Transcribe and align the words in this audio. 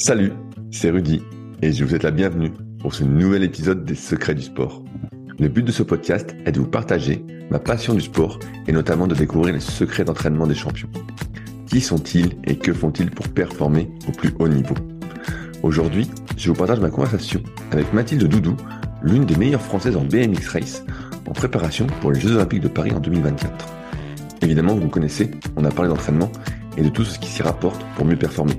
Salut, 0.00 0.32
c'est 0.70 0.88
Rudy 0.88 1.22
et 1.60 1.74
je 1.74 1.84
vous 1.84 1.90
souhaite 1.90 2.04
la 2.04 2.10
bienvenue 2.10 2.52
pour 2.78 2.94
ce 2.94 3.04
nouvel 3.04 3.42
épisode 3.42 3.84
des 3.84 3.94
Secrets 3.94 4.34
du 4.34 4.40
sport. 4.40 4.82
Le 5.38 5.48
but 5.48 5.62
de 5.62 5.72
ce 5.72 5.82
podcast 5.82 6.34
est 6.46 6.52
de 6.52 6.58
vous 6.58 6.66
partager 6.66 7.22
ma 7.50 7.58
passion 7.58 7.92
du 7.92 8.00
sport 8.00 8.38
et 8.66 8.72
notamment 8.72 9.06
de 9.06 9.14
découvrir 9.14 9.52
les 9.52 9.60
secrets 9.60 10.06
d'entraînement 10.06 10.46
des 10.46 10.54
champions. 10.54 10.88
Qui 11.66 11.82
sont-ils 11.82 12.30
et 12.44 12.56
que 12.56 12.72
font-ils 12.72 13.10
pour 13.10 13.28
performer 13.28 13.90
au 14.08 14.12
plus 14.12 14.30
haut 14.38 14.48
niveau? 14.48 14.74
Aujourd'hui, 15.62 16.08
je 16.38 16.48
vous 16.48 16.56
partage 16.56 16.80
ma 16.80 16.88
conversation 16.88 17.42
avec 17.70 17.92
Mathilde 17.92 18.24
Doudou, 18.24 18.56
l'une 19.02 19.26
des 19.26 19.36
meilleures 19.36 19.60
françaises 19.60 19.98
en 19.98 20.04
BMX 20.06 20.48
Race, 20.48 20.82
en 21.26 21.32
préparation 21.32 21.86
pour 22.00 22.10
les 22.10 22.20
Jeux 22.20 22.36
Olympiques 22.36 22.62
de 22.62 22.68
Paris 22.68 22.92
en 22.92 23.00
2024. 23.00 23.52
Évidemment, 24.40 24.74
vous 24.74 24.84
me 24.84 24.88
connaissez, 24.88 25.30
on 25.56 25.64
a 25.66 25.70
parlé 25.70 25.90
d'entraînement 25.90 26.32
et 26.78 26.82
de 26.82 26.88
tout 26.88 27.04
ce 27.04 27.18
qui 27.18 27.28
s'y 27.28 27.42
rapporte 27.42 27.84
pour 27.96 28.06
mieux 28.06 28.16
performer 28.16 28.54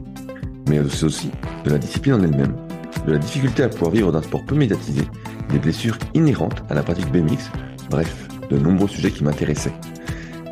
mais 0.71 1.03
aussi 1.03 1.29
de 1.65 1.69
la 1.69 1.77
discipline 1.77 2.13
en 2.13 2.23
elle-même, 2.23 2.55
de 3.05 3.11
la 3.11 3.17
difficulté 3.17 3.61
à 3.61 3.67
pouvoir 3.67 3.91
vivre 3.91 4.09
d'un 4.13 4.21
sport 4.21 4.45
peu 4.45 4.55
médiatisé, 4.55 5.01
des 5.49 5.59
blessures 5.59 5.97
inhérentes 6.13 6.63
à 6.69 6.75
la 6.75 6.81
pratique 6.81 7.11
BMX, 7.11 7.51
bref, 7.89 8.29
de 8.49 8.57
nombreux 8.57 8.87
sujets 8.87 9.11
qui 9.11 9.25
m'intéressaient. 9.25 9.73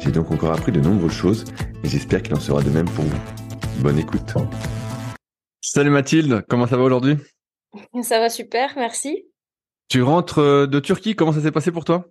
J'ai 0.01 0.11
donc 0.11 0.29
encore 0.31 0.51
appris 0.51 0.73
de 0.73 0.81
nombreuses 0.81 1.13
choses 1.13 1.45
et 1.85 1.87
j'espère 1.87 2.21
qu'il 2.21 2.33
en 2.33 2.39
sera 2.39 2.61
de 2.61 2.69
même 2.69 2.89
pour 2.89 3.05
vous. 3.05 3.19
Bonne 3.81 3.97
écoute. 3.97 4.33
Salut 5.61 5.89
Mathilde, 5.89 6.43
comment 6.49 6.67
ça 6.67 6.75
va 6.75 6.83
aujourd'hui? 6.83 7.15
Ça 8.03 8.19
va 8.19 8.29
super, 8.29 8.73
merci. 8.75 9.25
Tu 9.87 10.01
rentres 10.01 10.39
euh, 10.39 10.67
de 10.67 10.81
Turquie, 10.81 11.15
comment 11.15 11.31
ça 11.31 11.41
s'est 11.41 11.51
passé 11.51 11.71
pour 11.71 11.85
toi? 11.85 12.03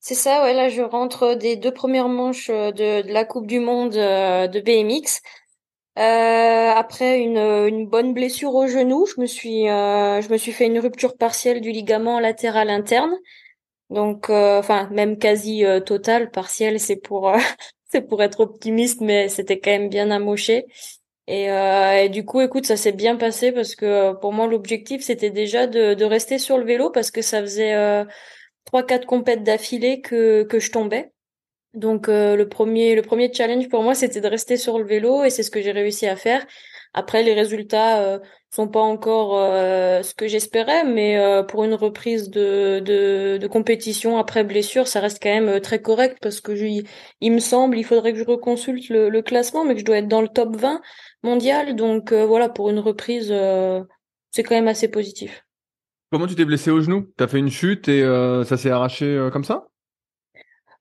C'est 0.00 0.14
ça, 0.14 0.42
ouais, 0.42 0.52
là 0.52 0.68
je 0.68 0.82
rentre 0.82 1.34
des 1.34 1.56
deux 1.56 1.72
premières 1.72 2.08
manches 2.08 2.50
euh, 2.50 2.72
de, 2.72 3.06
de 3.06 3.12
la 3.12 3.24
Coupe 3.24 3.46
du 3.46 3.58
Monde 3.58 3.96
euh, 3.96 4.48
de 4.48 4.60
BMX. 4.60 5.22
Euh, 5.98 6.70
après 6.74 7.20
une, 7.20 7.36
une 7.36 7.86
bonne 7.86 8.14
blessure 8.14 8.54
au 8.54 8.66
genou, 8.66 9.04
je 9.06 9.20
me 9.20 9.26
suis 9.26 9.68
euh, 9.68 10.22
je 10.22 10.28
me 10.30 10.38
suis 10.38 10.52
fait 10.52 10.66
une 10.66 10.78
rupture 10.78 11.16
partielle 11.18 11.60
du 11.60 11.70
ligament 11.70 12.18
latéral 12.18 12.70
interne. 12.70 13.14
Donc 13.90 14.30
euh, 14.30 14.58
enfin 14.60 14.88
même 14.90 15.18
quasi 15.18 15.64
euh, 15.64 15.80
totale, 15.80 16.30
partielle 16.30 16.80
c'est 16.80 16.96
pour 16.96 17.32
c'est 17.90 18.02
pour 18.02 18.22
être 18.22 18.40
optimiste 18.40 19.00
mais 19.02 19.28
c'était 19.28 19.60
quand 19.60 19.70
même 19.72 19.88
bien 19.90 20.10
amoché. 20.10 20.66
Et, 21.28 21.46
et, 21.46 22.08
du 22.10 22.24
coup 22.24 22.40
écoute 22.42 22.66
ça 22.66 22.76
s'est 22.76 22.92
bien 22.92 23.16
passé 23.16 23.52
parce 23.52 23.76
que 23.76 24.12
pour 24.14 24.32
moi 24.32 24.46
l'objectif 24.48 25.02
c'était 25.02 25.30
déjà 25.30 25.66
de, 25.68 25.94
de 25.94 26.04
rester 26.04 26.38
sur 26.38 26.58
le 26.58 26.64
vélo 26.64 26.90
parce 26.90 27.10
que 27.12 27.22
ça 27.22 27.40
faisait 27.42 28.04
trois 28.66 28.84
quatre 28.84 29.06
compètes 29.06 29.44
d'affilée 29.44 30.00
que 30.02 30.44
que 30.44 30.58
je 30.60 30.72
tombais. 30.72 31.11
Donc 31.74 32.08
euh, 32.08 32.36
le 32.36 32.48
premier 32.48 32.94
le 32.94 33.02
premier 33.02 33.32
challenge 33.32 33.68
pour 33.68 33.82
moi 33.82 33.94
c'était 33.94 34.20
de 34.20 34.28
rester 34.28 34.58
sur 34.58 34.78
le 34.78 34.84
vélo 34.84 35.24
et 35.24 35.30
c'est 35.30 35.42
ce 35.42 35.50
que 35.50 35.62
j'ai 35.62 35.72
réussi 35.72 36.06
à 36.06 36.16
faire. 36.16 36.44
Après 36.94 37.22
les 37.22 37.32
résultats 37.32 38.02
euh, 38.02 38.18
sont 38.50 38.68
pas 38.68 38.80
encore 38.80 39.38
euh, 39.38 40.02
ce 40.02 40.12
que 40.14 40.28
j'espérais 40.28 40.84
mais 40.84 41.18
euh, 41.18 41.42
pour 41.42 41.64
une 41.64 41.72
reprise 41.72 42.28
de, 42.28 42.80
de, 42.80 43.46
compétition 43.46 44.18
après 44.18 44.44
blessure 44.44 44.86
ça 44.86 45.00
reste 45.00 45.22
quand 45.22 45.30
même 45.30 45.60
très 45.60 45.80
correct 45.80 46.18
parce 46.20 46.42
que 46.42 46.52
il 46.52 47.32
me 47.32 47.38
semble 47.38 47.78
il 47.78 47.84
faudrait 47.84 48.12
que 48.12 48.18
je 48.18 48.24
reconsulte 48.24 48.90
le, 48.90 49.08
le, 49.08 49.22
classement 49.22 49.64
mais 49.64 49.72
que 49.72 49.80
je 49.80 49.86
dois 49.86 49.98
être 49.98 50.08
dans 50.08 50.20
le 50.20 50.28
top 50.28 50.54
20 50.56 50.82
mondial 51.22 51.74
donc 51.76 52.12
voilà 52.12 52.50
pour 52.50 52.68
une 52.68 52.78
reprise 52.78 53.34
c'est 54.30 54.42
quand 54.42 54.54
même 54.54 54.68
assez 54.68 54.88
positif. 54.88 55.46
Comment 56.10 56.26
tu 56.26 56.34
t'es 56.34 56.44
blessé 56.44 56.70
au 56.70 56.82
genou? 56.82 57.08
T'as 57.16 57.26
fait 57.26 57.38
une 57.38 57.50
chute 57.50 57.88
et 57.88 58.02
ça 58.44 58.56
s'est 58.58 58.70
arraché 58.70 59.28
comme 59.32 59.44
ça? 59.44 59.66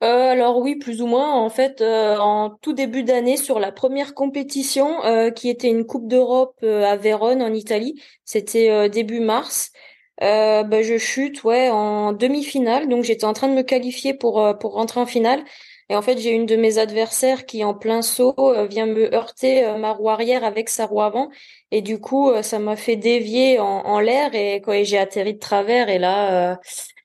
Euh, 0.04 0.32
alors 0.32 0.58
oui, 0.58 0.76
plus 0.78 1.02
ou 1.02 1.08
moins. 1.08 1.34
En 1.36 1.50
fait, 1.50 1.82
euh, 1.82 2.18
en 2.18 2.50
tout 2.50 2.74
début 2.74 3.04
d'année, 3.04 3.38
sur 3.38 3.60
la 3.60 3.72
première 3.72 4.16
compétition, 4.16 5.04
euh, 5.06 5.30
qui 5.30 5.50
était 5.50 5.70
une 5.70 5.86
Coupe 5.86 6.08
d'Europe 6.08 6.64
à 6.64 6.96
Vérone 6.98 7.42
en 7.44 7.54
Italie, 7.54 8.02
c'était 8.26 8.90
début 8.90 9.20
mars. 9.20 9.72
Bah, 10.20 10.82
je 10.84 10.98
chute, 10.98 11.44
ouais, 11.44 11.70
en 11.70 12.14
demi-finale. 12.14 12.88
Donc 12.90 13.04
j'étais 13.04 13.26
en 13.26 13.34
train 13.34 13.48
de 13.48 13.54
me 13.54 13.64
qualifier 13.64 14.14
pour 14.14 14.44
pour 14.60 14.74
rentrer 14.74 15.00
en 15.00 15.06
finale. 15.06 15.44
Et 15.90 15.96
en 15.96 16.02
fait, 16.02 16.18
j'ai 16.18 16.32
une 16.32 16.46
de 16.46 16.56
mes 16.56 16.78
adversaires 16.78 17.46
qui, 17.46 17.64
en 17.66 17.74
plein 17.74 18.02
saut, 18.02 18.36
vient 18.70 18.86
me 18.86 19.14
heurter 19.14 19.76
ma 19.78 19.92
roue 19.92 20.10
arrière 20.10 20.44
avec 20.46 20.70
sa 20.70 20.86
roue 20.86 21.02
avant. 21.02 21.30
Et 21.72 21.82
du 21.82 22.00
coup, 22.00 22.32
ça 22.44 22.60
m'a 22.60 22.76
fait 22.76 22.96
dévier 22.96 23.60
en, 23.60 23.66
en 23.66 24.00
l'air 24.00 24.34
et, 24.34 24.62
et 24.68 24.86
j'ai 24.86 24.98
atterri 24.98 25.34
de 25.34 25.40
travers. 25.40 25.90
Et 25.90 26.00
là, 26.00 26.60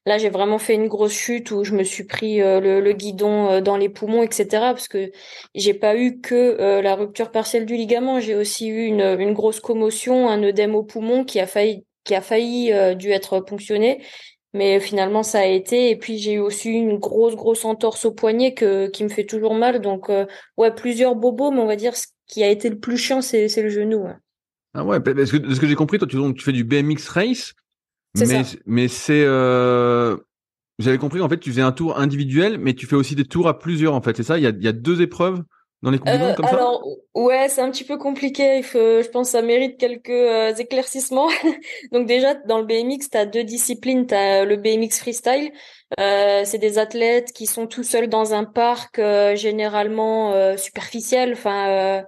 Là, 0.07 0.19
j'ai 0.19 0.31
vraiment 0.31 0.59
fait 0.59 0.75
une 0.75 0.87
grosse 0.87 1.13
chute 1.13 1.51
où 1.51 1.65
je 1.65 1.75
me 1.75 1.83
suis 1.83 2.05
pris 2.05 2.41
euh, 2.41 2.81
le, 2.81 2.93
guidon 2.93 3.51
euh, 3.51 3.61
dans 3.61 3.77
les 3.77 3.89
poumons, 3.89 4.23
etc. 4.23 4.47
Parce 4.71 4.87
que 4.87 5.11
j'ai 5.57 5.75
pas 5.75 5.97
eu 5.97 6.21
que 6.21 6.35
euh, 6.35 6.81
la 6.81 6.95
rupture 6.95 7.33
partielle 7.33 7.67
du 7.67 7.75
ligament, 7.75 8.21
j'ai 8.21 8.37
aussi 8.37 8.69
eu 8.69 8.85
une, 8.85 9.33
grosse 9.33 9.59
commotion, 9.59 10.29
un 10.29 10.41
œdème 10.45 10.77
au 10.77 10.85
poumon 10.85 11.25
qui 11.25 11.41
a 11.41 11.47
failli 11.47 11.85
qui 12.05 12.15
a 12.15 12.21
failli 12.21 12.73
dû 12.95 13.11
être 13.11 13.41
ponctionné, 13.41 14.01
mais 14.55 14.79
finalement 14.79 15.25
ça 15.25 15.41
a 15.41 15.47
été. 15.47 15.91
Et 15.91 15.97
puis 15.97 16.19
j'ai 16.19 16.35
eu 16.35 16.39
aussi 16.39 16.71
une 16.71 16.99
grosse 16.99 17.35
grosse 17.35 17.65
entorse 17.65 18.05
au 18.05 18.13
poignet 18.13 18.55
que 18.55 18.87
qui 18.87 19.03
me 19.03 19.09
fait 19.09 19.25
toujours 19.25 19.55
mal. 19.55 19.81
Donc 19.81 20.09
ouais, 20.57 20.73
plusieurs 20.73 21.17
bobos, 21.17 21.51
mais 21.51 21.59
on 21.59 21.67
va 21.67 21.75
dire 21.75 21.97
ce 21.97 22.07
qui 22.29 22.45
a 22.45 22.49
été 22.49 22.71
le 22.71 22.79
plus 22.79 22.97
chiant, 22.97 23.23
c'est 23.23 23.49
le 23.57 23.71
genou. 23.71 24.07
Ah 24.73 24.85
ouais, 24.85 25.01
parce 25.01 25.33
que 25.33 25.39
de 25.39 25.53
ce 25.53 25.59
que 25.59 25.67
j'ai 25.67 25.75
compris, 25.75 25.99
toi 25.99 26.07
tu, 26.07 26.17
tu 26.35 26.45
fais 26.45 26.53
du 26.53 26.63
BMX 26.63 27.09
race. 27.09 27.55
Mais, 28.17 28.43
mais 28.67 28.89
c'est, 28.89 29.25
euh... 29.25 30.17
j'avais 30.79 30.99
compris 30.99 31.21
en 31.21 31.29
fait, 31.29 31.39
tu 31.39 31.51
faisais 31.51 31.63
un 31.63 31.73
tour 31.73 31.99
individuel, 31.99 32.59
mais 32.59 32.75
tu 32.75 32.87
fais 32.87 32.97
aussi 32.97 33.15
des 33.15 33.25
tours 33.25 33.49
à 33.49 33.59
plusieurs 33.59 33.95
en 33.95 34.01
fait. 34.01 34.17
C'est 34.17 34.23
ça? 34.23 34.39
Il 34.39 34.45
y 34.45 34.47
a, 34.47 34.51
il 34.51 34.63
y 34.63 34.69
a 34.69 34.73
deux 34.73 35.03
épreuves 35.03 35.43
dans 35.83 35.91
les 35.91 35.99
du 35.99 36.05
monde 36.05 36.35
comme 36.37 36.47
alors, 36.47 36.83
ça 36.83 37.21
ouais, 37.21 37.49
c'est 37.49 37.61
un 37.61 37.71
petit 37.71 37.85
peu 37.85 37.99
compliqué. 37.99 38.59
Il 38.59 38.65
faut, 38.65 39.03
je 39.03 39.09
pense, 39.09 39.29
que 39.29 39.33
ça 39.33 39.43
mérite 39.43 39.79
quelques 39.79 40.09
euh, 40.09 40.55
éclaircissements. 40.55 41.29
Donc 41.93 42.07
déjà, 42.07 42.35
dans 42.35 42.59
le 42.59 42.65
BMX, 42.65 43.11
tu 43.11 43.19
as 43.19 43.27
deux 43.27 43.45
disciplines. 43.45 44.07
Tu 44.07 44.15
as 44.15 44.45
le 44.45 44.57
BMX 44.57 44.99
freestyle. 44.99 45.53
Euh, 46.01 46.43
c'est 46.45 46.59
des 46.59 46.79
athlètes 46.79 47.33
qui 47.33 47.47
sont 47.47 47.67
tout 47.67 47.85
seuls 47.85 48.09
dans 48.09 48.35
un 48.35 48.45
parc, 48.45 48.99
euh, 48.99 49.37
généralement 49.37 50.33
euh, 50.33 50.57
superficiel. 50.57 51.33
Enfin, 51.33 52.05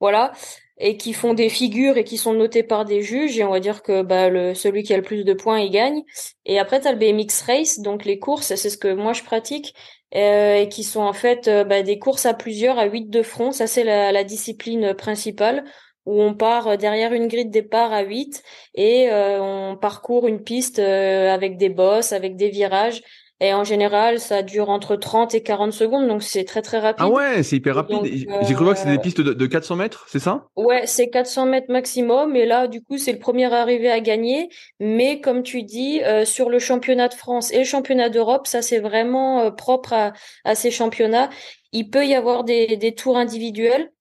voilà 0.00 0.32
et 0.78 0.96
qui 0.96 1.12
font 1.12 1.34
des 1.34 1.48
figures 1.48 1.96
et 1.96 2.04
qui 2.04 2.16
sont 2.16 2.32
notés 2.32 2.62
par 2.62 2.84
des 2.84 3.02
juges 3.02 3.38
et 3.38 3.44
on 3.44 3.50
va 3.50 3.60
dire 3.60 3.82
que 3.82 4.02
bah 4.02 4.28
celui 4.54 4.82
qui 4.82 4.92
a 4.92 4.96
le 4.96 5.02
plus 5.02 5.24
de 5.24 5.32
points 5.32 5.60
il 5.60 5.70
gagne. 5.70 6.02
Et 6.46 6.58
après 6.58 6.80
tu 6.80 6.88
as 6.88 6.92
le 6.92 6.98
BMX 6.98 7.42
race 7.46 7.80
donc 7.80 8.04
les 8.04 8.18
courses 8.18 8.54
c'est 8.54 8.70
ce 8.70 8.78
que 8.78 8.92
moi 8.92 9.12
je 9.12 9.22
pratique 9.22 9.74
euh, 10.14 10.56
et 10.56 10.68
qui 10.68 10.84
sont 10.84 11.00
en 11.00 11.12
fait 11.12 11.48
euh, 11.48 11.64
bah, 11.64 11.82
des 11.82 11.98
courses 11.98 12.26
à 12.26 12.34
plusieurs 12.34 12.78
à 12.78 12.86
huit 12.86 13.08
de 13.08 13.22
front. 13.22 13.52
Ça 13.52 13.66
c'est 13.66 13.84
la, 13.84 14.24
discipline 14.24 14.94
principale 14.94 15.64
où 16.06 16.20
on 16.20 16.34
part 16.34 16.76
derrière 16.76 17.12
une 17.12 17.28
grille 17.28 17.46
de 17.46 17.50
départ 17.50 17.92
à 17.92 18.02
8 18.02 18.42
et 18.74 19.10
euh, 19.10 19.40
on 19.40 19.76
parcourt 19.76 20.26
une 20.26 20.42
piste 20.42 20.78
avec 20.78 21.56
des 21.56 21.70
bosses 21.70 22.12
avec 22.12 22.36
des 22.36 22.50
virages 22.50 23.00
et 23.44 23.52
en 23.52 23.62
général, 23.62 24.20
ça 24.20 24.42
dure 24.42 24.70
entre 24.70 24.96
30 24.96 25.34
et 25.34 25.42
40 25.42 25.72
secondes, 25.72 26.08
donc 26.08 26.22
c'est 26.22 26.44
très 26.44 26.62
très 26.62 26.78
rapide. 26.78 27.04
Ah 27.06 27.10
ouais, 27.10 27.42
c'est 27.42 27.56
hyper 27.56 27.74
rapide. 27.74 27.98
J'ai 28.04 28.54
cru 28.54 28.64
voir 28.64 28.74
que 28.74 28.80
c'est 28.80 28.88
des 28.88 28.96
euh, 28.96 29.00
pistes 29.00 29.20
de, 29.20 29.34
de 29.34 29.46
400 29.46 29.76
mètres, 29.76 30.06
c'est 30.08 30.18
ça? 30.18 30.46
Ouais, 30.56 30.86
c'est 30.86 31.10
400 31.10 31.44
mètres 31.46 31.70
maximum. 31.70 32.36
Et 32.36 32.46
là, 32.46 32.68
du 32.68 32.80
coup, 32.82 32.96
c'est 32.96 33.12
le 33.12 33.18
premier 33.18 33.52
arrivé 33.52 33.90
à 33.90 34.00
gagner. 34.00 34.48
Mais 34.80 35.20
comme 35.20 35.42
tu 35.42 35.62
dis, 35.62 36.02
euh, 36.02 36.24
sur 36.24 36.48
le 36.48 36.58
championnat 36.58 37.08
de 37.08 37.14
France 37.14 37.52
et 37.52 37.58
le 37.58 37.64
championnat 37.64 38.08
d'Europe, 38.08 38.46
ça 38.46 38.62
c'est 38.62 38.78
vraiment 38.78 39.40
euh, 39.40 39.50
propre 39.50 39.92
à, 39.92 40.12
à, 40.44 40.54
ces 40.54 40.70
championnats. 40.70 41.28
Il 41.72 41.90
peut 41.90 42.06
y 42.06 42.14
avoir 42.14 42.44
des, 42.44 42.78
des 42.78 42.94
tours 42.94 43.18
individuels. 43.18 43.92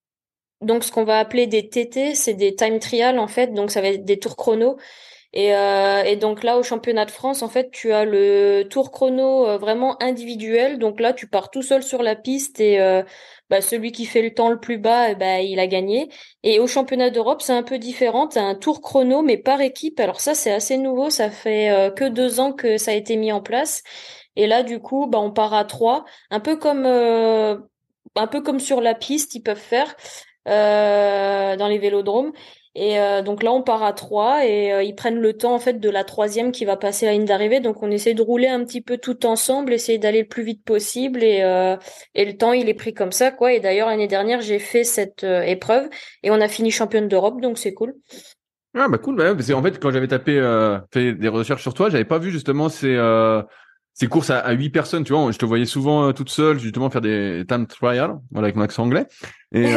Donc, 0.62 0.86
ce 0.86 0.92
qu'on 0.94 1.04
va 1.04 1.20
appeler 1.20 1.48
des 1.48 1.68
TT, 1.68 2.16
c'est 2.16 2.34
des 2.34 2.56
time 2.56 2.80
trials 2.80 3.20
en 3.20 3.28
fait. 3.28 3.54
Donc, 3.54 3.72
ça 3.72 3.82
va 3.82 3.90
être 3.90 4.06
des 4.06 4.20
tours 4.20 4.38
chrono. 4.38 4.78
Et, 5.34 5.56
euh, 5.56 6.04
et, 6.04 6.16
donc 6.16 6.44
là, 6.44 6.58
au 6.58 6.64
championnat 6.64 7.06
de 7.06 7.12
France, 7.12 7.42
en 7.42 7.50
fait, 7.50 7.72
tu 7.72 7.92
as 7.92 8.06
le 8.06 8.64
tour 8.70 8.92
chrono 8.92 9.48
euh, 9.48 9.58
vraiment 9.58 10.02
individuel. 10.02 10.78
Donc 10.78 11.00
là, 11.00 11.12
tu 11.12 11.28
pars 11.28 11.50
tout 11.50 11.64
seul 11.64 11.82
sur 11.82 12.04
la 12.04 12.16
piste 12.16 12.60
et 12.60 12.80
euh, 12.80 13.02
bah, 13.50 13.62
celui 13.62 13.92
qui 13.92 14.06
fait 14.06 14.22
le 14.22 14.34
temps 14.34 14.50
le 14.50 14.60
plus 14.60 14.78
bas, 14.78 15.10
eh 15.10 15.16
bah, 15.16 15.42
il 15.42 15.60
a 15.60 15.68
gagné. 15.68 16.10
Et 16.44 16.60
au 16.60 16.68
championnat 16.68 17.10
d'Europe, 17.10 17.42
c'est 17.42 17.54
un 17.54 17.64
peu 17.64 17.80
différent. 17.80 18.28
Tu 18.28 18.38
as 18.38 18.44
un 18.44 18.56
tour 18.56 18.82
chrono, 18.82 19.24
mais 19.24 19.38
par 19.38 19.62
équipe. 19.62 20.00
Alors 20.00 20.22
ça, 20.22 20.36
c'est 20.36 20.52
assez 20.52 20.78
nouveau. 20.78 21.10
Ça 21.10 21.32
fait 21.32 21.72
euh, 21.72 21.90
que 21.90 22.06
deux 22.06 22.40
ans 22.40 22.54
que 22.54 22.78
ça 22.78 22.92
a 22.92 22.94
été 22.94 23.16
mis 23.16 23.32
en 23.32 23.42
place. 23.42 23.82
Et 24.36 24.48
là, 24.48 24.64
du 24.64 24.80
coup, 24.80 25.08
bah, 25.08 25.20
on 25.20 25.32
part 25.32 25.54
à 25.54 25.66
trois, 25.66 26.06
un 26.30 26.40
peu 26.40 26.58
comme 26.58 26.86
euh, 26.86 27.58
un 28.16 28.28
peu 28.28 28.42
comme 28.42 28.60
sur 28.60 28.82
la 28.82 28.96
piste, 28.96 29.36
ils 29.36 29.42
peuvent 29.42 29.58
faire 29.58 29.96
dans 30.46 31.68
les 31.68 31.78
vélodromes. 31.80 32.34
Et 32.76 33.00
euh, 33.00 33.22
donc 33.22 33.44
là, 33.44 33.52
on 33.52 33.62
part 33.62 33.84
à 33.84 33.94
trois 33.94 34.46
et 34.46 34.74
euh, 34.74 34.82
ils 34.82 34.96
prennent 34.96 35.20
le 35.20 35.34
temps 35.34 35.54
en 35.54 35.60
fait 35.60 35.80
de 35.80 35.90
la 35.90 36.04
troisième 36.04 36.52
qui 36.52 36.66
va 36.66 36.76
passer 36.76 37.06
la 37.06 37.12
ligne 37.12 37.26
d'arrivée. 37.26 37.60
Donc 37.60 37.84
on 37.84 37.92
essaie 37.92 38.16
de 38.16 38.22
rouler 38.22 38.48
un 38.48 38.64
petit 38.66 38.82
peu 38.82 38.98
tout 38.98 39.28
ensemble, 39.28 39.74
essayer 39.74 40.00
d'aller 40.00 40.22
le 40.22 40.28
plus 40.28 40.44
vite 40.44 40.64
possible 40.64 41.24
et 41.24 41.44
euh, 41.44 41.78
et 42.16 42.26
le 42.26 42.36
temps 42.36 42.52
il 42.52 42.70
est 42.70 42.74
pris 42.74 42.94
comme 42.94 43.12
ça 43.12 43.32
quoi. 43.32 43.54
Et 43.54 43.60
d'ailleurs 43.60 43.90
l'année 43.90 44.08
dernière 44.08 44.42
j'ai 44.42 44.58
fait 44.58 44.84
cette 44.84 45.24
épreuve 45.24 45.88
et 46.24 46.32
on 46.32 46.42
a 46.42 46.48
fini 46.48 46.72
championne 46.72 47.08
d'Europe 47.08 47.42
donc 47.42 47.60
c'est 47.60 47.74
cool. 47.74 47.94
Ah 48.76 48.88
bah 48.90 48.98
cool, 48.98 49.18
bah, 49.18 49.36
parce 49.36 49.48
qu'en 49.52 49.62
fait 49.62 49.80
quand 49.80 49.92
j'avais 49.92 50.08
tapé 50.08 50.42
fait 50.92 51.14
des 51.14 51.28
recherches 51.28 51.62
sur 51.62 51.76
toi, 51.76 51.92
j'avais 51.92 52.06
pas 52.06 52.18
vu 52.18 52.32
justement 52.32 52.70
ces 52.70 52.98
ces 53.94 54.08
courses 54.08 54.30
à, 54.30 54.52
huit 54.52 54.70
personnes, 54.70 55.04
tu 55.04 55.14
vois, 55.14 55.32
je 55.32 55.38
te 55.38 55.46
voyais 55.46 55.66
souvent 55.66 56.14
toute 56.14 56.30
seule, 56.30 56.60
justement 56.60 56.90
faire 56.90 57.02
des 57.02 57.44
time 57.48 57.68
trials, 57.68 58.16
voilà, 58.32 58.48
avec 58.48 58.56
mon 58.56 58.64
accent 58.64 58.84
anglais. 58.84 59.06
Et, 59.54 59.74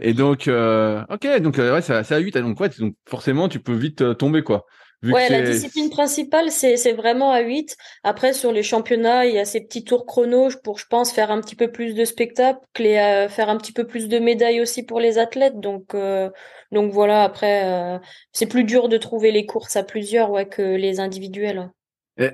et 0.00 0.14
donc, 0.14 0.48
ok, 0.48 1.40
donc 1.40 1.58
ouais, 1.58 1.82
c'est 1.82 2.12
à 2.12 2.18
huit, 2.18 2.36
donc 2.38 2.60
ouais, 2.60 2.68
donc 2.78 2.94
forcément, 3.08 3.48
tu 3.48 3.60
peux 3.60 3.74
vite 3.74 4.16
tomber 4.18 4.42
quoi 4.42 4.66
ouais, 5.02 5.28
la 5.28 5.42
discipline 5.42 5.90
principale, 5.90 6.50
c'est, 6.50 6.76
c'est 6.76 6.92
vraiment 6.92 7.32
à 7.32 7.40
8. 7.40 7.76
Après, 8.02 8.32
sur 8.32 8.52
les 8.52 8.62
championnats, 8.62 9.26
il 9.26 9.34
y 9.34 9.38
a 9.38 9.44
ces 9.44 9.60
petits 9.60 9.84
tours 9.84 10.06
chrono 10.06 10.48
pour, 10.62 10.78
je 10.78 10.86
pense, 10.86 11.12
faire 11.12 11.30
un 11.30 11.40
petit 11.40 11.56
peu 11.56 11.70
plus 11.70 11.94
de 11.94 12.04
spectacles 12.04 12.60
et 12.78 12.98
euh, 12.98 13.28
faire 13.28 13.48
un 13.48 13.56
petit 13.56 13.72
peu 13.72 13.86
plus 13.86 14.08
de 14.08 14.18
médailles 14.18 14.60
aussi 14.60 14.84
pour 14.84 15.00
les 15.00 15.18
athlètes. 15.18 15.58
Donc, 15.58 15.94
euh, 15.94 16.30
donc 16.72 16.92
voilà, 16.92 17.22
après, 17.24 17.64
euh, 17.64 17.98
c'est 18.32 18.46
plus 18.46 18.64
dur 18.64 18.88
de 18.88 18.96
trouver 18.96 19.32
les 19.32 19.46
courses 19.46 19.76
à 19.76 19.82
plusieurs 19.82 20.30
ouais, 20.30 20.46
que 20.46 20.62
les 20.62 21.00
individuels. 21.00 21.70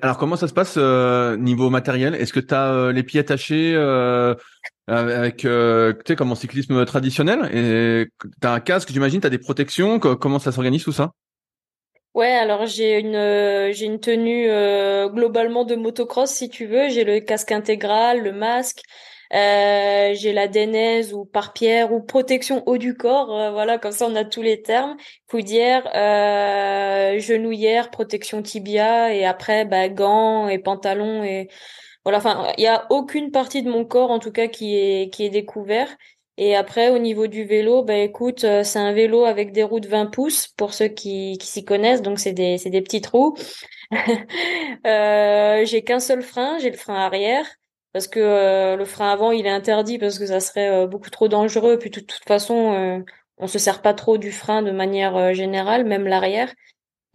Alors, 0.03 0.19
comment 0.19 0.37
ça 0.37 0.49
se 0.49 0.55
passe 0.55 0.77
niveau 1.39 1.71
matériel? 1.71 2.15
Est-ce 2.15 2.33
que 2.33 2.41
tu 2.41 2.55
as 2.55 2.93
les 2.93 3.03
pieds 3.03 3.21
attachés 3.21 3.77
avec, 4.87 5.39
tu 5.39 5.49
sais, 6.07 6.17
comme 6.17 6.33
en 6.33 6.35
cyclisme 6.35 6.85
traditionnel? 6.85 7.49
Et 7.53 8.09
tu 8.41 8.47
as 8.47 8.53
un 8.53 8.61
casque, 8.61 8.91
j'imagine, 8.93 9.21
tu 9.21 9.27
as 9.27 9.31
des 9.31 9.39
protections? 9.39 9.99
Comment 9.99 10.39
ça 10.39 10.53
s'organise 10.53 10.85
tout 10.85 10.93
ça? 10.93 11.13
Ouais, 12.17 12.33
alors 12.33 12.65
j'ai 12.65 12.99
une 12.99 13.15
euh, 13.15 13.73
j'ai 13.75 13.85
une 13.85 14.01
tenue 14.01 14.49
euh, 14.49 15.07
globalement 15.11 15.65
de 15.65 15.75
motocross 15.75 16.31
si 16.31 16.49
tu 16.49 16.65
veux. 16.65 16.89
J'ai 16.89 17.05
le 17.05 17.21
casque 17.21 17.53
intégral, 17.53 18.23
le 18.23 18.33
masque, 18.33 18.81
euh, 19.35 20.15
j'ai 20.15 20.33
la 20.33 20.49
dénaise 20.49 21.13
ou 21.15 21.25
par 21.25 21.53
pierre 21.53 21.93
ou 21.93 22.01
protection 22.01 22.63
haut 22.67 22.79
du 22.79 22.97
corps. 22.97 23.27
voilà, 23.53 23.79
comme 23.79 23.93
ça 23.93 24.07
on 24.09 24.15
a 24.15 24.25
tous 24.25 24.43
les 24.43 24.63
termes. 24.63 24.97
Poudière, 25.27 25.85
genouillère, 27.21 27.91
protection 27.91 28.43
tibia 28.43 29.15
et 29.15 29.25
après 29.25 29.65
bah, 29.65 29.89
gants 29.89 30.49
et 30.49 30.59
pantalons 30.59 31.25
et 31.25 31.49
voilà. 32.05 32.19
Enfin, 32.19 32.53
il 32.59 32.63
y 32.65 32.69
a 32.69 32.87
aucune 32.91 33.31
partie 33.33 33.63
de 33.63 33.71
mon 33.71 33.85
corps 33.85 34.11
en 34.11 34.19
tout 34.21 34.33
cas 34.33 34.47
qui 34.49 34.77
est 34.77 35.13
qui 35.13 35.25
est 35.25 35.31
découvert. 35.31 35.89
Et 36.39 36.55
après, 36.55 36.91
au 36.91 36.99
niveau 36.99 37.27
du 37.29 37.45
vélo, 37.45 37.83
bah 37.83 37.97
écoute, 37.97 38.45
euh, 38.45 38.63
c'est 38.63 38.79
un 38.79 38.93
vélo 38.93 39.25
avec 39.25 39.53
des 39.53 39.63
roues 39.63 39.81
de 39.81 39.89
20 39.89 40.07
pouces 40.07 40.49
pour 40.49 40.75
ceux 40.75 40.89
qui, 40.89 41.39
qui 41.39 41.47
s'y 41.47 41.65
connaissent. 41.65 42.03
Donc 42.03 42.19
c'est 42.19 42.33
des 42.33 42.59
c'est 42.59 42.71
des 42.71 42.83
petites 42.83 43.07
roues. 43.07 43.37
euh, 44.87 45.65
j'ai 45.65 45.83
qu'un 45.83 46.01
seul 46.01 46.23
frein, 46.23 46.59
j'ai 46.59 46.71
le 46.71 46.77
frein 46.77 46.97
arrière 46.97 47.47
parce 47.97 48.09
que 48.09 48.21
euh, 48.21 48.77
le 48.77 48.85
frein 48.85 49.11
avant 49.11 49.31
il 49.33 49.47
est 49.47 49.51
interdit 49.51 49.97
parce 49.97 50.19
que 50.19 50.27
ça 50.27 50.41
serait 50.41 50.69
euh, 50.69 50.87
beaucoup 50.87 51.09
trop 51.09 51.29
dangereux. 51.29 51.79
Puis 51.79 51.89
de 51.89 52.01
toute, 52.01 52.25
façon, 52.29 53.05
on 53.39 53.47
se 53.47 53.59
sert 53.59 53.81
pas 53.81 53.95
trop 53.95 54.19
du 54.19 54.33
frein 54.33 54.61
de 54.61 54.71
manière 54.71 55.33
générale, 55.33 55.87
même 55.87 56.07
l'arrière. 56.07 56.53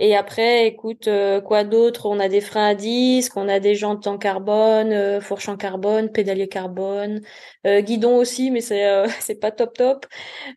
Et 0.04 0.16
après, 0.16 0.66
écoute, 0.66 1.08
euh, 1.08 1.42
quoi 1.42 1.64
d'autre? 1.64 2.08
On 2.08 2.20
a 2.20 2.28
des 2.28 2.42
freins 2.42 2.70
à 2.70 2.74
disque, 2.74 3.38
on 3.38 3.48
a 3.48 3.60
des 3.60 3.76
jantes 3.76 4.08
en 4.08 4.18
carbone, 4.18 4.92
euh, 4.92 5.22
fourche 5.22 5.48
en 5.48 5.58
carbone, 5.58 6.12
pédalier 6.12 6.48
carbone, 6.48 7.22
euh, 7.68 7.82
guidon 7.82 8.18
aussi, 8.18 8.50
mais 8.50 8.62
c'est 8.62 8.84
c'est 9.20 9.40
pas 9.40 9.52
top 9.52 9.78
top. 9.78 10.08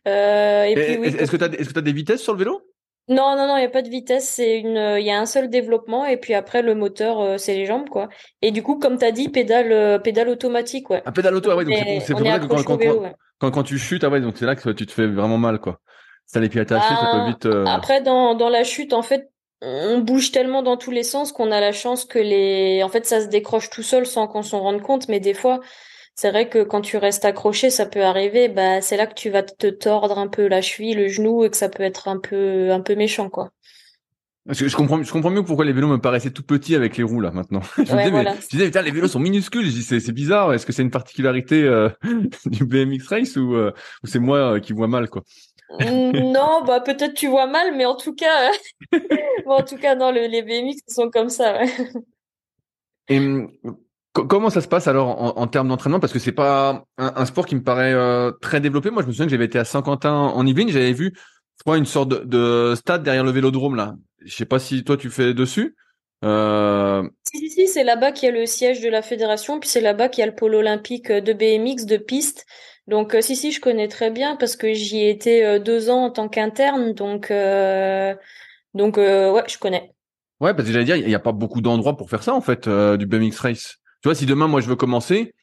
et, 0.07 0.73
puis 0.75 0.97
oui. 0.97 1.15
Est-ce 1.19 1.31
que 1.31 1.37
tu 1.37 1.43
as 1.43 1.47
est-ce 1.59 1.71
que 1.71 1.77
as 1.77 1.83
des 1.83 1.93
vitesses 1.93 2.23
sur 2.23 2.33
le 2.33 2.39
vélo? 2.39 2.63
Non, 3.07 3.35
non, 3.35 3.47
non, 3.47 3.57
il 3.57 3.61
y 3.61 3.65
a 3.65 3.69
pas 3.69 3.81
de 3.81 3.89
vitesse. 3.89 4.27
C'est 4.27 4.59
une, 4.59 4.97
il 4.99 5.05
y 5.05 5.11
a 5.11 5.19
un 5.19 5.25
seul 5.25 5.49
développement 5.49 6.05
et 6.05 6.17
puis 6.17 6.33
après 6.33 6.61
le 6.61 6.75
moteur, 6.75 7.39
c'est 7.39 7.53
les 7.53 7.65
jambes, 7.65 7.89
quoi. 7.89 8.09
Et 8.41 8.51
du 8.51 8.63
coup, 8.63 8.79
comme 8.79 8.97
tu 8.97 9.05
as 9.05 9.11
dit, 9.11 9.29
pédale, 9.29 10.01
pédale 10.01 10.29
automatique, 10.29 10.89
ouais. 10.89 11.03
Un 11.05 11.11
pédale 11.11 11.35
auto, 11.35 11.51
ah 11.51 11.55
ouais. 11.55 11.65
Donc 11.65 11.75
c'est 12.05 12.13
pour 12.13 12.25
ça 12.25 12.39
que 12.39 12.45
quand, 13.37 13.51
quand, 13.51 13.63
tu 13.63 13.77
chutes, 13.77 14.03
ah 14.03 14.09
ouais, 14.09 14.21
donc 14.21 14.35
c'est 14.37 14.45
là 14.45 14.55
que 14.55 14.69
tu 14.69 14.85
te 14.85 14.91
fais 14.91 15.07
vraiment 15.07 15.37
mal, 15.37 15.59
quoi. 15.59 15.79
Ça 16.25 16.39
les 16.39 16.49
pieds 16.49 16.61
attachés, 16.61 16.95
ça 16.95 17.09
peut 17.11 17.17
ben, 17.17 17.27
vite. 17.27 17.47
Après, 17.67 18.01
dans 18.01 18.33
dans 18.33 18.49
la 18.49 18.63
chute, 18.63 18.93
en 18.93 19.03
fait, 19.03 19.29
on 19.61 19.99
bouge 19.99 20.31
tellement 20.31 20.63
dans 20.63 20.77
tous 20.77 20.91
les 20.91 21.03
sens 21.03 21.31
qu'on 21.31 21.51
a 21.51 21.59
la 21.59 21.71
chance 21.71 22.05
que 22.05 22.19
les 22.19 22.83
en 22.83 22.89
fait 22.89 23.05
ça 23.05 23.21
se 23.21 23.27
décroche 23.27 23.69
tout 23.69 23.83
seul 23.83 24.05
sans 24.05 24.27
qu'on 24.27 24.43
s'en 24.43 24.59
rende 24.59 24.81
compte 24.81 25.07
mais 25.07 25.19
des 25.19 25.33
fois 25.33 25.59
c'est 26.15 26.29
vrai 26.29 26.49
que 26.49 26.63
quand 26.63 26.81
tu 26.81 26.97
restes 26.97 27.25
accroché 27.25 27.69
ça 27.69 27.85
peut 27.85 28.03
arriver 28.03 28.49
bah 28.49 28.81
c'est 28.81 28.97
là 28.97 29.05
que 29.05 29.13
tu 29.13 29.29
vas 29.29 29.43
te 29.43 29.67
tordre 29.67 30.17
un 30.17 30.27
peu 30.27 30.47
la 30.47 30.61
cheville 30.61 30.95
le 30.95 31.07
genou 31.07 31.43
et 31.43 31.49
que 31.49 31.57
ça 31.57 31.69
peut 31.69 31.83
être 31.83 32.07
un 32.07 32.19
peu 32.19 32.71
un 32.71 32.81
peu 32.81 32.95
méchant 32.95 33.29
quoi 33.29 33.51
je, 34.47 34.67
je 34.67 34.75
comprends, 34.75 35.01
je 35.01 35.11
comprends 35.11 35.31
mieux 35.31 35.43
pourquoi 35.43 35.65
les 35.65 35.73
vélos 35.73 35.87
me 35.87 35.97
paraissaient 35.97 36.29
tout 36.29 36.43
petits 36.43 36.75
avec 36.75 36.97
les 36.97 37.03
roues 37.03 37.19
là 37.19 37.31
maintenant. 37.31 37.61
je, 37.77 37.83
disais, 37.83 38.11
mais, 38.11 38.25
je 38.41 38.47
disais, 38.47 38.65
putain, 38.65 38.83
les 38.83 38.91
vélos 38.91 39.07
sont 39.07 39.19
minuscules. 39.19 39.65
Je 39.65 39.71
dis, 39.71 39.81
c'est, 39.81 40.11
bizarre. 40.11 40.53
Est-ce 40.53 40.67
que 40.67 40.71
c'est 40.71 40.83
une 40.83 40.91
particularité 40.91 41.63
euh, 41.63 41.89
du 42.45 42.65
BMX 42.65 43.07
Race 43.07 43.35
ou, 43.37 43.55
euh, 43.55 43.71
ou 44.03 44.07
c'est 44.07 44.19
moi 44.19 44.53
euh, 44.53 44.59
qui 44.59 44.73
vois 44.73 44.87
mal 44.87 45.09
quoi? 45.09 45.23
Non, 45.79 46.63
bah 46.63 46.79
peut-être 46.79 47.15
tu 47.15 47.27
vois 47.27 47.47
mal, 47.47 47.75
mais 47.75 47.85
en 47.85 47.95
tout 47.95 48.13
cas, 48.13 48.51
en 49.47 49.63
tout 49.63 49.77
cas, 49.77 49.95
non, 49.95 50.11
les 50.11 50.43
BMX 50.43 50.77
sont 50.87 51.09
comme 51.09 51.29
ça. 51.29 51.63
Et 53.09 53.17
hum, 53.17 53.51
comment 54.23 54.49
ça 54.49 54.61
se 54.61 54.67
passe 54.67 54.87
alors 54.87 55.37
en, 55.37 55.47
termes 55.47 55.67
d'entraînement? 55.67 55.99
Parce 55.99 56.13
que 56.13 56.19
c'est 56.19 56.31
pas 56.31 56.85
un, 56.97 57.25
sport 57.25 57.45
qui 57.45 57.55
me 57.55 57.63
paraît 57.63 57.93
euh, 57.93 58.31
très 58.41 58.61
développé. 58.61 58.89
Moi, 58.89 59.01
je 59.01 59.07
me 59.07 59.11
souviens 59.11 59.25
que 59.25 59.31
j'avais 59.31 59.45
été 59.45 59.59
à 59.59 59.65
Saint-Quentin 59.65 60.13
en 60.13 60.45
Yvelines, 60.45 60.69
j'avais 60.69 60.93
vu, 60.93 61.13
je 61.57 61.63
crois, 61.63 61.77
une 61.77 61.85
sorte 61.85 62.09
de, 62.09 62.73
stade 62.75 63.03
derrière 63.03 63.23
le 63.23 63.31
Vélodrome 63.31 63.75
là. 63.75 63.95
Je 64.23 64.33
sais 64.33 64.45
pas 64.45 64.59
si 64.59 64.83
toi 64.83 64.97
tu 64.97 65.09
fais 65.09 65.33
dessus. 65.33 65.75
Euh... 66.23 67.07
Si, 67.31 67.37
si, 67.37 67.49
si 67.49 67.67
c'est 67.67 67.83
là-bas 67.83 68.11
qu'il 68.11 68.27
y 68.27 68.31
a 68.31 68.35
le 68.35 68.45
siège 68.45 68.81
de 68.81 68.89
la 68.89 69.01
fédération, 69.01 69.59
puis 69.59 69.69
c'est 69.69 69.81
là-bas 69.81 70.09
qu'il 70.09 70.21
y 70.21 70.23
a 70.23 70.27
le 70.27 70.35
pôle 70.35 70.55
olympique 70.55 71.11
de 71.11 71.33
BMX 71.33 71.85
de 71.85 71.97
piste. 71.97 72.45
Donc 72.87 73.15
euh, 73.15 73.21
si 73.21 73.35
si 73.35 73.51
je 73.51 73.59
connais 73.59 73.87
très 73.87 74.11
bien 74.11 74.35
parce 74.35 74.55
que 74.55 74.73
j'y 74.73 74.97
ai 74.97 75.09
été 75.09 75.45
euh, 75.45 75.59
deux 75.59 75.89
ans 75.89 76.05
en 76.05 76.11
tant 76.11 76.29
qu'interne 76.29 76.93
donc 76.93 77.31
euh, 77.31 78.13
donc 78.73 78.97
ouais 78.97 79.43
je 79.47 79.57
connais. 79.57 79.91
Ouais 80.39 80.53
parce 80.53 80.67
que 80.67 80.73
j'allais 80.73 80.85
dire 80.85 80.97
il 80.97 81.07
n'y 81.07 81.15
a 81.15 81.19
pas 81.19 81.31
beaucoup 81.31 81.61
d'endroits 81.61 81.97
pour 81.97 82.09
faire 82.09 82.21
ça 82.21 82.33
en 82.33 82.41
fait 82.41 82.69
du 82.69 83.05
BMX 83.05 83.39
race. 83.39 83.77
Tu 84.05 84.09
vois 84.09 84.13
si 84.13 84.27
demain 84.27 84.47
moi 84.47 84.61
je 84.61 84.67
veux 84.67 84.75
commencer 84.75 85.33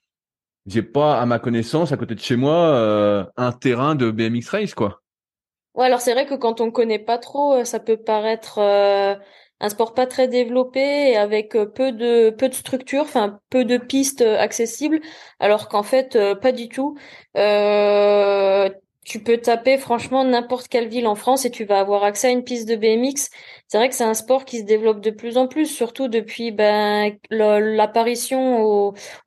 j'ai 0.67 0.83
pas 0.83 1.21
à 1.21 1.27
ma 1.27 1.41
connaissance 1.41 1.91
à 1.91 1.97
côté 1.97 2.15
de 2.15 2.21
chez 2.21 2.37
moi 2.37 3.29
un 3.37 3.51
terrain 3.51 3.97
de 3.97 4.13
BMX 4.13 4.49
race 4.51 4.75
quoi. 4.75 5.03
Ouais 5.75 5.87
alors 5.87 6.01
c'est 6.01 6.13
vrai 6.13 6.27
que 6.27 6.35
quand 6.35 6.61
on 6.61 6.71
connaît 6.71 7.01
pas 7.01 7.19
trop 7.19 7.65
ça 7.65 7.81
peut 7.81 7.97
paraître 7.97 8.61
un 9.63 9.69
sport 9.69 9.95
pas 9.95 10.07
très 10.07 10.29
développé 10.29 10.81
et 10.81 11.17
avec 11.17 11.55
euh, 11.55 11.67
peu 11.67 11.93
de 11.93 12.31
peu 12.31 12.49
de 12.49 12.55
structures, 12.55 13.03
enfin 13.03 13.41
peu 13.49 13.65
de 13.65 13.79
pistes 13.79 14.21
euh, 14.21 14.37
accessibles, 14.39 15.01
alors 15.39 15.69
qu'en 15.69 15.85
fait 15.85 16.17
euh, 16.17 16.35
pas 16.35 16.53
du 16.53 16.69
tout. 16.69 16.99
Euh, 17.37 18.69
tu 19.05 19.21
peux 19.23 19.39
taper 19.39 19.79
franchement 19.79 20.25
n'importe 20.25 20.69
quelle 20.69 20.89
ville 20.89 21.07
en 21.07 21.17
France 21.17 21.45
et 21.45 21.51
tu 21.51 21.65
vas 21.65 21.81
avoir 21.81 22.05
accès 22.05 22.29
à 22.29 22.31
une 22.31 22.45
piste 22.45 22.69
de 22.69 22.77
BMX. 22.77 23.31
C'est 23.73 23.79
vrai 23.79 23.89
que 23.89 23.95
c'est 23.95 24.05
un 24.05 24.15
sport 24.15 24.45
qui 24.45 24.59
se 24.59 24.65
développe 24.65 25.01
de 25.01 25.11
plus 25.11 25.39
en 25.39 25.49
plus, 25.49 25.65
surtout 25.65 26.07
depuis 26.07 26.53
ben, 26.53 27.17
l'apparition 27.31 28.63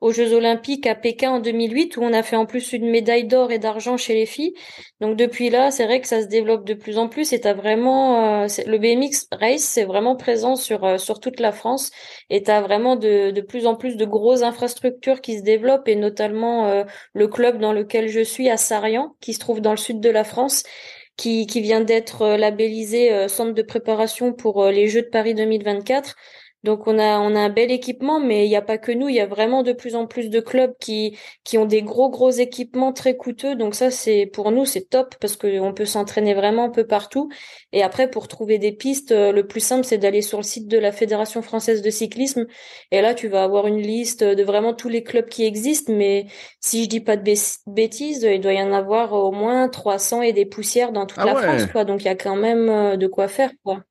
aux, 0.00 0.12
Jeux 0.12 0.34
Olympiques 0.34 0.86
à 0.86 0.94
Pékin 0.94 1.32
en 1.32 1.40
2008, 1.40 1.96
où 1.96 2.02
on 2.02 2.12
a 2.12 2.22
fait 2.22 2.36
en 2.36 2.46
plus 2.46 2.72
une 2.72 2.88
médaille 2.88 3.26
d'or 3.26 3.50
et 3.50 3.58
d'argent 3.58 3.96
chez 3.96 4.14
les 4.14 4.24
filles. 4.24 4.54
Donc 5.00 5.16
depuis 5.16 5.50
là, 5.50 5.70
c'est 5.70 5.84
vrai 5.84 6.00
que 6.00 6.06
ça 6.06 6.22
se 6.22 6.28
développe 6.28 6.64
de 6.64 6.74
plus 6.74 6.96
en 6.96 7.08
plus. 7.08 7.32
Et 7.32 7.40
t'as 7.40 7.54
vraiment 7.54 8.44
euh, 8.44 8.46
le 8.66 8.78
BMX 8.78 9.26
race, 9.32 9.62
c'est 9.62 9.84
vraiment 9.84 10.14
présent 10.14 10.54
sur 10.54 10.84
euh, 10.84 10.96
sur 10.96 11.18
toute 11.18 11.40
la 11.40 11.50
France. 11.50 11.90
Et 12.30 12.44
t'as 12.44 12.60
vraiment 12.60 12.94
de, 12.94 13.32
de 13.32 13.40
plus 13.40 13.66
en 13.66 13.74
plus 13.74 13.96
de 13.96 14.04
grosses 14.04 14.42
infrastructures 14.42 15.20
qui 15.20 15.38
se 15.38 15.42
développent, 15.42 15.88
et 15.88 15.96
notamment 15.96 16.66
euh, 16.66 16.84
le 17.14 17.26
club 17.26 17.58
dans 17.58 17.72
lequel 17.72 18.08
je 18.08 18.20
suis 18.20 18.48
à 18.48 18.56
Sarian, 18.56 19.16
qui 19.20 19.34
se 19.34 19.40
trouve 19.40 19.60
dans 19.66 19.72
le 19.72 19.76
sud 19.76 20.00
de 20.00 20.10
la 20.10 20.24
France, 20.24 20.62
qui, 21.16 21.46
qui 21.46 21.60
vient 21.60 21.80
d'être 21.80 22.36
labellisé 22.36 23.28
centre 23.28 23.52
de 23.52 23.62
préparation 23.62 24.32
pour 24.32 24.66
les 24.66 24.88
Jeux 24.88 25.02
de 25.02 25.08
Paris 25.08 25.34
2024. 25.34 26.14
Donc 26.66 26.88
on 26.88 26.98
a 26.98 27.20
on 27.20 27.36
a 27.36 27.40
un 27.40 27.48
bel 27.48 27.70
équipement, 27.70 28.18
mais 28.18 28.44
il 28.44 28.48
n'y 28.48 28.56
a 28.56 28.60
pas 28.60 28.76
que 28.76 28.90
nous, 28.90 29.08
il 29.08 29.14
y 29.14 29.20
a 29.20 29.26
vraiment 29.26 29.62
de 29.62 29.72
plus 29.72 29.94
en 29.94 30.08
plus 30.08 30.30
de 30.30 30.40
clubs 30.40 30.74
qui 30.80 31.16
qui 31.44 31.58
ont 31.58 31.64
des 31.64 31.80
gros 31.80 32.10
gros 32.10 32.30
équipements 32.30 32.92
très 32.92 33.16
coûteux. 33.16 33.54
Donc 33.54 33.76
ça 33.76 33.92
c'est 33.92 34.26
pour 34.26 34.50
nous 34.50 34.64
c'est 34.64 34.90
top 34.90 35.14
parce 35.20 35.36
qu'on 35.36 35.72
peut 35.72 35.84
s'entraîner 35.84 36.34
vraiment 36.34 36.64
un 36.64 36.70
peu 36.70 36.84
partout. 36.84 37.30
Et 37.72 37.84
après 37.84 38.10
pour 38.10 38.26
trouver 38.26 38.58
des 38.58 38.72
pistes, 38.72 39.12
euh, 39.12 39.30
le 39.30 39.46
plus 39.46 39.60
simple 39.60 39.84
c'est 39.84 39.96
d'aller 39.98 40.22
sur 40.22 40.38
le 40.38 40.42
site 40.42 40.66
de 40.66 40.76
la 40.76 40.90
Fédération 40.90 41.40
française 41.40 41.82
de 41.82 41.90
cyclisme. 41.90 42.46
Et 42.90 43.00
là 43.00 43.14
tu 43.14 43.28
vas 43.28 43.44
avoir 43.44 43.68
une 43.68 43.80
liste 43.80 44.24
de 44.24 44.42
vraiment 44.42 44.74
tous 44.74 44.88
les 44.88 45.04
clubs 45.04 45.28
qui 45.28 45.44
existent. 45.44 45.92
Mais 45.92 46.26
si 46.60 46.82
je 46.82 46.88
dis 46.88 47.00
pas 47.00 47.16
de 47.16 47.22
bêtises, 47.68 48.24
il 48.24 48.40
doit 48.40 48.54
y 48.54 48.62
en 48.62 48.72
avoir 48.72 49.12
au 49.12 49.30
moins 49.30 49.68
300 49.68 50.22
et 50.22 50.32
des 50.32 50.46
poussières 50.46 50.90
dans 50.90 51.06
toute 51.06 51.20
ah 51.20 51.26
la 51.26 51.36
France 51.36 51.66
quoi. 51.66 51.84
Donc 51.84 52.02
il 52.02 52.06
y 52.06 52.08
a 52.08 52.16
quand 52.16 52.36
même 52.36 52.68
euh, 52.68 52.96
de 52.96 53.06
quoi 53.06 53.28
faire 53.28 53.52
quoi. 53.62 53.84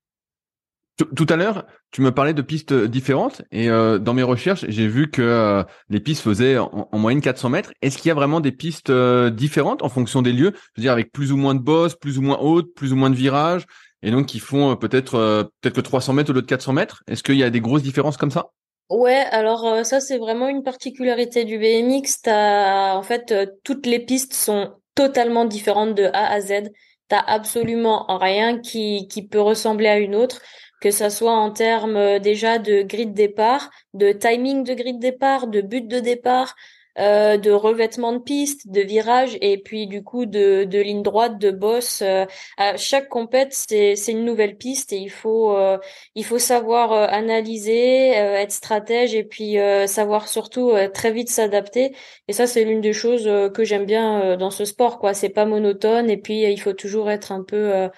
Tout 0.97 1.25
à 1.27 1.35
l'heure, 1.35 1.65
tu 1.91 2.01
me 2.01 2.11
parlais 2.11 2.33
de 2.33 2.41
pistes 2.41 2.73
différentes 2.73 3.41
et 3.51 3.69
euh, 3.69 3.99
dans 3.99 4.13
mes 4.13 4.23
recherches, 4.23 4.63
j'ai 4.69 4.87
vu 4.87 5.11
que 5.11 5.21
euh, 5.21 5.61
les 5.89 5.99
pistes 5.99 6.21
faisaient 6.21 6.57
en, 6.57 6.87
moyenne 6.93 7.19
400 7.19 7.49
mètres. 7.49 7.73
Est-ce 7.81 7.97
qu'il 7.97 8.07
y 8.07 8.11
a 8.11 8.13
vraiment 8.13 8.39
des 8.39 8.53
pistes 8.53 8.91
euh, 8.91 9.29
différentes 9.29 9.83
en 9.83 9.89
fonction 9.89 10.21
des 10.21 10.31
lieux? 10.31 10.53
Je 10.55 10.79
veux 10.79 10.83
dire, 10.83 10.93
avec 10.93 11.11
plus 11.11 11.33
ou 11.33 11.37
moins 11.37 11.53
de 11.53 11.59
bosses, 11.59 11.95
plus 11.95 12.17
ou 12.17 12.21
moins 12.21 12.37
hautes, 12.39 12.73
plus 12.75 12.93
ou 12.93 12.95
moins 12.95 13.09
de 13.09 13.15
virages, 13.15 13.65
et 14.03 14.11
donc 14.11 14.27
qui 14.27 14.39
font 14.39 14.77
peut-être 14.77 15.49
peut-être 15.59 15.75
que 15.75 15.81
300 15.81 16.13
mètres 16.13 16.29
au 16.31 16.33
lieu 16.33 16.41
de 16.41 16.47
400 16.47 16.71
mètres. 16.71 17.03
Est-ce 17.07 17.23
qu'il 17.23 17.35
y 17.35 17.43
a 17.43 17.49
des 17.49 17.59
grosses 17.59 17.83
différences 17.83 18.15
comme 18.15 18.31
ça? 18.31 18.51
Ouais, 18.89 19.25
alors 19.31 19.83
ça 19.83 19.99
c'est 19.99 20.17
vraiment 20.17 20.47
une 20.47 20.63
particularité 20.63 21.43
du 21.43 21.57
BMX. 21.57 22.21
T'as 22.23 22.95
en 22.95 23.03
fait 23.03 23.33
toutes 23.65 23.85
les 23.85 23.99
pistes 23.99 24.33
sont 24.33 24.71
totalement 24.95 25.43
différentes 25.43 25.93
de 25.93 26.05
A 26.05 26.31
à 26.31 26.39
Z. 26.39 26.69
T'as 27.09 27.19
absolument 27.19 28.05
rien 28.07 28.59
qui 28.59 29.09
qui 29.09 29.27
peut 29.27 29.41
ressembler 29.41 29.87
à 29.87 29.97
une 29.97 30.15
autre 30.15 30.39
que 30.85 30.91
ça 30.91 31.09
soit 31.09 31.33
en 31.33 31.49
termes 31.49 32.19
déjà 32.19 32.59
de 32.59 32.83
grille 32.83 33.07
de 33.07 33.15
départ, 33.15 33.71
de 33.95 34.11
timing 34.11 34.63
de 34.63 34.75
grille 34.75 34.93
de 34.93 34.99
départ, 34.99 35.47
de 35.47 35.61
but 35.61 35.87
de 35.87 35.99
départ, 35.99 36.53
euh, 36.99 37.37
de 37.37 37.49
revêtement 37.49 38.13
de 38.13 38.19
piste, 38.19 38.69
de 38.69 38.81
virage 38.81 39.35
et 39.41 39.57
puis 39.57 39.87
du 39.87 40.03
coup 40.03 40.27
de, 40.27 40.63
de 40.63 40.79
ligne 40.79 41.01
droite, 41.01 41.39
de 41.39 41.49
boss. 41.49 42.03
Euh, 42.03 42.27
à 42.57 42.77
chaque 42.77 43.09
compète, 43.09 43.51
c'est 43.51 43.95
une 44.07 44.25
nouvelle 44.25 44.57
piste 44.57 44.93
et 44.93 44.97
il 44.97 45.09
faut 45.09 45.57
euh, 45.57 45.79
il 46.13 46.23
faut 46.23 46.37
savoir 46.37 46.91
analyser, 46.93 48.09
être 48.11 48.51
stratège 48.51 49.15
et 49.15 49.23
puis 49.23 49.57
savoir 49.87 50.27
surtout 50.27 50.73
très 50.93 51.11
vite 51.11 51.29
s'adapter. 51.29 51.95
Et 52.27 52.33
ça, 52.33 52.45
c'est 52.45 52.63
l'une 52.63 52.81
des 52.81 52.93
choses 52.93 53.27
que 53.55 53.63
j'aime 53.63 53.85
bien 53.85 54.37
dans 54.37 54.51
ce 54.51 54.65
sport. 54.65 54.99
quoi. 54.99 55.15
C'est 55.15 55.29
pas 55.29 55.45
monotone 55.45 56.11
et 56.11 56.17
puis 56.17 56.43
il 56.43 56.61
faut 56.61 56.73
toujours 56.73 57.09
être 57.09 57.31
un 57.31 57.43
peu 57.43 57.89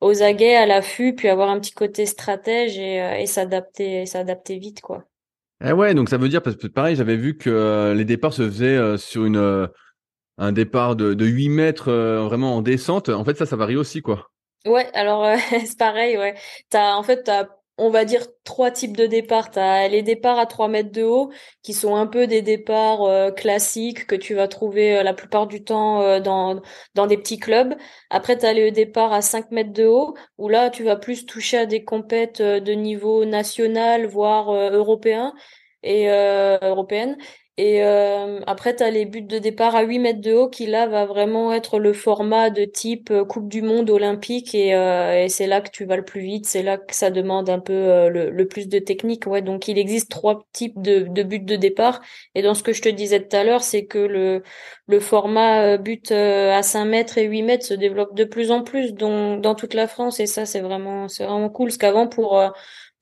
aux 0.00 0.22
aguets, 0.22 0.56
à 0.56 0.66
l'affût, 0.66 1.14
puis 1.14 1.28
avoir 1.28 1.50
un 1.50 1.60
petit 1.60 1.72
côté 1.72 2.06
stratège 2.06 2.78
et, 2.78 2.96
et 3.20 3.26
s'adapter 3.26 4.06
s'adapter 4.06 4.58
vite 4.58 4.80
quoi. 4.80 5.04
Eh 5.64 5.72
ouais, 5.72 5.94
donc 5.94 6.10
ça 6.10 6.18
veut 6.18 6.28
dire, 6.28 6.42
parce 6.42 6.56
que 6.56 6.66
pareil, 6.66 6.96
j'avais 6.96 7.16
vu 7.16 7.36
que 7.36 7.48
euh, 7.48 7.94
les 7.94 8.04
départs 8.04 8.34
se 8.34 8.42
faisaient 8.42 8.76
euh, 8.76 8.98
sur 8.98 9.24
une, 9.24 9.36
euh, 9.36 9.66
un 10.36 10.52
départ 10.52 10.96
de, 10.96 11.14
de 11.14 11.24
8 11.24 11.48
mètres 11.48 11.90
vraiment 11.90 12.56
en 12.56 12.62
descente. 12.62 13.08
En 13.08 13.24
fait, 13.24 13.36
ça, 13.38 13.46
ça 13.46 13.56
varie 13.56 13.76
aussi, 13.76 14.02
quoi. 14.02 14.30
Ouais, 14.66 14.86
alors 14.92 15.24
c'est 15.50 15.78
pareil, 15.78 16.18
ouais. 16.18 16.34
T'as, 16.68 16.94
en 16.94 17.02
fait, 17.02 17.22
t'as 17.22 17.48
on 17.78 17.90
va 17.90 18.04
dire 18.04 18.26
trois 18.44 18.70
types 18.70 18.96
de 18.96 19.06
départs. 19.06 19.50
Tu 19.50 19.58
as 19.58 19.88
les 19.88 20.02
départs 20.02 20.38
à 20.38 20.46
3 20.46 20.68
mètres 20.68 20.92
de 20.92 21.02
haut, 21.02 21.30
qui 21.62 21.72
sont 21.74 21.94
un 21.96 22.06
peu 22.06 22.26
des 22.26 22.42
départs 22.42 23.02
euh, 23.02 23.30
classiques 23.30 24.06
que 24.06 24.14
tu 24.14 24.34
vas 24.34 24.48
trouver 24.48 24.98
euh, 24.98 25.02
la 25.02 25.14
plupart 25.14 25.46
du 25.46 25.62
temps 25.64 26.00
euh, 26.02 26.20
dans, 26.20 26.62
dans 26.94 27.06
des 27.06 27.16
petits 27.18 27.38
clubs. 27.38 27.74
Après, 28.10 28.38
tu 28.38 28.46
as 28.46 28.52
les 28.52 28.70
départs 28.72 29.12
à 29.12 29.22
5 29.22 29.50
mètres 29.50 29.72
de 29.72 29.86
haut, 29.86 30.14
où 30.38 30.48
là, 30.48 30.70
tu 30.70 30.84
vas 30.84 30.96
plus 30.96 31.26
toucher 31.26 31.58
à 31.58 31.66
des 31.66 31.84
compètes 31.84 32.40
de 32.42 32.72
niveau 32.72 33.24
national, 33.24 34.06
voire 34.06 34.52
européen 34.52 35.34
et 35.82 36.08
européenne. 36.08 37.16
Et 37.58 37.82
euh, 37.82 38.40
après, 38.46 38.76
tu 38.76 38.82
as 38.82 38.90
les 38.90 39.06
buts 39.06 39.22
de 39.22 39.38
départ 39.38 39.74
à 39.74 39.82
8 39.82 39.98
mètres 39.98 40.20
de 40.20 40.34
haut 40.34 40.50
qui, 40.50 40.66
là, 40.66 40.86
va 40.86 41.06
vraiment 41.06 41.54
être 41.54 41.78
le 41.78 41.94
format 41.94 42.50
de 42.50 42.66
type 42.66 43.10
euh, 43.10 43.24
Coupe 43.24 43.48
du 43.48 43.62
Monde 43.62 43.88
olympique. 43.88 44.54
Et, 44.54 44.74
euh, 44.74 45.24
et 45.24 45.30
c'est 45.30 45.46
là 45.46 45.62
que 45.62 45.70
tu 45.70 45.86
vas 45.86 45.96
le 45.96 46.04
plus 46.04 46.20
vite. 46.20 46.44
C'est 46.44 46.62
là 46.62 46.76
que 46.76 46.94
ça 46.94 47.10
demande 47.10 47.48
un 47.48 47.58
peu 47.58 47.72
euh, 47.72 48.10
le, 48.10 48.46
plus 48.46 48.68
de 48.68 48.78
technique. 48.78 49.26
Ouais, 49.26 49.40
donc, 49.40 49.68
il 49.68 49.78
existe 49.78 50.10
trois 50.10 50.46
types 50.52 50.82
de, 50.82 51.00
buts 51.22 51.40
de 51.40 51.56
départ. 51.56 52.02
Et 52.34 52.42
dans 52.42 52.52
ce 52.52 52.62
que 52.62 52.74
je 52.74 52.82
te 52.82 52.90
disais 52.90 53.26
tout 53.26 53.34
à 53.34 53.42
l'heure, 53.42 53.62
c'est 53.62 53.86
que 53.86 53.98
le, 53.98 54.42
le 54.86 55.00
format 55.00 55.78
but 55.78 56.10
à 56.12 56.62
5 56.62 56.84
mètres 56.84 57.16
et 57.16 57.24
8 57.24 57.42
mètres 57.42 57.64
se 57.64 57.74
développe 57.74 58.14
de 58.14 58.24
plus 58.24 58.50
en 58.50 58.62
plus 58.64 58.92
dans, 58.92 59.38
dans 59.38 59.54
toute 59.54 59.72
la 59.72 59.88
France. 59.88 60.20
Et 60.20 60.26
ça, 60.26 60.44
c'est 60.44 60.60
vraiment, 60.60 61.08
c'est 61.08 61.24
vraiment 61.24 61.48
cool. 61.48 61.68
Parce 61.68 61.78
qu'avant, 61.78 62.06
pour 62.06 62.38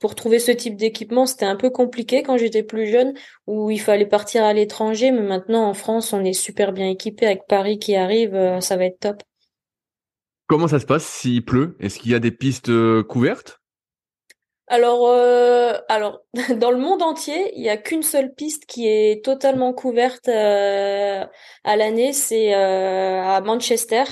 pour 0.01 0.15
trouver 0.15 0.39
ce 0.39 0.51
type 0.51 0.77
d'équipement, 0.77 1.27
c'était 1.27 1.47
un 1.47 1.57
peu 1.57 1.71
compliqué 1.71 2.23
quand 2.23 2.37
j'étais 2.37 2.63
plus 2.63 2.87
jeune, 2.87 3.15
où 3.47 3.71
il 3.71 3.81
fallait 3.81 4.07
partir 4.07 4.45
à 4.45 4.53
l'étranger, 4.53 5.11
mais 5.11 5.23
maintenant 5.23 5.69
en 5.69 5.75
France, 5.75 6.13
on 6.13 6.25
est 6.25 6.33
super 6.33 6.73
bien 6.73 6.89
équipé. 6.89 7.27
Avec 7.27 7.47
Paris 7.49 7.79
qui 7.79 7.97
arrive, 7.97 8.35
euh, 8.35 8.61
ça 8.61 8.77
va 8.77 8.85
être 8.85 9.01
top. 9.01 9.23
Comment 10.47 10.69
ça 10.69 10.79
se 10.79 10.87
passe 10.87 11.07
s'il 11.07 11.45
pleut? 11.45 11.77
Est-ce 11.81 11.99
qu'il 11.99 12.11
y 12.11 12.15
a 12.15 12.19
des 12.19 12.33
pistes 12.33 12.69
euh, 12.69 13.03
couvertes? 13.03 13.61
Alors, 14.67 15.07
euh, 15.07 15.75
alors, 15.89 16.21
dans 16.59 16.71
le 16.71 16.79
monde 16.79 17.03
entier, 17.03 17.53
il 17.57 17.63
y 17.63 17.71
a 17.71 17.77
qu'une 17.77 18.03
seule 18.03 18.35
piste 18.35 18.67
qui 18.67 18.87
est 18.89 19.25
totalement 19.25 19.73
couverte 19.73 20.29
à 20.29 21.77
l'année, 21.77 22.13
c'est 22.13 22.53
à 22.53 23.41
Manchester, 23.43 24.05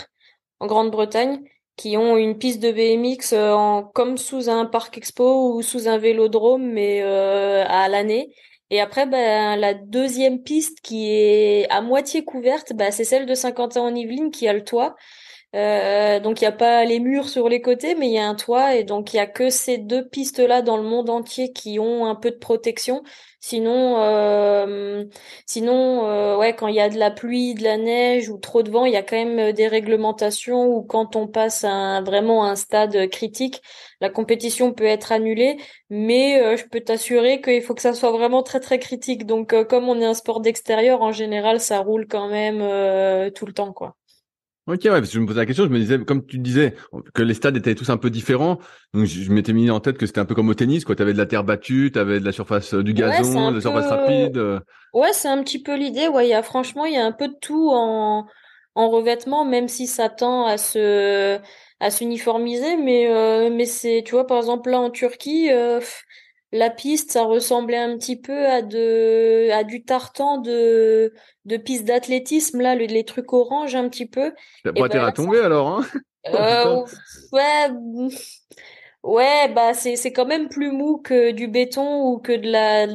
en 0.61 0.67
Grande-Bretagne 0.67 1.43
qui 1.77 1.97
ont 1.97 2.17
une 2.17 2.39
piste 2.39 2.61
de 2.63 2.71
BMX 2.71 3.33
euh, 3.33 3.83
comme 3.95 4.19
sous 4.19 4.49
un 4.49 4.67
parc 4.67 4.99
expo 4.99 5.55
ou 5.55 5.63
sous 5.63 5.89
un 5.89 5.99
vélodrome, 5.99 6.65
mais 6.73 7.03
euh, 7.03 7.65
à 7.67 7.89
l'année. 7.89 8.35
Et 8.71 8.81
après, 8.81 9.07
ben, 9.07 9.57
la 9.57 9.75
deuxième 9.75 10.43
piste 10.43 10.81
qui 10.81 11.11
est 11.11 11.69
à 11.71 11.83
moitié 11.83 12.25
couverte, 12.25 12.73
ben, 12.75 12.91
c'est 12.91 13.05
celle 13.05 13.27
de 13.27 13.35
Saint-Quentin-en-Yvelines 13.35 14.31
qui 14.31 14.49
a 14.49 14.53
le 14.53 14.65
toit. 14.65 14.97
Euh, 15.55 16.19
donc 16.19 16.41
il 16.41 16.45
n'y 16.45 16.49
a 16.49 16.53
pas 16.53 16.85
les 16.87 16.99
murs 16.99 17.29
sur 17.29 17.49
les 17.49 17.61
côtés, 17.61 17.95
mais 17.95 18.09
il 18.09 18.15
y 18.15 18.19
a 18.19 18.27
un 18.27 18.35
toit 18.35 18.75
et 18.75 18.85
donc 18.85 19.13
il 19.13 19.19
y 19.19 19.21
a 19.21 19.27
que 19.27 19.51
ces 19.51 19.77
deux 19.77 20.09
pistes-là 20.09 20.63
dans 20.63 20.79
le 20.79 20.83
monde 20.83 21.11
entier 21.11 21.53
qui 21.53 21.79
ont 21.79 22.07
un 22.07 22.15
peu 22.15 22.31
de 22.31 22.37
protection. 22.37 23.03
Sinon, 23.39 24.01
euh, 24.01 25.05
sinon, 25.47 26.07
euh, 26.07 26.39
ouais, 26.39 26.55
quand 26.57 26.69
il 26.69 26.77
y 26.77 26.81
a 26.81 26.89
de 26.89 26.97
la 26.99 27.11
pluie, 27.11 27.55
de 27.55 27.65
la 27.65 27.77
neige 27.77 28.31
ou 28.31 28.39
trop 28.39 28.63
de 28.63 28.71
vent, 28.71 28.87
il 28.87 28.93
y 28.93 28.97
a 28.97 29.03
quand 29.03 29.17
même 29.17 29.53
des 29.53 29.69
réglementations 29.69 30.65
ou 30.67 30.83
quand 30.85 31.17
on 31.17 31.27
passe 31.27 31.65
vraiment 31.65 32.45
un 32.47 32.57
stade 32.57 33.11
critique, 33.11 33.61
la 34.01 34.09
compétition 34.11 34.73
peut 34.73 34.85
être 34.85 35.13
annulée. 35.13 35.59
Mais 35.91 36.57
je 36.57 36.65
peux 36.67 36.81
t'assurer 36.81 37.41
qu'il 37.43 37.63
faut 37.63 37.75
que 37.75 37.83
ça 37.83 37.95
soit 37.95 38.13
vraiment 38.13 38.43
très 38.43 38.61
très 38.61 38.79
critique. 38.79 39.27
Donc, 39.27 39.55
comme 39.69 39.89
on 39.89 40.01
est 40.01 40.05
un 40.07 40.15
sport 40.15 40.41
d'extérieur, 40.41 41.03
en 41.03 41.13
général, 41.13 41.61
ça 41.61 41.81
roule 41.81 42.07
quand 42.09 42.29
même 42.29 42.61
tout 43.33 43.45
le 43.47 43.53
temps, 43.53 43.73
quoi. 43.73 43.97
Ok, 44.69 44.81
ouais, 44.85 44.91
parce 44.91 45.09
que 45.09 45.15
je 45.15 45.19
me 45.19 45.27
posais 45.27 45.41
la 45.41 45.47
question, 45.47 45.65
je 45.65 45.71
me 45.71 45.79
disais, 45.79 45.99
comme 45.99 46.25
tu 46.25 46.39
disais, 46.39 46.77
que 47.15 47.23
les 47.23 47.35
stades 47.35 47.57
étaient 47.57 47.75
tous 47.75 47.91
un 47.91 47.97
peu 47.97 48.11
différents, 48.11 48.59
donc 48.95 49.07
je, 49.07 49.33
m'étais 49.33 49.53
mis 49.53 49.69
en 49.71 49.81
tête 49.81 49.99
que 49.99 50.07
c'était 50.07 50.21
un 50.21 50.25
peu 50.25 50.37
comme 50.37 50.49
au 50.49 50.55
tennis, 50.55 50.85
quoi. 50.85 50.95
T'avais 50.95 51.13
de 51.13 51.19
la 51.19 51.27
terre 51.27 51.43
battue, 51.43 51.91
t'avais 51.93 52.21
de 52.21 52.25
la 52.25 52.31
surface 52.31 52.73
euh, 52.75 52.85
du 52.85 52.95
gazon, 52.95 53.51
de 53.51 53.57
la 53.57 53.61
surface 53.61 53.89
rapide. 53.89 54.37
Euh. 54.37 54.61
Ouais, 54.95 55.13
c'est 55.13 55.27
un 55.27 55.43
petit 55.43 55.61
peu 55.61 55.77
l'idée. 55.77 56.07
Ouais, 56.07 56.27
il 56.27 56.31
y 56.31 56.35
a 56.35 56.45
franchement, 56.45 56.85
il 56.85 56.95
y 56.95 56.97
a 56.97 57.05
un 57.05 57.13
peu 57.13 57.27
de 57.27 57.37
tout 57.41 57.71
en 57.73 58.27
en 58.75 58.89
revêtement, 58.89 59.45
même 59.45 59.69
si 59.69 59.87
ça 59.87 60.09
tend 60.09 60.47
à 60.47 60.57
se 60.59 61.39
à 61.81 61.91
s'uniformiser, 61.91 62.77
mais 62.77 63.11
euh, 63.11 63.51
mais 63.51 63.67
c'est, 63.67 64.05
tu 64.07 64.13
vois, 64.13 64.29
par 64.29 64.39
exemple 64.39 64.71
là 64.71 64.79
en 64.79 64.91
Turquie. 64.91 65.51
La 66.53 66.69
piste, 66.69 67.13
ça 67.13 67.25
ressemblait 67.25 67.79
un 67.79 67.97
petit 67.97 68.17
peu 68.17 68.47
à 68.47 68.63
de 68.63 69.51
à 69.51 69.65
du 69.65 69.85
tartan 69.85 70.39
de 70.39 71.15
de 71.47 71.57
pistes 71.57 71.85
d'athlétisme, 71.85 72.61
là, 72.61 72.75
les 72.75 73.05
trucs 73.05 73.33
orange 73.33 73.75
un 73.75 73.89
petit 73.89 74.07
peu. 74.07 74.33
T'as 74.63 74.73
pas 74.73 74.89
ben, 74.89 75.05
à 75.05 75.13
tomber 75.13 75.41
alors, 75.41 75.69
hein 75.69 75.85
euh, 76.29 76.85
Ouais, 77.33 77.71
ouais, 79.03 79.53
bah 79.55 79.75
c'est 79.75 79.97
c'est 79.97 80.13
quand 80.13 80.27
même 80.27 80.49
plus 80.49 80.71
mou 80.73 80.99
que 80.99 81.33
du 81.33 81.49
béton 81.49 82.05
ou 82.07 82.19
que 82.19 82.33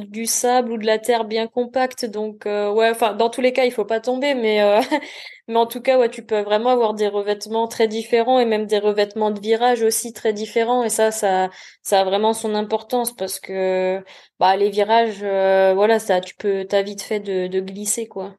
du 0.04 0.26
sable 0.26 0.72
ou 0.72 0.78
de 0.78 0.86
la 0.86 0.98
terre 0.98 1.24
bien 1.24 1.46
compacte. 1.46 2.04
Donc 2.04 2.46
euh, 2.46 2.72
ouais, 2.72 2.90
enfin 2.90 3.14
dans 3.14 3.30
tous 3.30 3.40
les 3.40 3.52
cas, 3.52 3.64
il 3.64 3.72
faut 3.72 3.84
pas 3.84 4.00
tomber, 4.00 4.34
mais 4.34 4.62
euh, 4.62 4.80
en 5.54 5.66
tout 5.66 5.80
cas, 5.80 6.08
tu 6.08 6.24
peux 6.24 6.40
vraiment 6.40 6.70
avoir 6.70 6.94
des 6.94 7.08
revêtements 7.08 7.68
très 7.68 7.88
différents 7.88 8.38
et 8.40 8.46
même 8.46 8.66
des 8.66 8.78
revêtements 8.78 9.30
de 9.30 9.40
virage 9.40 9.82
aussi 9.82 10.12
très 10.12 10.32
différents. 10.32 10.84
Et 10.84 10.90
ça, 10.90 11.10
ça 11.10 11.50
ça 11.82 12.00
a 12.00 12.04
vraiment 12.04 12.32
son 12.32 12.54
importance 12.54 13.14
parce 13.14 13.40
que 13.40 14.02
bah 14.40 14.56
les 14.56 14.70
virages, 14.70 15.20
euh, 15.22 15.72
voilà, 15.74 15.98
ça, 15.98 16.20
tu 16.20 16.34
peux, 16.36 16.64
t'as 16.68 16.82
vite 16.82 17.02
fait 17.02 17.20
de, 17.20 17.60
glisser 17.60 18.06
quoi. 18.06 18.34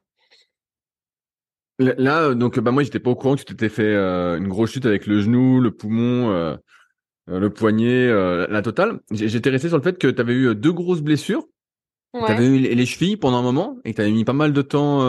Là, 1.78 2.34
donc, 2.34 2.58
bah 2.58 2.72
moi, 2.72 2.82
j'étais 2.82 3.00
pas 3.00 3.10
au 3.10 3.14
courant 3.14 3.36
que 3.36 3.40
tu 3.40 3.46
t'étais 3.46 3.70
fait 3.70 3.94
une 3.94 4.48
grosse 4.48 4.72
chute 4.72 4.84
avec 4.84 5.06
le 5.06 5.22
genou, 5.22 5.60
le 5.60 5.70
poumon, 5.70 6.58
le 7.26 7.50
poignet, 7.50 8.08
la 8.08 8.62
totale. 8.62 9.00
J'étais 9.10 9.50
resté 9.50 9.68
sur 9.68 9.76
le 9.76 9.82
fait 9.82 9.98
que 9.98 10.08
tu 10.08 10.20
avais 10.20 10.34
eu 10.34 10.54
deux 10.54 10.72
grosses 10.72 11.02
blessures. 11.02 11.46
Ouais. 12.12 12.26
Tu 12.26 12.32
avais 12.32 12.46
eu 12.46 12.58
les 12.58 12.86
chevilles 12.86 13.16
pendant 13.16 13.38
un 13.38 13.42
moment 13.42 13.78
et 13.84 13.94
tu 13.94 14.00
avais 14.00 14.10
mis 14.10 14.24
pas 14.24 14.32
mal 14.32 14.52
de 14.52 14.62
temps 14.62 15.00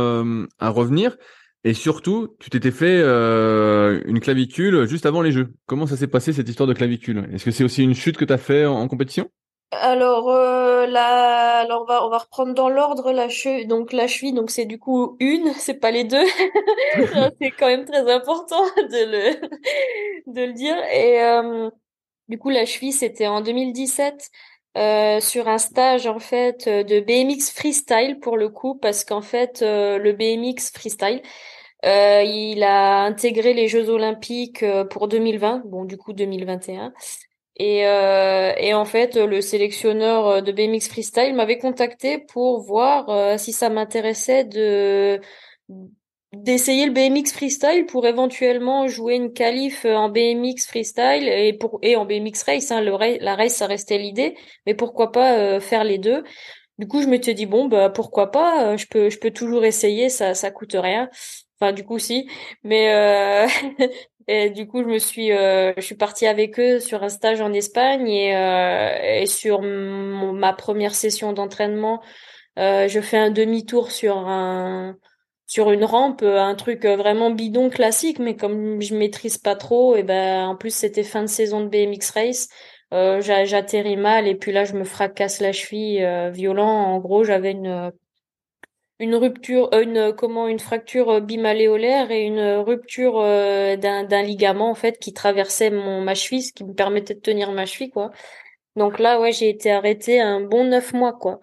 à 0.59 0.69
revenir. 0.69 1.17
Et 1.63 1.73
surtout, 1.73 2.35
tu 2.39 2.49
t'étais 2.49 2.71
fait 2.71 3.01
une 3.01 4.19
clavicule 4.19 4.87
juste 4.87 5.05
avant 5.05 5.21
les 5.21 5.31
Jeux. 5.31 5.53
Comment 5.65 5.87
ça 5.87 5.97
s'est 5.97 6.07
passé 6.07 6.33
cette 6.33 6.49
histoire 6.49 6.67
de 6.67 6.73
clavicule? 6.73 7.29
Est-ce 7.33 7.45
que 7.45 7.51
c'est 7.51 7.63
aussi 7.63 7.83
une 7.83 7.95
chute 7.95 8.17
que 8.17 8.25
tu 8.25 8.33
as 8.33 8.37
fait 8.37 8.65
en 8.65 8.87
compétition? 8.87 9.29
Alors 9.71 10.29
euh, 10.29 10.85
là, 10.85 11.59
alors 11.61 11.83
on 11.83 11.85
va 11.85 12.05
on 12.05 12.09
va 12.09 12.17
reprendre 12.17 12.53
dans 12.53 12.67
l'ordre 12.67 13.13
la 13.13 13.29
cheville. 13.29 13.67
Donc 13.67 13.93
la 13.93 14.07
cheville, 14.07 14.33
donc 14.33 14.51
c'est 14.51 14.65
du 14.65 14.77
coup 14.77 15.15
une, 15.21 15.53
c'est 15.57 15.79
pas 15.79 15.91
les 15.91 16.03
deux. 16.03 16.25
c'est 17.41 17.51
quand 17.51 17.67
même 17.67 17.85
très 17.85 18.11
important 18.11 18.63
de 18.75 19.11
le 19.11 19.47
de 20.27 20.41
le 20.41 20.53
dire. 20.53 20.75
Et 20.93 21.23
euh, 21.23 21.69
du 22.31 22.39
coup 22.39 22.49
la 22.49 22.65
cheville, 22.65 22.93
c'était 22.93 23.27
en 23.27 23.41
2017 23.41 24.29
euh, 24.77 25.19
sur 25.19 25.47
un 25.47 25.57
stage 25.57 26.07
en 26.07 26.19
fait 26.19 26.67
de 26.67 26.99
BMX 27.01 27.51
freestyle 27.51 28.19
pour 28.19 28.37
le 28.37 28.49
coup, 28.49 28.75
parce 28.75 29.03
qu'en 29.05 29.21
fait 29.21 29.61
euh, 29.61 29.97
le 29.99 30.13
BMX 30.13 30.71
freestyle. 30.73 31.21
Euh, 31.83 32.21
il 32.23 32.61
a 32.63 33.01
intégré 33.03 33.53
les 33.53 33.67
Jeux 33.67 33.89
Olympiques 33.89 34.61
euh, 34.61 34.85
pour 34.85 35.07
2020, 35.07 35.63
bon 35.65 35.83
du 35.83 35.97
coup 35.97 36.13
2021, 36.13 36.93
et, 37.57 37.85
euh, 37.85 38.53
et 38.57 38.73
en 38.73 38.85
fait, 38.85 39.15
le 39.17 39.41
sélectionneur 39.41 40.27
euh, 40.27 40.41
de 40.41 40.51
BMX 40.51 40.87
Freestyle 40.89 41.35
m'avait 41.35 41.57
contacté 41.57 42.17
pour 42.17 42.61
voir 42.61 43.09
euh, 43.09 43.37
si 43.37 43.51
ça 43.51 43.69
m'intéressait 43.69 44.45
de 44.45 45.21
d'essayer 46.33 46.85
le 46.85 46.91
BMX 46.91 47.33
Freestyle 47.33 47.85
pour 47.87 48.07
éventuellement 48.07 48.87
jouer 48.87 49.15
une 49.15 49.33
qualif 49.33 49.85
en 49.85 50.09
BMX 50.09 50.65
Freestyle 50.67 51.27
et 51.27 51.53
pour 51.53 51.79
et 51.81 51.95
en 51.95 52.05
BMX 52.05 52.43
Race. 52.45 52.71
Hein, 52.71 52.81
le 52.81 52.91
la 53.23 53.35
race, 53.35 53.55
ça 53.55 53.67
restait 53.67 53.97
l'idée, 53.97 54.35
mais 54.65 54.73
pourquoi 54.75 55.11
pas 55.11 55.37
euh, 55.37 55.59
faire 55.59 55.83
les 55.83 55.97
deux. 55.97 56.23
Du 56.77 56.87
coup, 56.87 57.01
je 57.01 57.07
m'étais 57.07 57.33
dit 57.33 57.45
bon 57.45 57.67
bah 57.67 57.89
pourquoi 57.89 58.31
pas, 58.31 58.77
je 58.77 58.85
peux 58.87 59.09
je 59.09 59.19
peux 59.19 59.31
toujours 59.31 59.65
essayer, 59.65 60.09
ça 60.09 60.33
ça 60.33 60.51
coûte 60.51 60.75
rien. 60.75 61.09
Enfin, 61.59 61.73
du 61.73 61.83
coup, 61.85 61.99
si. 61.99 62.27
Mais, 62.63 62.93
euh... 62.93 63.47
Du 64.27 64.67
coup, 64.67 64.81
je 64.81 64.87
me 64.87 64.99
suis, 64.99 65.31
euh, 65.31 65.73
je 65.77 65.81
suis 65.81 65.95
partie 65.95 66.25
avec 66.25 66.59
eux 66.59 66.79
sur 66.79 67.03
un 67.03 67.09
stage 67.09 67.41
en 67.41 67.51
Espagne 67.51 68.07
et, 68.07 68.35
euh, 68.35 69.21
et 69.21 69.25
sur 69.25 69.61
ma 69.61 70.53
première 70.53 70.95
session 70.95 71.33
d'entraînement, 71.33 72.01
euh, 72.59 72.87
je 72.87 73.01
fais 73.01 73.17
un 73.17 73.31
demi-tour 73.31 73.91
sur 73.91 74.17
un, 74.17 74.97
sur 75.51 75.71
une 75.71 75.83
rampe, 75.85 76.23
un 76.23 76.55
truc 76.55 76.85
vraiment 76.85 77.31
bidon 77.31 77.69
classique, 77.69 78.19
mais 78.19 78.35
comme 78.35 78.81
je 78.81 78.95
maîtrise 78.95 79.37
pas 79.37 79.55
trop, 79.55 79.95
et 79.95 80.03
ben 80.03 80.47
en 80.47 80.55
plus 80.55 80.73
c'était 80.73 81.03
fin 81.03 81.21
de 81.23 81.27
saison 81.27 81.61
de 81.61 81.67
BMX 81.67 82.11
race, 82.13 82.47
euh, 82.93 83.21
j'atterris 83.21 83.97
mal 83.97 84.27
et 84.27 84.35
puis 84.35 84.51
là 84.51 84.65
je 84.65 84.73
me 84.73 84.83
fracasse 84.83 85.41
la 85.41 85.51
cheville 85.51 86.05
violent. 86.31 86.67
En 86.67 86.99
gros, 86.99 87.23
j'avais 87.23 87.51
une 87.51 87.91
une 89.01 89.15
rupture, 89.15 89.69
euh, 89.73 89.81
une 89.81 90.13
comment, 90.15 90.47
une 90.47 90.59
fracture 90.59 91.09
euh, 91.09 91.19
bimaléolaire 91.21 92.11
et 92.11 92.21
une 92.21 92.39
rupture 92.59 93.19
euh, 93.19 93.75
d'un, 93.75 94.03
d'un 94.03 94.21
ligament 94.21 94.69
en 94.69 94.75
fait 94.75 94.99
qui 94.99 95.11
traversait 95.11 95.71
mon 95.71 96.01
ma 96.01 96.13
cheville, 96.15 96.43
ce 96.43 96.53
qui 96.53 96.63
me 96.63 96.73
permettait 96.73 97.15
de 97.15 97.19
tenir 97.19 97.51
ma 97.51 97.65
cheville 97.65 97.89
quoi. 97.89 98.11
Donc 98.75 98.99
là 98.99 99.19
ouais 99.19 99.31
j'ai 99.33 99.49
été 99.49 99.71
arrêtée 99.71 100.21
un 100.21 100.41
bon 100.41 100.65
neuf 100.65 100.93
mois 100.93 101.13
quoi. 101.13 101.39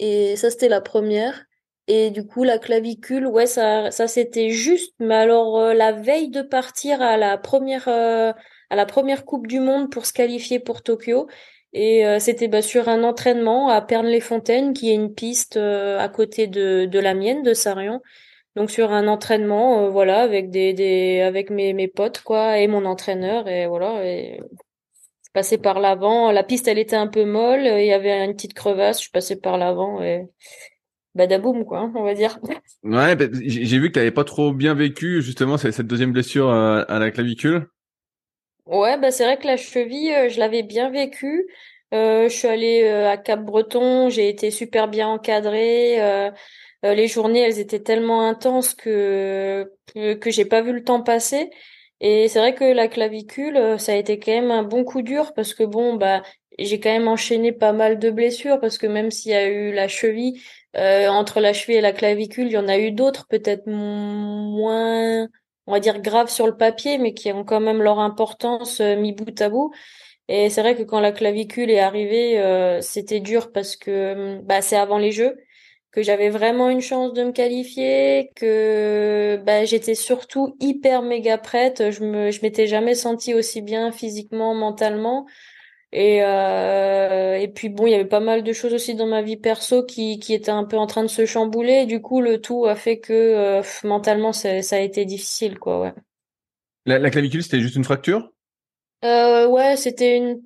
Et 0.00 0.36
ça 0.36 0.50
c'était 0.50 0.68
la 0.68 0.80
première. 0.80 1.44
Et 1.86 2.10
du 2.10 2.26
coup 2.26 2.44
la 2.44 2.58
clavicule 2.58 3.26
ouais 3.26 3.46
ça 3.46 3.90
ça 3.90 4.06
c'était 4.06 4.50
juste. 4.50 4.94
Mais 5.00 5.14
alors 5.16 5.74
la 5.74 5.92
veille 5.92 6.30
de 6.30 6.42
partir 6.42 7.02
à 7.02 7.16
la 7.16 7.36
première 7.38 7.88
à 7.88 8.76
la 8.76 8.86
première 8.86 9.24
Coupe 9.24 9.46
du 9.46 9.60
Monde 9.60 9.90
pour 9.90 10.06
se 10.06 10.12
qualifier 10.12 10.60
pour 10.60 10.82
Tokyo, 10.82 11.26
et 11.72 12.06
euh, 12.06 12.18
c'était 12.18 12.48
bah, 12.48 12.62
sur 12.62 12.88
un 12.88 13.04
entraînement 13.04 13.68
à 13.68 13.80
Pernes-les-Fontaines, 13.80 14.72
qui 14.72 14.90
est 14.90 14.94
une 14.94 15.14
piste 15.14 15.56
euh, 15.56 15.98
à 15.98 16.08
côté 16.08 16.46
de, 16.46 16.86
de 16.86 16.98
la 16.98 17.14
mienne, 17.14 17.42
de 17.42 17.54
Sarion. 17.54 18.00
Donc 18.56 18.70
sur 18.70 18.92
un 18.92 19.06
entraînement, 19.08 19.86
euh, 19.86 19.90
voilà, 19.90 20.22
avec 20.22 20.50
des, 20.50 20.72
des 20.72 21.20
avec 21.20 21.50
mes, 21.50 21.72
mes 21.72 21.88
potes 21.88 22.22
quoi 22.22 22.58
et 22.58 22.66
mon 22.68 22.84
entraîneur 22.84 23.46
et 23.48 23.66
voilà. 23.66 24.04
Et 24.04 24.40
je 25.26 25.30
passais 25.32 25.58
par 25.58 25.80
l'avant. 25.80 26.32
La 26.32 26.42
piste 26.44 26.68
elle 26.68 26.78
était 26.78 26.96
un 26.96 27.06
peu 27.06 27.24
molle, 27.24 27.62
il 27.66 27.86
y 27.86 27.92
avait 27.92 28.24
une 28.24 28.34
petite 28.34 28.54
crevasse. 28.54 29.02
Je 29.04 29.10
passais 29.10 29.36
par 29.36 29.56
l'avant 29.58 30.02
et 30.02 30.26
badaboum 31.14 31.64
quoi, 31.64 31.90
on 31.94 32.02
va 32.02 32.14
dire. 32.14 32.38
Ouais, 32.82 33.16
bah, 33.16 33.26
j'ai 33.32 33.78
vu 33.78 33.88
que 33.88 33.94
tu 33.94 33.98
n'avais 33.98 34.10
pas 34.10 34.24
trop 34.24 34.52
bien 34.52 34.74
vécu 34.74 35.22
justement 35.22 35.58
cette 35.58 35.86
deuxième 35.86 36.12
blessure 36.12 36.50
à 36.50 36.98
la 36.98 37.10
clavicule. 37.10 37.68
Ouais, 38.66 38.96
bah 38.98 39.10
c'est 39.10 39.24
vrai 39.24 39.36
que 39.36 39.46
la 39.46 39.56
cheville, 39.56 40.12
euh, 40.14 40.28
je 40.28 40.38
l'avais 40.38 40.62
bien 40.62 40.90
vécue. 40.90 41.46
Euh, 41.92 42.28
je 42.28 42.34
suis 42.34 42.46
allée 42.46 42.82
euh, 42.84 43.10
à 43.10 43.16
Cap-Breton, 43.16 44.10
j'ai 44.10 44.28
été 44.28 44.50
super 44.52 44.86
bien 44.88 45.08
encadrée. 45.08 45.98
les 46.82 47.08
journées, 47.08 47.40
elles 47.40 47.58
étaient 47.58 47.82
tellement 47.82 48.26
intenses 48.28 48.74
que, 48.74 49.70
que 49.94 50.30
j'ai 50.30 50.44
pas 50.44 50.62
vu 50.62 50.72
le 50.72 50.84
temps 50.84 51.02
passer. 51.02 51.50
Et 52.00 52.28
c'est 52.28 52.38
vrai 52.38 52.54
que 52.54 52.64
la 52.64 52.88
clavicule, 52.88 53.78
ça 53.78 53.92
a 53.92 53.96
été 53.96 54.18
quand 54.18 54.32
même 54.32 54.50
un 54.50 54.62
bon 54.62 54.84
coup 54.84 55.02
dur 55.02 55.34
parce 55.34 55.52
que 55.52 55.64
bon, 55.64 55.94
bah 55.96 56.22
j'ai 56.58 56.80
quand 56.80 56.90
même 56.90 57.08
enchaîné 57.08 57.52
pas 57.52 57.72
mal 57.72 57.98
de 57.98 58.10
blessures 58.10 58.60
parce 58.60 58.78
que 58.78 58.86
même 58.86 59.10
s'il 59.10 59.32
y 59.32 59.34
a 59.34 59.48
eu 59.48 59.72
la 59.72 59.88
cheville, 59.88 60.40
entre 60.76 61.40
la 61.40 61.52
cheville 61.52 61.76
et 61.76 61.80
la 61.80 61.92
clavicule, 61.92 62.46
il 62.46 62.52
y 62.52 62.58
en 62.58 62.68
a 62.68 62.78
eu 62.78 62.92
d'autres, 62.92 63.26
peut-être 63.28 63.66
moins 63.66 65.28
on 65.66 65.72
va 65.72 65.80
dire 65.80 66.00
graves 66.00 66.30
sur 66.30 66.46
le 66.46 66.56
papier, 66.56 66.98
mais 66.98 67.14
qui 67.14 67.32
ont 67.32 67.44
quand 67.44 67.60
même 67.60 67.80
leur 67.82 67.98
importance 68.00 68.80
euh, 68.80 68.96
mis 68.96 69.12
bout 69.12 69.40
à 69.40 69.48
bout. 69.48 69.72
Et 70.28 70.50
c'est 70.50 70.62
vrai 70.62 70.76
que 70.76 70.82
quand 70.82 71.00
la 71.00 71.12
clavicule 71.12 71.70
est 71.70 71.80
arrivée, 71.80 72.40
euh, 72.40 72.80
c'était 72.82 73.20
dur 73.20 73.52
parce 73.52 73.76
que 73.76 74.38
hum, 74.38 74.42
bah, 74.46 74.62
c'est 74.62 74.76
avant 74.76 74.98
les 74.98 75.12
Jeux, 75.12 75.36
que 75.92 76.02
j'avais 76.02 76.30
vraiment 76.30 76.70
une 76.70 76.80
chance 76.82 77.12
de 77.14 77.24
me 77.24 77.32
qualifier, 77.32 78.30
que 78.36 79.40
bah, 79.44 79.64
j'étais 79.64 79.94
surtout 79.96 80.56
hyper 80.60 81.02
méga 81.02 81.38
prête. 81.38 81.90
Je 81.90 82.00
je 82.30 82.42
m'étais 82.42 82.66
jamais 82.68 82.94
sentie 82.94 83.34
aussi 83.34 83.62
bien 83.62 83.92
physiquement, 83.92 84.54
mentalement. 84.54 85.26
Et, 85.92 86.22
euh, 86.22 87.34
et 87.34 87.48
puis 87.48 87.68
bon, 87.68 87.86
il 87.86 87.90
y 87.90 87.94
avait 87.94 88.04
pas 88.04 88.20
mal 88.20 88.44
de 88.44 88.52
choses 88.52 88.72
aussi 88.74 88.94
dans 88.94 89.06
ma 89.06 89.22
vie 89.22 89.36
perso 89.36 89.84
qui, 89.84 90.20
qui 90.20 90.34
étaient 90.34 90.50
un 90.50 90.64
peu 90.64 90.76
en 90.76 90.86
train 90.86 91.02
de 91.02 91.08
se 91.08 91.26
chambouler. 91.26 91.86
Du 91.86 92.00
coup, 92.00 92.20
le 92.20 92.40
tout 92.40 92.66
a 92.66 92.76
fait 92.76 93.00
que 93.00 93.12
euh, 93.12 93.62
mentalement, 93.82 94.32
ça, 94.32 94.50
a 94.50 94.78
été 94.78 95.04
difficile, 95.04 95.58
quoi. 95.58 95.80
Ouais. 95.80 95.94
La, 96.86 97.10
clavicule, 97.10 97.42
c'était 97.42 97.60
juste 97.60 97.76
une 97.76 97.84
fracture? 97.84 98.30
Euh, 99.04 99.48
Ouais, 99.48 99.76
c'était 99.76 100.16
une, 100.16 100.42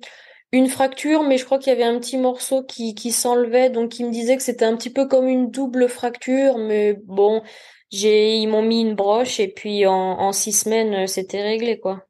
une 0.51 0.67
fracture, 0.67 1.21
mais 1.23 1.37
je 1.37 1.45
crois 1.45 1.59
qu'il 1.59 1.71
y 1.71 1.75
avait 1.75 1.83
un 1.83 1.99
petit 1.99 2.17
morceau 2.17 2.63
qui, 2.63 2.95
qui 2.95 3.11
s'enlevait, 3.11 3.69
donc 3.69 3.99
il 3.99 4.07
me 4.07 4.11
disait 4.11 4.37
que 4.37 4.43
c'était 4.43 4.65
un 4.65 4.75
petit 4.75 4.89
peu 4.89 5.07
comme 5.07 5.27
une 5.27 5.51
double 5.51 5.87
fracture, 5.87 6.57
mais 6.57 6.93
bon, 7.05 7.43
j'ai 7.91 8.37
ils 8.37 8.47
m'ont 8.47 8.63
mis 8.63 8.81
une 8.81 8.95
broche 8.95 9.39
et 9.39 9.47
puis 9.47 9.85
en, 9.85 9.93
en 9.93 10.31
six 10.31 10.53
semaines, 10.53 11.07
c'était 11.07 11.41
réglé, 11.41 11.79
quoi. 11.79 12.05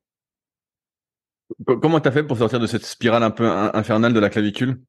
Comment 1.65 1.99
t'as 1.99 2.11
fait 2.11 2.23
pour 2.23 2.37
sortir 2.37 2.59
de 2.59 2.67
cette 2.67 2.85
spirale 2.85 3.23
un 3.23 3.31
peu 3.31 3.47
infernale 3.47 4.13
de 4.13 4.19
la 4.19 4.29
clavicule? 4.29 4.81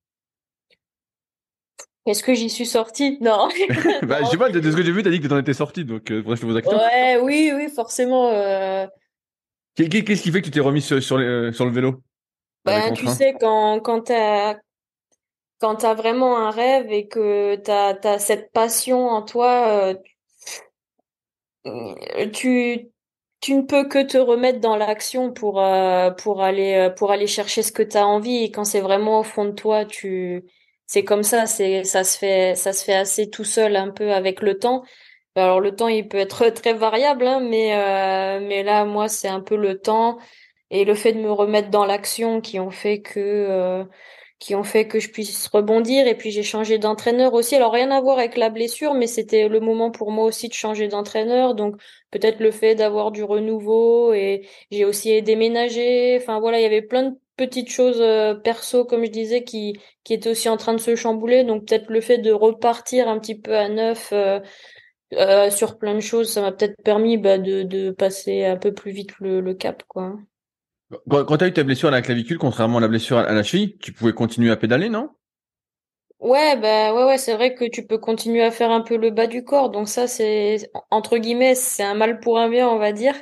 Est-ce 2.07 2.23
que 2.23 2.35
j'y 2.35 2.49
suis 2.49 2.67
sortie? 2.67 3.19
Non. 3.21 3.49
bah, 4.03 4.19
je 4.25 4.31
sais 4.31 4.37
pas, 4.37 4.51
de 4.51 4.71
ce 4.71 4.77
que 4.77 4.83
j'ai 4.83 4.93
vu, 4.93 5.03
t'as 5.03 5.11
dit 5.11 5.21
que 5.21 5.27
t'en 5.27 5.39
étais 5.39 5.55
sortie, 5.55 5.85
donc 5.85 6.11
euh, 6.11 6.23
je 6.25 6.41
te 6.41 6.47
pose 6.47 6.55
Ouais, 6.55 7.19
oui, 7.23 7.53
oui, 7.55 7.69
forcément. 7.69 8.31
Euh... 8.31 8.87
Qu'est-ce 9.75 10.23
qui 10.23 10.31
fait 10.31 10.41
que 10.41 10.47
tu 10.47 10.51
t'es 10.51 10.61
remis 10.61 10.83
sur, 10.83 11.03
sur, 11.03 11.17
euh, 11.19 11.53
sur, 11.53 11.67
le 11.67 11.73
vélo? 11.73 12.03
Ben, 12.65 12.93
tu 12.95 13.07
sais, 13.07 13.37
quand, 13.39 13.81
quand 13.81 14.03
t'as 14.03 14.57
quand 15.59 15.77
t'as 15.77 15.95
vraiment 15.95 16.39
un 16.39 16.51
rêve 16.51 16.93
et 16.93 17.09
que 17.09 17.57
t'as 17.57 17.95
as 18.05 18.19
cette 18.19 18.53
passion 18.53 19.09
en 19.09 19.23
toi, 19.23 19.95
euh, 21.67 22.27
tu 22.33 22.91
tu 23.47 23.55
ne 23.55 23.63
peux 23.63 23.87
que 23.87 24.03
te 24.03 24.19
remettre 24.19 24.59
dans 24.59 24.77
l'action 24.77 25.33
pour 25.33 25.61
euh, 25.63 26.11
pour 26.11 26.43
aller 26.43 26.75
euh, 26.75 26.91
pour 26.91 27.13
aller 27.13 27.29
chercher 27.29 27.63
ce 27.63 27.71
que 27.71 27.85
tu 27.85 27.97
as 27.97 28.05
envie. 28.05 28.39
Et 28.39 28.51
quand 28.51 28.65
c'est 28.65 28.81
vraiment 28.81 29.21
au 29.21 29.23
fond 29.23 29.45
de 29.45 29.53
toi 29.53 29.85
tu 29.85 30.43
c'est 30.87 31.05
comme 31.05 31.23
ça 31.23 31.47
c'est 31.47 31.85
ça 31.85 32.03
se 32.03 32.19
fait 32.19 32.57
ça 32.57 32.73
se 32.73 32.85
fait 32.85 32.95
assez 32.95 33.31
tout 33.31 33.45
seul 33.45 33.77
un 33.77 33.91
peu 33.91 34.13
avec 34.13 34.43
le 34.43 34.59
temps. 34.59 34.83
Alors 35.37 35.61
le 35.61 35.77
temps 35.77 35.87
il 35.87 36.09
peut 36.09 36.19
être 36.19 36.49
très 36.55 36.73
variable 36.73 37.25
hein, 37.25 37.39
mais 37.41 37.77
euh, 37.77 38.41
mais 38.45 38.65
là 38.65 38.85
moi 38.85 39.09
c'est 39.09 39.29
un 39.29 39.41
peu 39.41 39.57
le 39.57 39.79
temps 39.79 40.19
et 40.71 40.85
le 40.85 40.95
fait 40.97 41.13
de 41.13 41.21
me 41.21 41.31
remettre 41.31 41.71
dans 41.71 41.85
l'action 41.87 42.41
qui 42.41 42.59
ont 42.59 42.73
fait 42.73 43.01
que 43.01 43.87
qui 44.39 44.55
ont 44.55 44.65
fait 44.65 44.87
que 44.89 45.01
je 45.01 45.11
puisse 45.11 45.47
rebondir. 45.49 46.07
Et 46.07 46.15
puis 46.17 46.31
j'ai 46.31 46.43
changé 46.43 46.79
d'entraîneur 46.79 47.35
aussi. 47.35 47.57
Alors 47.57 47.73
rien 47.73 47.91
à 47.91 48.01
voir 48.01 48.19
avec 48.19 48.37
la 48.37 48.51
blessure, 48.51 48.95
mais 48.95 49.07
c'était 49.07 49.49
le 49.49 49.61
moment 49.61 49.91
pour 49.91 50.11
moi 50.13 50.25
aussi 50.25 50.49
de 50.49 50.55
changer 50.55 50.89
d'entraîneur. 50.89 51.55
Donc 51.55 51.77
peut-être 52.11 52.41
le 52.41 52.51
fait 52.51 52.75
d'avoir 52.75 53.11
du 53.13 53.25
renouveau 53.25 54.13
et 54.13 54.47
j'ai 54.71 54.85
aussi 54.85 55.23
déménagé. 55.23 56.19
Enfin 56.21 56.41
voilà, 56.41 56.59
il 56.61 56.63
y 56.63 56.67
avait 56.67 56.83
plein 56.83 57.05
de 57.11 57.17
petites 57.37 57.71
choses 57.71 58.01
euh, 58.01 58.35
perso, 58.35 58.85
comme 58.85 59.05
je 59.05 59.11
disais, 59.11 59.45
qui 59.45 59.79
qui 60.05 60.15
étaient 60.15 60.31
aussi 60.31 60.49
en 60.49 60.57
train 60.57 60.75
de 60.75 60.81
se 60.81 60.95
chambouler. 60.97 61.45
Donc 61.45 61.67
peut-être 61.67 61.91
le 61.91 62.01
fait 62.01 62.19
de 62.19 62.33
repartir 62.33 63.09
un 63.09 63.19
petit 63.19 63.39
peu 63.41 63.57
à 63.57 63.69
neuf. 63.69 64.13
Euh, 64.13 64.41
euh, 65.15 65.51
sur 65.51 65.79
plein 65.79 65.95
de 65.95 66.01
choses, 66.01 66.33
ça 66.33 66.41
m'a 66.43 66.53
peut-être 66.53 66.83
permis 66.83 67.17
bah, 67.19 67.39
de, 67.39 67.63
de 67.63 67.91
passer 67.93 68.45
un 68.45 68.57
peu 68.57 68.75
plus 68.75 68.91
vite 68.93 69.19
le, 69.21 69.41
le 69.41 69.55
cap, 69.55 69.83
quoi. 69.89 70.17
Quand, 71.09 71.37
tu 71.37 71.45
as 71.45 71.49
eu 71.49 71.53
ta 71.53 71.65
blessure 71.65 71.89
à 71.89 71.93
la 71.93 72.03
clavicule, 72.03 72.39
contrairement 72.39 72.79
à 72.79 72.81
la 72.81 72.89
blessure 72.89 73.19
à 73.19 73.33
la 73.33 73.43
cheville, 73.43 73.77
tu 73.79 73.93
pouvais 73.93 74.13
continuer 74.13 74.51
à 74.51 74.57
pédaler, 74.57 74.89
non? 74.89 75.11
Ouais, 76.21 76.57
bah 76.57 76.95
ouais, 76.95 77.05
ouais, 77.05 77.19
c'est 77.19 77.35
vrai 77.35 77.55
que 77.55 77.65
tu 77.65 77.87
peux 77.87 77.99
continuer 77.99 78.43
à 78.43 78.51
faire 78.51 78.71
un 78.71 78.81
peu 78.81 78.97
le 78.97 79.11
bas 79.11 79.27
du 79.27 79.45
corps. 79.45 79.71
Donc 79.71 79.89
ça, 79.89 80.07
c'est 80.07 80.71
entre 80.91 81.19
guillemets, 81.19 81.55
c'est 81.55 81.83
un 81.83 81.95
mal 81.95 82.21
pour 82.21 82.39
un 82.39 82.49
bien, 82.49 82.69
on 82.69 82.79
va 82.79 82.93
dire. 82.93 83.15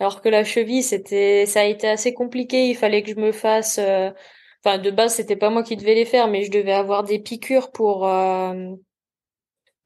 Alors 0.00 0.20
que 0.20 0.28
la 0.28 0.44
cheville, 0.44 0.82
c'était, 0.82 1.46
ça 1.46 1.60
a 1.60 1.64
été 1.64 1.88
assez 1.88 2.12
compliqué. 2.12 2.68
Il 2.68 2.76
fallait 2.76 3.02
que 3.02 3.10
je 3.10 3.16
me 3.16 3.32
fasse. 3.32 3.78
Euh, 3.78 4.10
enfin, 4.64 4.78
de 4.78 4.90
base, 4.90 5.14
c'était 5.14 5.36
pas 5.36 5.50
moi 5.50 5.62
qui 5.62 5.76
devais 5.76 5.94
les 5.94 6.04
faire, 6.04 6.28
mais 6.28 6.44
je 6.44 6.50
devais 6.50 6.72
avoir 6.72 7.04
des 7.04 7.18
piqûres 7.20 7.72
pour 7.72 8.06
euh, 8.06 8.74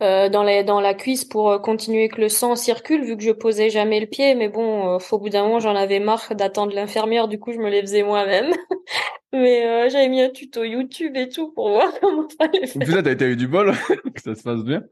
euh, 0.02 0.30
dans, 0.30 0.42
la, 0.42 0.62
dans 0.62 0.80
la 0.80 0.94
cuisse 0.94 1.26
pour 1.26 1.50
euh, 1.50 1.58
continuer 1.58 2.08
que 2.08 2.22
le 2.22 2.30
sang 2.30 2.56
circule 2.56 3.04
vu 3.04 3.18
que 3.18 3.22
je 3.22 3.32
posais 3.32 3.68
jamais 3.68 4.00
le 4.00 4.06
pied. 4.06 4.34
Mais 4.34 4.48
bon 4.48 4.94
euh, 4.94 4.98
au 5.10 5.18
bout 5.18 5.28
d'un 5.28 5.42
moment 5.42 5.60
j'en 5.60 5.76
avais 5.76 6.00
marre 6.00 6.34
d'attendre 6.34 6.74
l'infirmière. 6.74 7.28
Du 7.28 7.38
coup 7.38 7.52
je 7.52 7.58
me 7.58 7.68
les 7.68 7.82
faisais 7.82 8.02
moi-même. 8.02 8.52
Mais 9.32 9.66
euh, 9.66 9.88
j'avais 9.90 10.08
mis 10.08 10.22
un 10.22 10.30
tuto 10.30 10.64
YouTube 10.64 11.16
et 11.16 11.28
tout 11.28 11.52
pour 11.52 11.68
voir 11.68 11.92
comment 12.00 12.26
fallait 12.38 12.66
faire. 12.66 12.86
Ça 12.86 13.02
t'as 13.02 13.26
eu 13.26 13.36
du 13.36 13.46
bol 13.46 13.72
que 14.14 14.22
ça 14.22 14.34
se 14.34 14.42
passe 14.42 14.64
bien. 14.64 14.82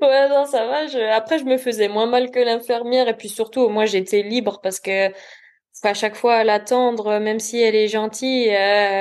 ouais 0.00 0.28
non 0.28 0.44
ça 0.46 0.66
va 0.66 0.86
je... 0.86 0.98
après 0.98 1.38
je 1.38 1.44
me 1.44 1.58
faisais 1.58 1.88
moins 1.88 2.06
mal 2.06 2.30
que 2.30 2.38
l'infirmière. 2.38 3.08
Et 3.08 3.16
puis 3.16 3.28
surtout 3.28 3.68
moi 3.68 3.84
j'étais 3.84 4.22
libre 4.22 4.60
parce 4.62 4.78
que 4.78 5.08
à 5.84 5.94
chaque 5.94 6.14
fois 6.14 6.36
à 6.36 6.44
l'attendre 6.44 7.18
même 7.18 7.40
si 7.40 7.60
elle 7.60 7.74
est 7.74 7.88
gentille 7.88 8.56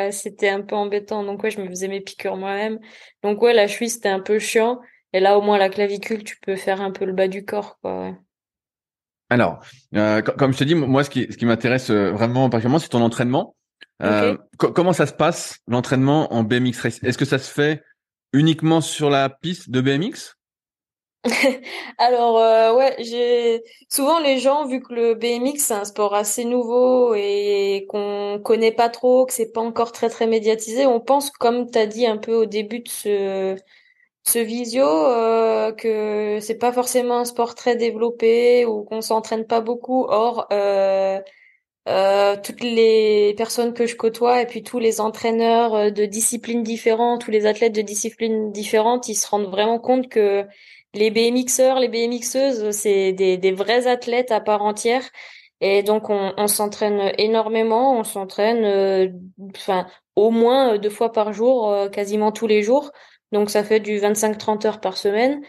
c'était 0.09 0.49
un 0.49 0.61
peu 0.61 0.75
embêtant. 0.75 1.23
Donc 1.23 1.43
ouais 1.43 1.51
je 1.51 1.61
me 1.61 1.67
faisais 1.69 1.87
mes 1.87 2.01
piqûres 2.01 2.37
moi-même. 2.37 2.79
Donc 3.21 3.43
ouais 3.43 3.53
la 3.53 3.67
cheville 3.67 3.91
c'était 3.91 4.09
un 4.09 4.21
peu 4.21 4.39
chiant 4.39 4.79
et 5.13 5.19
là, 5.19 5.37
au 5.37 5.41
moins, 5.41 5.57
la 5.57 5.69
clavicule, 5.69 6.23
tu 6.23 6.37
peux 6.39 6.55
faire 6.55 6.81
un 6.81 6.91
peu 6.91 7.05
le 7.05 7.13
bas 7.13 7.27
du 7.27 7.45
corps, 7.45 7.77
quoi. 7.81 8.15
Alors, 9.29 9.63
euh, 9.95 10.21
comme 10.21 10.51
je 10.51 10.57
te 10.57 10.63
dis, 10.65 10.75
moi, 10.75 11.03
ce 11.03 11.09
qui, 11.09 11.27
ce 11.31 11.37
qui 11.37 11.45
m'intéresse 11.45 11.89
euh, 11.89 12.11
vraiment 12.11 12.49
particulièrement, 12.49 12.79
c'est 12.79 12.89
ton 12.89 13.01
entraînement. 13.01 13.55
Euh, 14.03 14.35
comment 14.57 14.93
ça 14.93 15.05
se 15.05 15.13
passe 15.13 15.59
l'entraînement 15.67 16.33
en 16.33 16.43
BMX 16.43 16.81
race? 16.81 16.99
Est-ce 17.03 17.17
que 17.17 17.25
ça 17.25 17.37
se 17.37 17.51
fait 17.51 17.83
uniquement 18.33 18.81
sur 18.81 19.09
la 19.09 19.29
piste 19.29 19.69
de 19.69 19.79
BMX 19.79 20.35
Alors 21.99 22.39
euh, 22.39 22.73
ouais, 22.75 22.95
j'ai 22.97 23.61
souvent 23.91 24.19
les 24.19 24.39
gens 24.39 24.65
vu 24.65 24.81
que 24.81 24.91
le 24.91 25.13
BMX 25.13 25.59
c'est 25.59 25.73
un 25.75 25.85
sport 25.85 26.15
assez 26.15 26.45
nouveau 26.45 27.13
et 27.13 27.85
qu'on 27.89 28.41
connaît 28.43 28.71
pas 28.71 28.89
trop, 28.89 29.27
que 29.27 29.33
c'est 29.33 29.51
pas 29.51 29.61
encore 29.61 29.91
très 29.91 30.09
très 30.09 30.25
médiatisé, 30.25 30.87
on 30.87 30.99
pense 30.99 31.29
comme 31.29 31.69
tu 31.69 31.77
as 31.77 31.85
dit 31.85 32.07
un 32.07 32.17
peu 32.17 32.33
au 32.33 32.45
début 32.45 32.79
de 32.79 32.89
ce 32.89 33.55
ce 34.23 34.39
visio 34.39 34.85
euh, 34.85 35.71
que 35.73 36.39
c'est 36.41 36.57
pas 36.57 36.71
forcément 36.71 37.19
un 37.19 37.25
sport 37.25 37.55
très 37.55 37.75
développé 37.75 38.65
ou 38.65 38.83
qu'on 38.83 39.01
s'entraîne 39.01 39.45
pas 39.45 39.61
beaucoup. 39.61 40.05
Or 40.07 40.47
euh, 40.51 41.19
euh, 41.89 42.37
toutes 42.43 42.61
les 42.61 43.33
personnes 43.37 43.73
que 43.73 43.87
je 43.87 43.95
côtoie 43.95 44.41
et 44.41 44.45
puis 44.45 44.61
tous 44.61 44.77
les 44.77 45.01
entraîneurs 45.01 45.73
euh, 45.75 45.89
de 45.89 46.05
disciplines 46.05 46.61
différentes, 46.63 47.21
tous 47.21 47.31
les 47.31 47.47
athlètes 47.47 47.73
de 47.73 47.81
disciplines 47.81 48.51
différentes, 48.51 49.09
ils 49.09 49.15
se 49.15 49.27
rendent 49.27 49.49
vraiment 49.49 49.79
compte 49.79 50.07
que 50.07 50.45
les 50.93 51.09
BMXeurs, 51.09 51.79
les 51.79 51.87
BMXeuses, 51.87 52.69
c'est 52.71 53.13
des, 53.13 53.37
des 53.37 53.51
vrais 53.51 53.87
athlètes 53.87 54.31
à 54.31 54.41
part 54.41 54.61
entière. 54.61 55.03
Et 55.61 55.83
donc 55.83 56.09
on, 56.09 56.33
on 56.37 56.47
s'entraîne 56.47 57.13
énormément, 57.17 57.97
on 57.99 58.03
s'entraîne 58.03 58.63
euh, 58.65 59.09
enfin 59.55 59.87
au 60.15 60.31
moins 60.31 60.77
deux 60.77 60.89
fois 60.89 61.11
par 61.11 61.33
jour, 61.33 61.71
euh, 61.71 61.89
quasiment 61.89 62.31
tous 62.31 62.47
les 62.47 62.63
jours. 62.63 62.91
Donc 63.31 63.49
ça 63.49 63.63
fait 63.63 63.79
du 63.79 63.99
25-30 63.99 64.65
heures 64.67 64.81
par 64.81 64.97
semaine. 64.97 65.41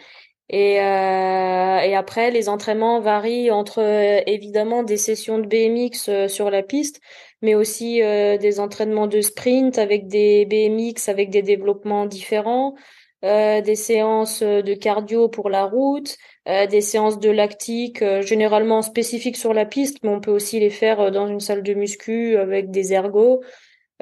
Et, 0.49 0.81
euh, 0.81 1.79
et 1.81 1.95
après, 1.95 2.31
les 2.31 2.49
entraînements 2.49 3.01
varient 3.01 3.51
entre 3.51 3.81
évidemment 4.27 4.83
des 4.83 4.99
sessions 4.99 5.39
de 5.39 5.47
BMX 5.47 6.29
sur 6.29 6.51
la 6.51 6.63
piste, 6.63 7.01
mais 7.41 7.55
aussi 7.55 8.01
des 8.01 8.61
entraînements 8.61 9.07
de 9.07 9.21
sprint 9.23 9.79
avec 9.79 10.09
des 10.09 10.45
BMX 10.45 11.09
avec 11.09 11.31
des 11.31 11.43
développements 11.43 12.05
différents, 12.07 12.75
euh, 13.25 13.61
des 13.61 13.77
séances 13.77 14.43
euh, 14.43 14.63
de 14.63 14.75
cardio 14.75 15.29
pour 15.29 15.49
la 15.49 15.65
route, 15.65 16.17
euh, 16.49 16.67
des 16.67 16.81
séances 16.81 17.21
de 17.21 17.31
lactique 17.31 18.03
généralement 18.23 18.83
spécifiques 18.83 19.37
sur 19.37 19.55
la 19.55 19.65
piste, 19.65 19.99
mais 20.03 20.09
on 20.11 20.21
peut 20.21 20.33
aussi 20.33 20.59
les 20.59 20.71
faire 20.71 21.13
dans 21.13 21.29
une 21.29 21.39
salle 21.39 21.63
de 21.63 21.73
muscu 21.75 22.37
avec 22.37 22.73
des 22.73 22.93
ergots. 22.93 23.41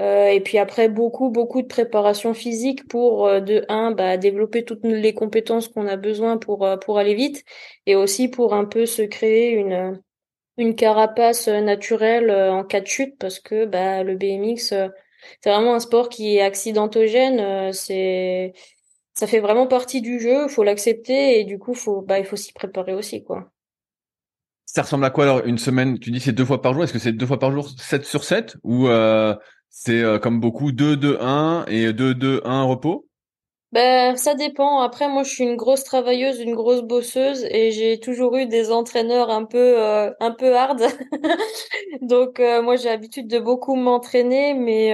Et 0.01 0.41
puis 0.45 0.59
après 0.59 0.89
beaucoup 0.89 1.31
beaucoup 1.31 1.63
de 1.63 1.67
préparation 1.67 2.35
physique 2.35 2.89
pour 2.89 3.27
de 3.29 3.65
un 3.69 3.91
bah, 3.91 4.17
développer 4.17 4.65
toutes 4.65 4.85
les 4.85 5.15
compétences 5.15 5.69
qu'on 5.69 5.87
a 5.87 5.97
besoin 5.97 6.39
pour 6.39 6.67
pour 6.81 6.99
aller 6.99 7.15
vite 7.15 7.45
et 7.87 7.97
aussi 7.97 8.29
pour 8.29 8.55
un 8.55 8.65
peu 8.65 8.87
se 8.87 9.03
créer 9.03 9.51
une 9.51 10.01
une 10.57 10.75
carapace 10.75 11.49
naturelle 11.49 12.31
en 12.31 12.65
cas 12.65 12.81
de 12.81 12.87
chute 12.87 13.19
parce 13.19 13.41
que 13.41 13.65
bah 13.67 14.03
le 14.03 14.17
BMX 14.17 14.75
c'est 15.43 15.51
vraiment 15.51 15.75
un 15.75 15.81
sport 15.81 16.09
qui 16.09 16.37
est 16.37 16.41
accidentogène 16.41 17.73
c'est 17.73 18.53
ça 19.21 19.27
fait 19.27 19.41
vraiment 19.41 19.67
partie 19.67 20.01
du 20.01 20.19
jeu, 20.19 20.49
faut 20.49 20.65
l'accepter 20.65 21.41
et 21.41 21.45
du 21.45 21.59
coup 21.59 21.75
faut 21.75 22.01
bah 22.01 22.19
il 22.19 22.25
faut 22.25 22.37
s'y 22.37 22.55
préparer 22.55 22.95
aussi 22.95 23.23
quoi. 23.23 23.51
Ça 24.65 24.83
ressemble 24.83 25.05
à 25.05 25.11
quoi 25.11 25.25
alors 25.25 25.45
une 25.45 25.59
semaine? 25.59 25.99
Tu 25.99 26.11
dis 26.11 26.21
c'est 26.21 26.33
deux 26.33 26.45
fois 26.45 26.63
par 26.63 26.73
jour. 26.73 26.85
Est-ce 26.85 26.93
que 26.95 26.99
c'est 26.99 27.13
deux 27.13 27.27
fois 27.27 27.39
par 27.39 27.53
jour 27.53 27.69
7 27.69 28.05
sur 28.05 28.25
7 28.25 28.57
ou 28.63 28.89
euh, 28.89 29.35
c'est 29.71 30.03
euh, 30.03 30.19
comme 30.19 30.41
beaucoup 30.41 30.73
2 30.73 30.97
2 30.97 31.19
1 31.21 31.65
et 31.69 31.93
2 31.93 32.15
2 32.15 32.41
1 32.45 32.65
repos? 32.65 33.07
Ben, 33.73 34.17
ça 34.17 34.35
dépend. 34.35 34.81
Après, 34.81 35.09
moi, 35.09 35.23
je 35.23 35.31
suis 35.31 35.45
une 35.45 35.57
grosse 35.57 35.85
travailleuse, 35.85 36.41
une 36.41 36.55
grosse 36.55 36.83
bosseuse, 36.83 37.45
et 37.51 37.71
j'ai 37.71 38.01
toujours 38.01 38.37
eu 38.37 38.47
des 38.47 38.73
entraîneurs 38.73 39.31
un 39.31 39.45
peu, 39.45 39.81
euh, 39.81 40.11
un 40.19 40.33
peu 40.33 40.57
hard. 40.57 40.83
Donc, 42.03 42.41
moi, 42.41 42.75
j'ai 42.77 42.89
l'habitude 42.89 43.29
de 43.29 43.39
beaucoup 43.39 43.77
m'entraîner, 43.77 44.55
mais 44.55 44.93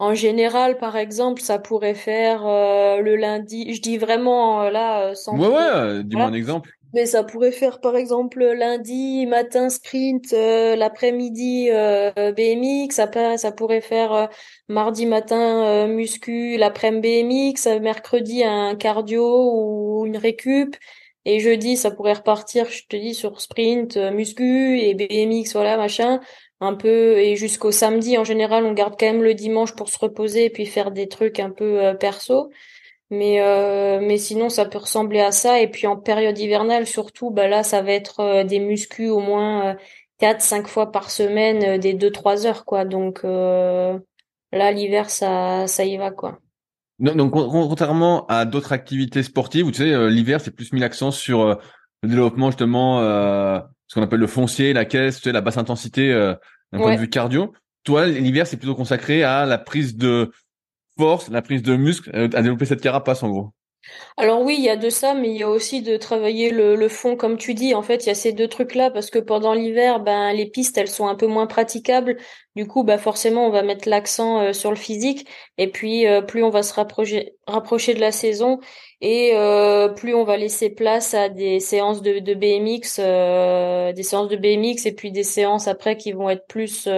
en 0.00 0.14
général, 0.14 0.78
par 0.78 0.96
exemple, 0.96 1.42
ça 1.42 1.58
pourrait 1.58 1.94
faire 1.94 2.46
euh, 2.46 3.00
le 3.00 3.16
lundi. 3.16 3.74
Je 3.74 3.82
dis 3.82 3.98
vraiment 3.98 4.62
euh, 4.62 4.70
là 4.70 5.08
euh, 5.08 5.14
sans. 5.14 5.36
Ouais, 5.36 5.48
ouais. 5.48 6.04
Dis-moi 6.04 6.26
un 6.26 6.32
exemple. 6.32 6.70
Mais 6.94 7.04
ça 7.06 7.22
pourrait 7.22 7.52
faire 7.52 7.80
par 7.80 7.96
exemple 7.96 8.42
lundi 8.42 9.26
matin 9.26 9.68
sprint, 9.68 10.32
l'après-midi 10.32 11.68
BMX. 11.70 12.98
Après, 12.98 13.36
ça 13.36 13.52
pourrait 13.52 13.82
faire 13.82 14.30
mardi 14.68 15.04
matin 15.04 15.86
muscu, 15.86 16.56
l'après-midi 16.56 17.52
BMX, 17.52 17.80
mercredi 17.80 18.42
un 18.42 18.74
cardio 18.74 19.52
ou 19.52 20.06
une 20.06 20.16
récup. 20.16 20.76
Et 21.26 21.40
jeudi, 21.40 21.76
ça 21.76 21.90
pourrait 21.90 22.14
repartir, 22.14 22.70
je 22.70 22.86
te 22.88 22.96
dis, 22.96 23.12
sur 23.12 23.42
sprint, 23.42 23.98
muscu 23.98 24.80
et 24.80 24.94
BMX, 24.94 25.52
voilà, 25.52 25.76
machin 25.76 26.20
un 26.60 26.74
peu 26.74 27.18
et 27.18 27.36
jusqu'au 27.36 27.70
samedi 27.70 28.18
en 28.18 28.24
général 28.24 28.64
on 28.64 28.72
garde 28.72 28.94
quand 28.98 29.06
même 29.06 29.22
le 29.22 29.34
dimanche 29.34 29.74
pour 29.74 29.88
se 29.88 29.98
reposer 29.98 30.46
et 30.46 30.50
puis 30.50 30.66
faire 30.66 30.90
des 30.90 31.08
trucs 31.08 31.38
un 31.40 31.50
peu 31.50 31.84
euh, 31.84 31.94
perso 31.94 32.50
mais 33.10 33.40
euh, 33.40 34.00
mais 34.00 34.18
sinon 34.18 34.48
ça 34.48 34.64
peut 34.64 34.78
ressembler 34.78 35.20
à 35.20 35.32
ça. 35.32 35.60
Et 35.60 35.68
puis 35.68 35.86
en 35.86 35.96
période 35.96 36.38
hivernale 36.38 36.86
surtout 36.86 37.30
bah 37.30 37.48
là 37.48 37.62
ça 37.62 37.82
va 37.82 37.92
être 37.92 38.20
euh, 38.20 38.44
des 38.44 38.58
muscus 38.58 39.10
au 39.10 39.20
moins 39.20 39.76
quatre 40.18 40.40
cinq 40.40 40.66
fois 40.68 40.92
par 40.92 41.10
semaine 41.10 41.78
des 41.78 41.94
deux 41.94 42.10
trois 42.10 42.46
heures 42.46 42.64
quoi. 42.64 42.84
Donc 42.84 43.22
là 43.22 44.72
l'hiver 44.72 45.10
ça 45.10 45.66
ça 45.66 45.84
y 45.84 45.96
va 45.96 46.10
quoi. 46.10 46.38
Donc 46.98 47.30
contrairement 47.30 48.26
à 48.26 48.44
d'autres 48.44 48.72
activités 48.72 49.22
sportives 49.22 49.66
où 49.66 49.70
tu 49.70 49.78
sais 49.78 50.10
l'hiver 50.10 50.40
c'est 50.40 50.50
plus 50.50 50.72
mis 50.72 50.80
l'accent 50.80 51.10
sur 51.10 51.44
le 52.02 52.08
développement 52.08 52.50
justement 52.50 53.00
ce 53.88 53.94
qu'on 53.94 54.02
appelle 54.02 54.20
le 54.20 54.26
foncier, 54.26 54.72
la 54.72 54.84
caisse, 54.84 55.16
tu 55.16 55.22
sais, 55.24 55.32
la 55.32 55.40
basse 55.40 55.56
intensité 55.56 56.12
euh, 56.12 56.34
d'un 56.72 56.78
point 56.78 56.94
de 56.94 57.00
vue 57.00 57.08
cardio. 57.08 57.52
Toi, 57.84 58.06
l'hiver, 58.06 58.46
c'est 58.46 58.58
plutôt 58.58 58.74
consacré 58.74 59.24
à 59.24 59.46
la 59.46 59.58
prise 59.58 59.96
de 59.96 60.30
force, 60.98 61.30
la 61.30 61.42
prise 61.42 61.62
de 61.62 61.76
muscle, 61.76 62.10
euh, 62.14 62.28
à 62.34 62.42
développer 62.42 62.66
cette 62.66 62.80
carapace 62.80 63.22
en 63.22 63.30
gros. 63.30 63.52
Alors 64.16 64.42
oui, 64.42 64.56
il 64.58 64.64
y 64.64 64.68
a 64.68 64.76
de 64.76 64.90
ça, 64.90 65.14
mais 65.14 65.30
il 65.30 65.36
y 65.36 65.42
a 65.42 65.48
aussi 65.48 65.82
de 65.82 65.96
travailler 65.96 66.50
le, 66.50 66.76
le 66.76 66.88
fond, 66.88 67.16
comme 67.16 67.36
tu 67.36 67.54
dis. 67.54 67.74
En 67.74 67.82
fait, 67.82 68.04
il 68.04 68.08
y 68.08 68.10
a 68.10 68.14
ces 68.14 68.32
deux 68.32 68.48
trucs-là 68.48 68.90
parce 68.90 69.10
que 69.10 69.18
pendant 69.18 69.54
l'hiver, 69.54 70.00
ben 70.00 70.32
les 70.32 70.46
pistes, 70.46 70.76
elles 70.78 70.88
sont 70.88 71.06
un 71.06 71.14
peu 71.14 71.26
moins 71.26 71.46
praticables. 71.46 72.16
Du 72.56 72.66
coup, 72.66 72.84
bah 72.84 72.98
forcément, 72.98 73.46
on 73.46 73.50
va 73.50 73.62
mettre 73.62 73.88
l'accent 73.88 74.40
euh, 74.42 74.52
sur 74.52 74.70
le 74.70 74.76
physique. 74.76 75.28
Et 75.56 75.70
puis, 75.70 76.06
euh, 76.06 76.20
plus 76.22 76.42
on 76.42 76.50
va 76.50 76.62
se 76.62 76.74
rapprocher, 76.74 77.34
rapprocher 77.46 77.94
de 77.94 78.00
la 78.00 78.12
saison, 78.12 78.58
et 79.00 79.32
euh, 79.34 79.88
plus 79.88 80.14
on 80.14 80.24
va 80.24 80.36
laisser 80.36 80.70
place 80.70 81.14
à 81.14 81.28
des 81.28 81.60
séances 81.60 82.02
de, 82.02 82.18
de 82.18 82.34
BMX, 82.34 82.98
des 83.94 84.02
séances 84.02 84.28
de 84.28 84.36
BMX, 84.36 84.86
et 84.86 84.92
puis 84.94 85.12
des 85.12 85.22
séances 85.22 85.68
après 85.68 85.96
qui 85.96 86.12
vont 86.12 86.28
être 86.30 86.46
plus 86.48 86.88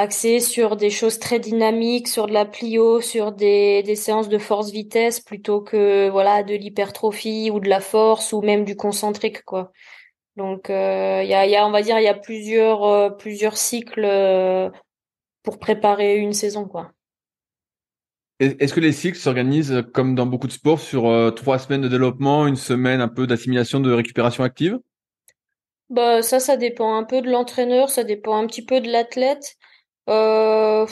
axé 0.00 0.40
sur 0.40 0.76
des 0.76 0.90
choses 0.90 1.18
très 1.18 1.38
dynamiques, 1.38 2.08
sur 2.08 2.26
de 2.26 2.32
la 2.32 2.44
plio, 2.44 3.00
sur 3.00 3.32
des, 3.32 3.82
des 3.82 3.96
séances 3.96 4.28
de 4.28 4.38
force-vitesse 4.38 5.20
plutôt 5.20 5.60
que 5.60 6.08
voilà 6.08 6.42
de 6.42 6.54
l'hypertrophie 6.54 7.50
ou 7.50 7.60
de 7.60 7.68
la 7.68 7.80
force 7.80 8.32
ou 8.32 8.40
même 8.40 8.64
du 8.64 8.76
concentrique 8.76 9.44
quoi. 9.44 9.72
Donc 10.36 10.66
il 10.68 10.74
euh, 10.74 11.22
y, 11.22 11.34
a, 11.34 11.46
y, 11.46 11.56
a, 11.56 11.66
on 11.66 11.70
va 11.70 11.82
dire 11.82 11.98
il 11.98 12.04
y 12.04 12.08
a 12.08 12.14
plusieurs 12.14 12.84
euh, 12.84 13.10
plusieurs 13.10 13.56
cycles 13.56 14.04
euh, 14.04 14.70
pour 15.42 15.58
préparer 15.58 16.16
une 16.16 16.32
saison 16.32 16.66
quoi. 16.66 16.92
Est-ce 18.38 18.72
que 18.72 18.80
les 18.80 18.92
cycles 18.92 19.18
s'organisent 19.18 19.84
comme 19.92 20.14
dans 20.14 20.24
beaucoup 20.24 20.46
de 20.46 20.52
sports 20.52 20.80
sur 20.80 21.34
trois 21.36 21.58
semaines 21.58 21.82
de 21.82 21.88
développement, 21.88 22.46
une 22.46 22.56
semaine 22.56 23.02
un 23.02 23.08
peu 23.08 23.26
d'assimilation 23.26 23.80
de 23.80 23.92
récupération 23.92 24.44
active? 24.44 24.78
Bah 25.90 26.22
ça 26.22 26.40
ça 26.40 26.56
dépend 26.56 26.94
un 26.94 27.04
peu 27.04 27.20
de 27.20 27.30
l'entraîneur, 27.30 27.90
ça 27.90 28.02
dépend 28.02 28.38
un 28.38 28.46
petit 28.46 28.64
peu 28.64 28.80
de 28.80 28.90
l'athlète. 28.90 29.58
Euh, 30.08 30.86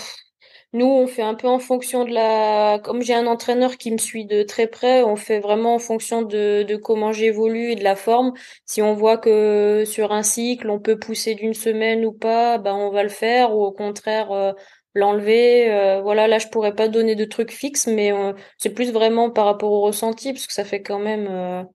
nous, 0.72 0.86
on 0.86 1.06
fait 1.06 1.22
un 1.22 1.34
peu 1.34 1.48
en 1.48 1.58
fonction 1.58 2.04
de 2.04 2.10
la. 2.12 2.78
Comme 2.84 3.02
j'ai 3.02 3.14
un 3.14 3.26
entraîneur 3.26 3.76
qui 3.78 3.90
me 3.90 3.98
suit 3.98 4.26
de 4.26 4.42
très 4.42 4.66
près, 4.66 5.02
on 5.02 5.16
fait 5.16 5.40
vraiment 5.40 5.74
en 5.74 5.78
fonction 5.78 6.22
de, 6.22 6.62
de 6.62 6.76
comment 6.76 7.12
j'évolue 7.12 7.72
et 7.72 7.74
de 7.76 7.84
la 7.84 7.96
forme. 7.96 8.32
Si 8.66 8.82
on 8.82 8.94
voit 8.94 9.16
que 9.18 9.84
sur 9.86 10.12
un 10.12 10.22
cycle, 10.22 10.68
on 10.70 10.78
peut 10.80 10.98
pousser 10.98 11.34
d'une 11.34 11.54
semaine 11.54 12.04
ou 12.04 12.12
pas, 12.12 12.58
ben 12.58 12.74
on 12.74 12.90
va 12.90 13.02
le 13.02 13.08
faire, 13.08 13.54
ou 13.56 13.64
au 13.64 13.72
contraire 13.72 14.30
euh, 14.32 14.52
l'enlever. 14.94 15.70
Euh, 15.72 16.00
voilà, 16.02 16.28
là, 16.28 16.38
je 16.38 16.48
pourrais 16.48 16.74
pas 16.74 16.88
donner 16.88 17.14
de 17.16 17.24
trucs 17.24 17.50
fixes, 17.52 17.86
mais 17.86 18.12
c'est 18.58 18.70
plus 18.74 18.92
vraiment 18.92 19.30
par 19.30 19.46
rapport 19.46 19.72
au 19.72 19.80
ressenti, 19.80 20.32
parce 20.32 20.46
que 20.46 20.52
ça 20.52 20.64
fait 20.64 20.82
quand 20.82 20.98
même. 20.98 21.66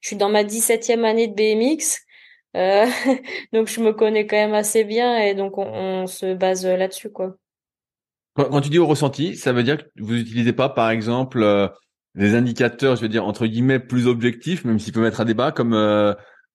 je 0.00 0.08
suis 0.08 0.16
dans 0.16 0.28
ma 0.28 0.44
17e 0.44 1.04
année 1.04 1.28
de 1.28 1.34
BMX. 1.34 2.05
Euh, 2.56 2.86
donc 3.52 3.68
je 3.68 3.80
me 3.80 3.92
connais 3.92 4.26
quand 4.26 4.36
même 4.36 4.54
assez 4.54 4.84
bien 4.84 5.18
et 5.18 5.34
donc 5.34 5.58
on, 5.58 6.06
se 6.06 6.34
base 6.34 6.66
là-dessus 6.66 7.10
quoi. 7.10 7.36
Quand, 8.34 8.60
tu 8.60 8.68
dis 8.68 8.78
au 8.78 8.86
ressenti, 8.86 9.34
ça 9.34 9.52
veut 9.52 9.62
dire 9.62 9.78
que 9.78 9.84
vous 9.98 10.14
n'utilisez 10.14 10.52
pas 10.52 10.68
par 10.68 10.90
exemple 10.90 11.42
euh, 11.42 11.68
des 12.14 12.34
indicateurs, 12.34 12.96
je 12.96 13.02
veux 13.02 13.08
dire 13.08 13.26
entre 13.26 13.46
guillemets 13.46 13.78
plus 13.78 14.06
objectifs, 14.06 14.64
même 14.64 14.78
s'ils 14.78 14.92
peuvent 14.92 15.06
être 15.06 15.20
à 15.20 15.24
débat, 15.24 15.52
comme 15.52 15.72
euh, 15.72 16.14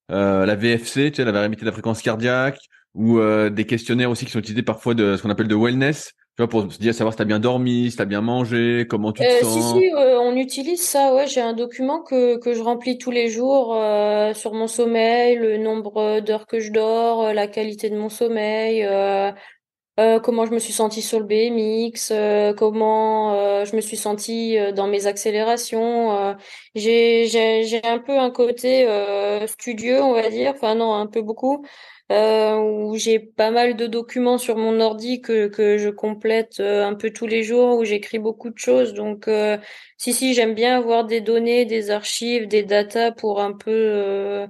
la 0.10 0.56
VFC, 0.56 1.12
tu 1.12 1.18
sais, 1.18 1.26
la 1.26 1.32
variabilité 1.32 1.62
de 1.62 1.70
la 1.70 1.74
fréquence 1.74 2.02
cardiaque, 2.02 2.60
ou 2.94 3.20
des 3.50 3.66
questionnaires 3.66 4.12
aussi 4.12 4.26
qui 4.26 4.32
sont 4.32 4.40
utilisés 4.40 4.64
parfois 4.64 4.94
de 4.94 5.16
ce 5.16 5.22
qu'on 5.22 5.30
appelle 5.30 5.48
de 5.48 5.56
wellness, 5.56 6.12
tu 6.48 6.56
vois, 6.56 6.64
pour 6.64 6.74
se 6.74 6.80
dire 6.80 6.94
savoir 6.94 7.14
si 7.14 7.18
t'as 7.18 7.26
bien 7.26 7.40
dormi, 7.40 7.92
si 7.92 7.98
t'as 7.98 8.06
bien 8.06 8.22
mangé, 8.22 8.88
comment 8.90 9.12
tu 9.12 9.22
te 9.22 9.28
euh, 9.28 9.42
sens. 9.42 9.74
Si 9.74 9.80
si, 9.80 9.94
euh, 9.94 10.20
on 10.20 10.36
utilise 10.36 10.82
ça. 10.82 11.14
Ouais, 11.14 11.28
j'ai 11.28 11.42
un 11.42 11.54
document 11.54 12.02
que 12.02 12.38
que 12.38 12.54
je 12.54 12.62
remplis 12.62 12.98
tous 12.98 13.12
les 13.12 13.30
jours 13.30 13.76
euh, 13.76 14.34
sur 14.34 14.54
mon 14.54 14.68
sommeil, 14.68 15.36
le 15.36 15.58
nombre 15.58 16.20
d'heures 16.22 16.48
que 16.48 16.60
je 16.60 16.72
dors, 16.72 17.34
la 17.34 17.48
qualité 17.48 17.90
de 17.90 17.98
mon 17.98 18.10
sommeil, 18.10 18.86
euh, 20.00 20.20
comment 20.20 20.46
je 20.46 20.52
me 20.52 20.60
suis 20.60 20.74
sentie 20.74 21.02
sur 21.02 21.20
le 21.20 21.26
BMX, 21.26 22.12
euh, 22.12 22.54
comment 22.54 23.34
euh, 23.34 23.66
je 23.66 23.76
me 23.76 23.82
suis 23.82 23.98
sentie 23.98 24.58
dans 24.74 24.88
mes 24.88 25.06
accélérations. 25.06 26.36
j'ai 26.76 27.82
un 27.84 28.00
peu 28.00 28.18
un 28.18 28.32
côté 28.32 28.88
studieux, 29.48 30.02
on 30.02 30.14
va 30.14 30.30
dire, 30.30 30.54
enfin 30.56 30.76
non, 30.76 30.94
un 30.94 31.08
peu 31.08 31.22
beaucoup, 31.22 31.66
où 32.12 32.96
j'ai 32.98 33.20
pas 33.20 33.52
mal 33.52 33.76
de 33.76 33.88
documents 33.88 34.38
sur 34.38 34.58
mon 34.58 34.80
ordi 34.80 35.22
que 35.22 35.48
que 35.48 35.78
je 35.78 35.90
complète 35.90 36.60
un 36.60 36.94
peu 36.96 37.12
tous 37.12 37.28
les 37.28 37.44
jours, 37.44 37.78
où 37.78 37.86
j'écris 37.86 38.20
beaucoup 38.20 38.50
de 38.50 38.58
choses. 38.58 38.94
Donc 38.94 39.30
si 39.98 40.14
si, 40.14 40.34
j'aime 40.34 40.54
bien 40.56 40.78
avoir 40.78 41.06
des 41.06 41.22
données, 41.22 41.66
des 41.66 41.92
archives, 41.92 42.48
des 42.48 42.64
datas 42.64 43.12
pour 43.12 43.42
un 43.42 43.54
peu 43.54 44.48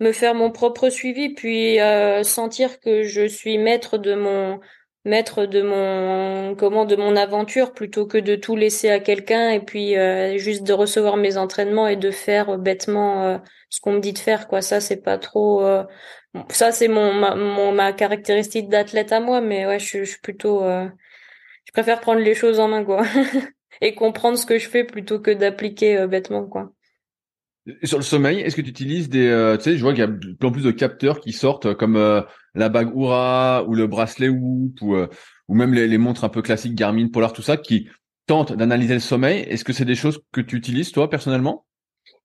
me 0.00 0.12
faire 0.12 0.34
mon 0.34 0.50
propre 0.50 0.90
suivi, 0.90 1.34
puis 1.34 1.78
sentir 2.24 2.80
que 2.80 3.02
je 3.02 3.26
suis 3.26 3.58
maître 3.58 3.98
de 3.98 4.14
mon 4.14 4.60
maître 5.04 5.46
de 5.46 5.62
mon 5.62 6.54
comment 6.54 6.84
de 6.84 6.96
mon 6.96 7.16
aventure 7.16 7.72
plutôt 7.72 8.06
que 8.06 8.18
de 8.18 8.36
tout 8.36 8.56
laisser 8.56 8.90
à 8.90 9.00
quelqu'un 9.00 9.50
et 9.50 9.60
puis 9.60 9.96
euh, 9.96 10.38
juste 10.38 10.62
de 10.64 10.72
recevoir 10.72 11.16
mes 11.16 11.36
entraînements 11.36 11.88
et 11.88 11.96
de 11.96 12.10
faire 12.10 12.58
bêtement 12.58 13.24
euh, 13.24 13.38
ce 13.70 13.80
qu'on 13.80 13.92
me 13.92 14.00
dit 14.00 14.12
de 14.12 14.18
faire 14.18 14.48
quoi. 14.48 14.62
Ça 14.62 14.80
c'est 14.80 15.02
pas 15.02 15.18
trop 15.18 15.62
euh, 15.62 15.84
ça 16.48 16.72
c'est 16.72 16.88
mon 16.88 17.12
ma, 17.12 17.34
ma 17.72 17.92
caractéristique 17.92 18.68
d'athlète 18.68 19.12
à 19.12 19.20
moi 19.20 19.40
mais 19.40 19.66
ouais 19.66 19.78
je, 19.78 19.98
je 19.98 20.04
suis 20.04 20.20
plutôt 20.20 20.62
je 20.64 21.72
préfère 21.72 22.00
prendre 22.00 22.20
les 22.20 22.34
choses 22.34 22.60
en 22.60 22.68
main 22.68 22.84
quoi. 22.84 23.04
Et 23.80 23.94
comprendre 23.96 24.38
ce 24.38 24.46
que 24.46 24.58
je 24.58 24.68
fais 24.68 24.84
plutôt 24.84 25.18
que 25.18 25.32
d'appliquer 25.32 26.06
bêtement 26.06 26.46
quoi. 26.46 26.72
Sur 27.82 27.96
le 27.96 28.04
sommeil, 28.04 28.40
est-ce 28.40 28.56
que 28.56 28.60
tu 28.60 28.68
utilises 28.68 29.08
des, 29.08 29.26
euh, 29.26 29.56
tu 29.56 29.64
sais, 29.64 29.76
je 29.76 29.82
vois 29.82 29.92
qu'il 29.92 30.00
y 30.00 30.04
a 30.04 30.08
de 30.08 30.32
plus 30.34 30.46
en 30.46 30.52
plus 30.52 30.64
de 30.64 30.70
capteurs 30.70 31.20
qui 31.20 31.32
sortent 31.32 31.72
comme 31.74 31.96
euh, 31.96 32.20
la 32.54 32.68
bague 32.68 32.94
Oura 32.94 33.64
ou 33.66 33.74
le 33.74 33.86
bracelet 33.86 34.28
Whoop 34.28 34.80
ou, 34.82 34.94
euh, 34.94 35.08
ou 35.48 35.54
même 35.54 35.74
les, 35.74 35.88
les, 35.88 35.98
montres 35.98 36.24
un 36.24 36.28
peu 36.28 36.42
classiques 36.42 36.74
Garmin, 36.74 37.08
Polar, 37.08 37.32
tout 37.32 37.42
ça, 37.42 37.56
qui 37.56 37.88
tentent 38.26 38.52
d'analyser 38.52 38.94
le 38.94 39.00
sommeil. 39.00 39.40
Est-ce 39.42 39.64
que 39.64 39.72
c'est 39.72 39.84
des 39.84 39.94
choses 39.94 40.20
que 40.32 40.40
tu 40.40 40.56
utilises 40.56 40.92
toi 40.92 41.10
personnellement? 41.10 41.66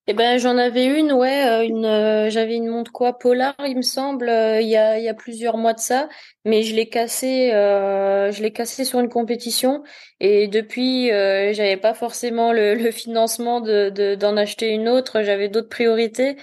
Eh 0.07 0.13
ben 0.13 0.39
j'en 0.39 0.57
avais 0.57 0.85
une, 0.85 1.11
ouais, 1.13 1.47
euh, 1.47 1.63
une, 1.63 1.85
euh, 1.85 2.31
j'avais 2.31 2.55
une 2.55 2.67
montre 2.67 2.91
quoi 2.91 3.19
Polar, 3.19 3.53
il 3.67 3.77
me 3.77 3.83
semble, 3.83 4.27
euh, 4.27 4.59
il 4.59 4.67
y 4.67 4.75
a 4.75 5.13
plusieurs 5.13 5.55
mois 5.55 5.73
de 5.73 5.79
ça, 5.79 6.09
mais 6.45 6.63
je 6.63 6.75
l'ai 6.75 6.89
cassé, 6.89 7.51
je 7.51 8.41
l'ai 8.41 8.51
cassé 8.51 8.85
sur 8.85 8.99
une 8.99 9.09
compétition 9.09 9.83
et 10.19 10.47
depuis 10.47 11.09
j'avais 11.09 11.77
pas 11.77 11.93
forcément 11.93 12.51
le, 12.53 12.89
financement 12.91 13.61
de 13.61 14.15
d'en 14.15 14.35
acheter 14.35 14.69
une 14.69 14.89
autre, 14.89 15.21
j'avais 15.21 15.47
d'autres 15.47 15.69
priorités 15.69 16.37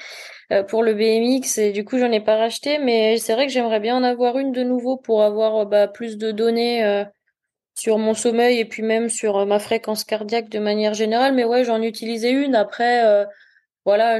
pour 0.69 0.85
le 0.85 0.95
BMX 0.95 1.59
et 1.59 1.73
du 1.73 1.85
coup 1.85 1.99
j'en 1.99 2.13
ai 2.13 2.21
pas 2.21 2.37
racheté, 2.37 2.79
mais 2.79 3.19
c'est 3.19 3.35
vrai 3.35 3.47
que 3.47 3.53
j'aimerais 3.53 3.81
bien 3.81 3.97
en 3.97 4.05
avoir 4.05 4.39
une 4.39 4.53
de 4.53 4.63
nouveau 4.63 4.97
pour 4.97 5.23
avoir 5.25 5.67
bah, 5.67 5.89
plus 5.89 6.19
de 6.19 6.31
données 6.31 7.05
sur 7.75 7.99
mon 7.99 8.15
sommeil 8.15 8.61
et 8.61 8.65
puis 8.65 8.83
même 8.85 9.09
sur 9.09 9.45
ma 9.45 9.59
fréquence 9.59 10.05
cardiaque 10.05 10.51
de 10.51 10.61
manière 10.61 10.95
générale. 10.95 11.35
Mais 11.35 11.45
ouais, 11.45 11.65
j'en 11.65 11.83
utilisais 11.83 12.31
une. 12.31 12.55
Après, 12.55 13.27
voilà, 13.87 14.19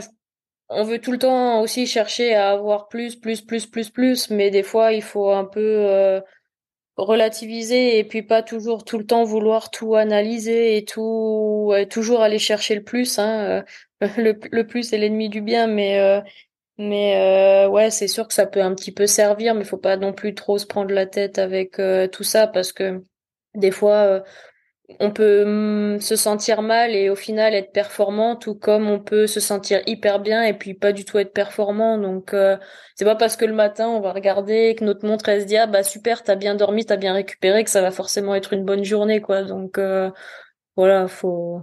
on 0.69 0.85
veut 0.85 1.01
tout 1.01 1.13
le 1.13 1.19
temps 1.19 1.61
aussi 1.61 1.87
chercher 1.87 2.35
à 2.35 2.51
avoir 2.51 2.89
plus, 2.89 3.17
plus, 3.17 3.43
plus, 3.43 3.67
plus, 3.67 3.91
plus, 3.91 4.31
mais 4.31 4.51
des 4.51 4.63
fois 4.63 4.93
il 4.93 5.03
faut 5.03 5.31
un 5.31 5.45
peu 5.45 5.61
euh, 5.61 6.21
relativiser 6.97 7.99
et 7.99 8.05
puis 8.05 8.23
pas 8.23 8.43
toujours 8.43 8.85
tout 8.85 8.99
le 8.99 9.07
temps 9.07 9.25
vouloir 9.25 9.71
tout 9.71 9.97
analyser 9.97 10.77
et 10.77 10.85
tout, 10.85 11.73
toujours 11.91 12.23
aller 12.23 12.39
chercher 12.39 12.77
le 12.77 12.85
plus. 12.85 13.19
Hein. 13.19 13.65
Euh, 14.03 14.09
le, 14.53 14.63
plus 14.67 14.93
est 14.93 14.99
l'ennemi 14.99 15.29
du 15.29 15.41
bien, 15.41 15.67
mais 15.67 16.01
euh, 16.01 16.21
mais 16.79 17.67
ouais, 17.69 17.91
c'est 17.91 18.09
sûr 18.09 18.29
que 18.29 18.35
ça 18.35 18.47
peut 18.47 18.61
un 18.63 18.75
petit 18.75 18.93
peu 18.93 19.07
servir, 19.07 19.55
mais 19.55 19.65
faut 19.65 19.79
pas 19.79 19.97
non 19.97 20.13
plus 20.13 20.35
trop 20.35 20.59
se 20.59 20.67
prendre 20.67 20.93
la 20.93 21.07
tête 21.07 21.39
avec 21.39 21.81
tout 22.13 22.25
ça 22.25 22.47
parce 22.47 22.73
que 22.73 23.03
des 23.55 23.71
fois 23.71 24.23
on 25.01 25.11
peut 25.11 25.45
mm, 25.45 26.01
se 26.01 26.17
sentir 26.17 26.63
mal 26.63 26.95
et 26.95 27.11
au 27.11 27.17
final 27.17 27.55
être 27.55 27.73
performant, 27.73 28.37
tout 28.37 28.55
comme 28.55 28.89
on 28.89 29.01
peut 29.01 29.27
se 29.27 29.41
sentir 29.41 29.81
hyper 29.87 30.21
bien 30.21 30.43
et 30.43 30.55
puis 30.55 30.75
pas 30.75 30.93
du 30.93 31.05
tout 31.05 31.19
être 31.19 31.33
performant. 31.33 31.99
Donc 31.99 32.33
euh, 32.35 32.57
c'est 32.95 33.05
pas 33.05 33.17
parce 33.17 33.37
que 33.37 33.45
le 33.45 33.53
matin 33.53 33.89
on 33.89 34.01
va 34.01 34.13
regarder 34.13 34.75
que 34.79 34.85
notre 34.85 35.07
montre 35.07 35.29
elle 35.29 35.43
se 35.43 35.47
dit 35.47 35.57
ah 35.57 35.67
bah 35.67 35.83
super 35.83 36.23
t'as 36.23 36.37
bien 36.37 36.55
dormi 36.55 36.85
t'as 36.85 36.97
bien 36.97 37.15
récupéré 37.15 37.65
que 37.65 37.71
ça 37.71 37.83
va 37.83 37.91
forcément 37.91 38.35
être 38.35 38.53
une 38.53 38.65
bonne 38.65 38.85
journée 38.85 39.21
quoi. 39.21 39.43
Donc 39.43 39.79
euh, 39.79 40.11
voilà 40.77 41.09
faut 41.09 41.63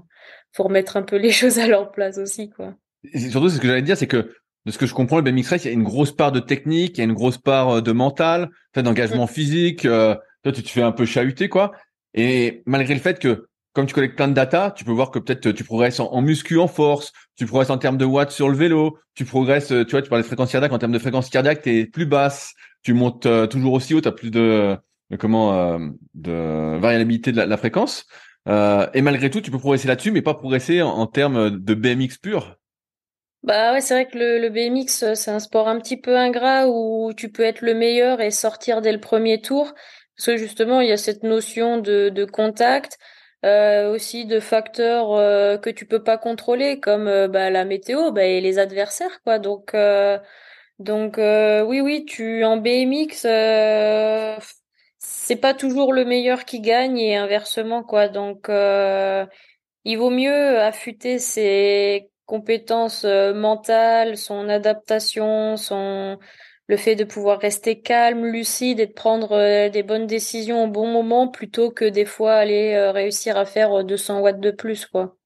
faut 0.52 0.64
remettre 0.64 0.98
un 0.98 1.04
peu 1.04 1.16
les 1.16 1.32
choses 1.32 1.60
à 1.60 1.68
leur 1.68 1.92
place 1.92 2.18
aussi 2.18 2.50
quoi. 2.50 2.74
Et 3.14 3.20
surtout 3.30 3.50
c'est 3.50 3.58
ce 3.58 3.62
que 3.62 3.68
j'allais 3.68 3.82
dire 3.82 3.98
c'est 3.98 4.08
que 4.08 4.32
de 4.66 4.72
ce 4.72 4.78
que 4.78 4.86
je 4.86 4.94
comprends 4.94 5.18
le 5.18 5.24
BMX 5.24 5.50
Race 5.50 5.66
il 5.66 5.68
y 5.68 5.72
a 5.72 5.74
une 5.74 5.84
grosse 5.84 6.14
part 6.14 6.32
de 6.32 6.40
technique, 6.40 6.98
il 6.98 7.00
y 7.00 7.02
a 7.02 7.06
une 7.06 7.14
grosse 7.14 7.38
part 7.38 7.78
euh, 7.78 7.82
de 7.82 7.92
mental, 7.94 8.50
d'engagement 8.76 9.26
mm. 9.26 9.30
physique. 9.30 9.82
toi 9.84 10.52
tu 10.54 10.62
te 10.62 10.70
fais 10.70 10.82
un 10.82 10.92
peu 10.92 11.06
chahuter 11.06 11.48
quoi. 11.48 11.72
Et 12.14 12.64
malgré 12.66 12.94
le 12.94 13.00
fait 13.00 13.20
que, 13.20 13.48
comme 13.74 13.88
tu 13.88 13.94
collectes 13.94 14.16
plein 14.16 14.28
de 14.28 14.34
data, 14.34 14.72
tu 14.76 14.86
peux 14.86 14.92
voir 14.92 15.10
que 15.10 15.20
peut-être 15.20 15.52
tu 15.52 15.64
progresses 15.64 16.00
en, 16.00 16.22
muscu, 16.22 16.60
en 16.60 16.68
force, 16.68 17.12
tu 17.36 17.46
progresses 17.46 17.72
en 17.72 17.80
termes 17.80 17.98
de 17.98 18.06
watts 18.06 18.32
sur 18.32 18.50
le 18.50 18.56
vélo, 18.56 19.00
tu 19.16 19.26
progresses, 19.26 19.70
tu 19.70 19.92
vois, 19.92 20.02
tu 20.02 20.10
parles 20.10 20.22
de 20.22 20.28
fréquence 20.28 20.52
cardiaque, 20.52 20.72
en 20.72 20.78
termes 20.78 20.92
de 20.92 21.00
fréquence 21.00 21.30
cardiaque, 21.30 21.64
tu 21.64 21.80
es 21.80 21.86
plus 21.86 22.06
basse, 22.06 22.54
tu 22.84 22.94
montes 22.94 23.26
euh, 23.26 23.48
toujours 23.48 23.74
aussi 23.74 23.94
haut, 23.94 24.02
tu 24.02 24.12
plus 24.12 24.30
de, 24.30 24.78
comment 25.18 25.54
euh, 25.54 25.80
de 26.14 26.78
variabilité 26.78 27.32
de 27.32 27.42
la, 27.42 27.58
fréquence. 27.58 28.06
Euh, 28.48 28.88
et 28.94 29.02
malgré 29.02 29.30
tout, 29.30 29.42
tu 29.42 29.52
peux 29.52 29.58
progresser 29.58 29.88
là-dessus, 29.88 30.12
mais 30.12 30.22
pas 30.22 30.34
progresser 30.34 30.82
en, 30.82 31.08
termes 31.08 31.50
de 31.50 31.74
BMX 31.74 32.18
pur. 32.22 32.58
Bah 33.42 33.74
ouais, 33.74 33.82
c'est 33.82 33.94
vrai 33.94 34.08
que 34.08 34.18
le, 34.18 34.40
le 34.40 34.50
BMX, 34.50 35.14
c'est 35.16 35.32
un 35.32 35.40
sport 35.40 35.68
un 35.68 35.80
petit 35.80 35.98
peu 35.98 36.18
ingrat 36.18 36.68
où 36.68 37.12
tu 37.14 37.30
peux 37.30 37.44
être 37.44 37.62
le 37.62 37.74
meilleur 37.74 38.22
et 38.22 38.32
sortir 38.32 38.82
dès 38.82 38.92
le 38.92 39.00
premier 39.00 39.42
tour. 39.42 39.74
Parce 40.18 40.28
que 40.28 40.38
justement, 40.38 40.82
il 40.82 40.90
y 40.90 40.92
a 40.92 40.98
cette 40.98 41.24
notion 41.24 41.78
de, 41.80 42.10
de 42.10 42.26
contact, 42.26 42.98
euh, 43.46 43.92
aussi 43.94 44.26
de 44.26 44.40
facteurs 44.40 45.12
euh, 45.14 45.58
que 45.58 45.70
tu 45.70 45.86
peux 45.86 46.04
pas 46.04 46.18
contrôler, 46.18 46.80
comme 46.80 47.08
euh, 47.08 47.28
bah, 47.28 47.50
la 47.50 47.66
météo 47.66 48.12
bah, 48.12 48.24
et 48.26 48.40
les 48.42 48.60
adversaires, 48.60 49.22
quoi. 49.24 49.40
Donc, 49.40 49.74
euh, 49.74 50.18
donc 50.80 51.18
oui, 51.18 51.82
oui, 51.82 52.06
tu 52.06 52.44
en 52.44 52.58
BMX, 52.58 53.26
c'est 55.00 55.36
pas 55.36 55.54
toujours 55.54 55.94
le 55.94 56.06
meilleur 56.06 56.46
qui 56.46 56.62
gagne 56.62 56.98
et 57.00 57.16
inversement, 57.18 57.84
quoi. 57.84 58.08
Donc, 58.08 58.48
il 58.50 59.98
vaut 59.98 60.10
mieux 60.10 60.60
affûter 60.60 61.20
ses 61.20 62.10
compétences 62.26 63.04
mentales, 63.06 64.18
son 64.18 64.50
adaptation, 64.50 65.58
son 65.58 66.18
le 66.68 66.78
fait 66.78 66.96
de 66.96 67.04
pouvoir 67.04 67.40
rester 67.40 67.82
calme, 67.82 68.26
lucide 68.26 68.80
et 68.80 68.88
de 68.88 68.94
prendre 68.94 69.34
euh, 69.34 69.70
des 69.70 69.84
bonnes 69.84 70.08
décisions 70.08 70.64
au 70.64 70.68
bon 70.68 70.88
moment 70.88 71.28
plutôt 71.28 71.72
que 71.72 71.86
des 71.86 72.06
fois 72.06 72.34
aller 72.34 72.74
euh, 72.74 72.92
réussir 72.92 73.38
à 73.38 73.46
faire 73.46 73.84
200 73.84 74.18
euh, 74.18 74.22
watts 74.22 74.40
de 74.40 74.52
plus, 74.52 74.86
quoi. 74.86 75.18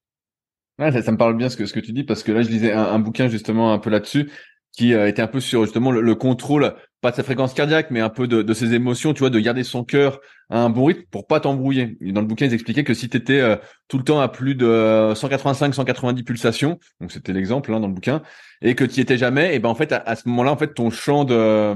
Ça, 0.80 1.12
me 1.12 1.18
parle 1.18 1.36
bien 1.36 1.50
ce 1.50 1.58
que, 1.58 1.66
ce 1.66 1.74
que 1.74 1.80
tu 1.80 1.92
dis 1.92 2.04
parce 2.04 2.22
que 2.22 2.32
là, 2.32 2.44
je 2.44 2.50
lisais 2.50 2.72
un, 2.72 3.00
bouquin 3.00 3.28
justement 3.28 3.74
un 3.74 3.80
peu 3.80 3.90
là-dessus 3.90 4.30
qui 4.72 4.94
était 4.94 5.24
un 5.24 5.28
peu 5.28 5.40
sur 5.40 5.64
justement 5.64 5.90
le, 5.90 6.14
contrôle, 6.14 6.76
pas 7.02 7.12
de 7.12 7.16
sa 7.16 7.24
fréquence 7.24 7.54
cardiaque, 7.54 7.92
mais 7.92 8.00
un 8.00 8.10
peu 8.10 8.28
de, 8.28 8.42
de, 8.42 8.54
ses 8.54 8.74
émotions, 8.74 9.14
tu 9.14 9.20
vois, 9.20 9.30
de 9.30 9.40
garder 9.40 9.64
son 9.64 9.84
cœur 9.84 10.20
à 10.50 10.60
un 10.60 10.70
bon 10.70 10.86
rythme 10.86 11.04
pour 11.12 11.28
pas 11.28 11.40
t'embrouiller. 11.40 11.98
Dans 12.02 12.22
le 12.22 12.28
bouquin, 12.28 12.46
ils 12.46 12.54
expliquaient 12.54 12.84
que 12.84 12.94
si 12.94 13.10
tu 13.10 13.18
étais 13.18 13.42
tout 13.88 13.98
le 13.98 14.04
temps 14.04 14.20
à 14.20 14.28
plus 14.28 14.56
de 14.56 15.14
185, 15.16 15.76
190 15.76 16.24
pulsations, 16.24 16.80
donc 17.00 17.12
c'était 17.12 17.34
l'exemple 17.34 17.74
hein, 17.74 17.80
dans 17.80 17.88
le 17.88 17.94
bouquin, 17.94 18.24
et 18.62 18.76
que 18.76 18.84
tu 18.84 19.00
étais 19.00 19.18
jamais, 19.18 19.56
et 19.56 19.60
ben 19.60 19.70
en 19.70 19.76
fait 19.76 19.92
à, 19.92 20.16
ce 20.16 20.28
moment-là 20.30 20.52
en 20.52 20.58
fait 20.58 20.74
ton 20.74 20.90
champ 20.90 21.24
de 21.24 21.76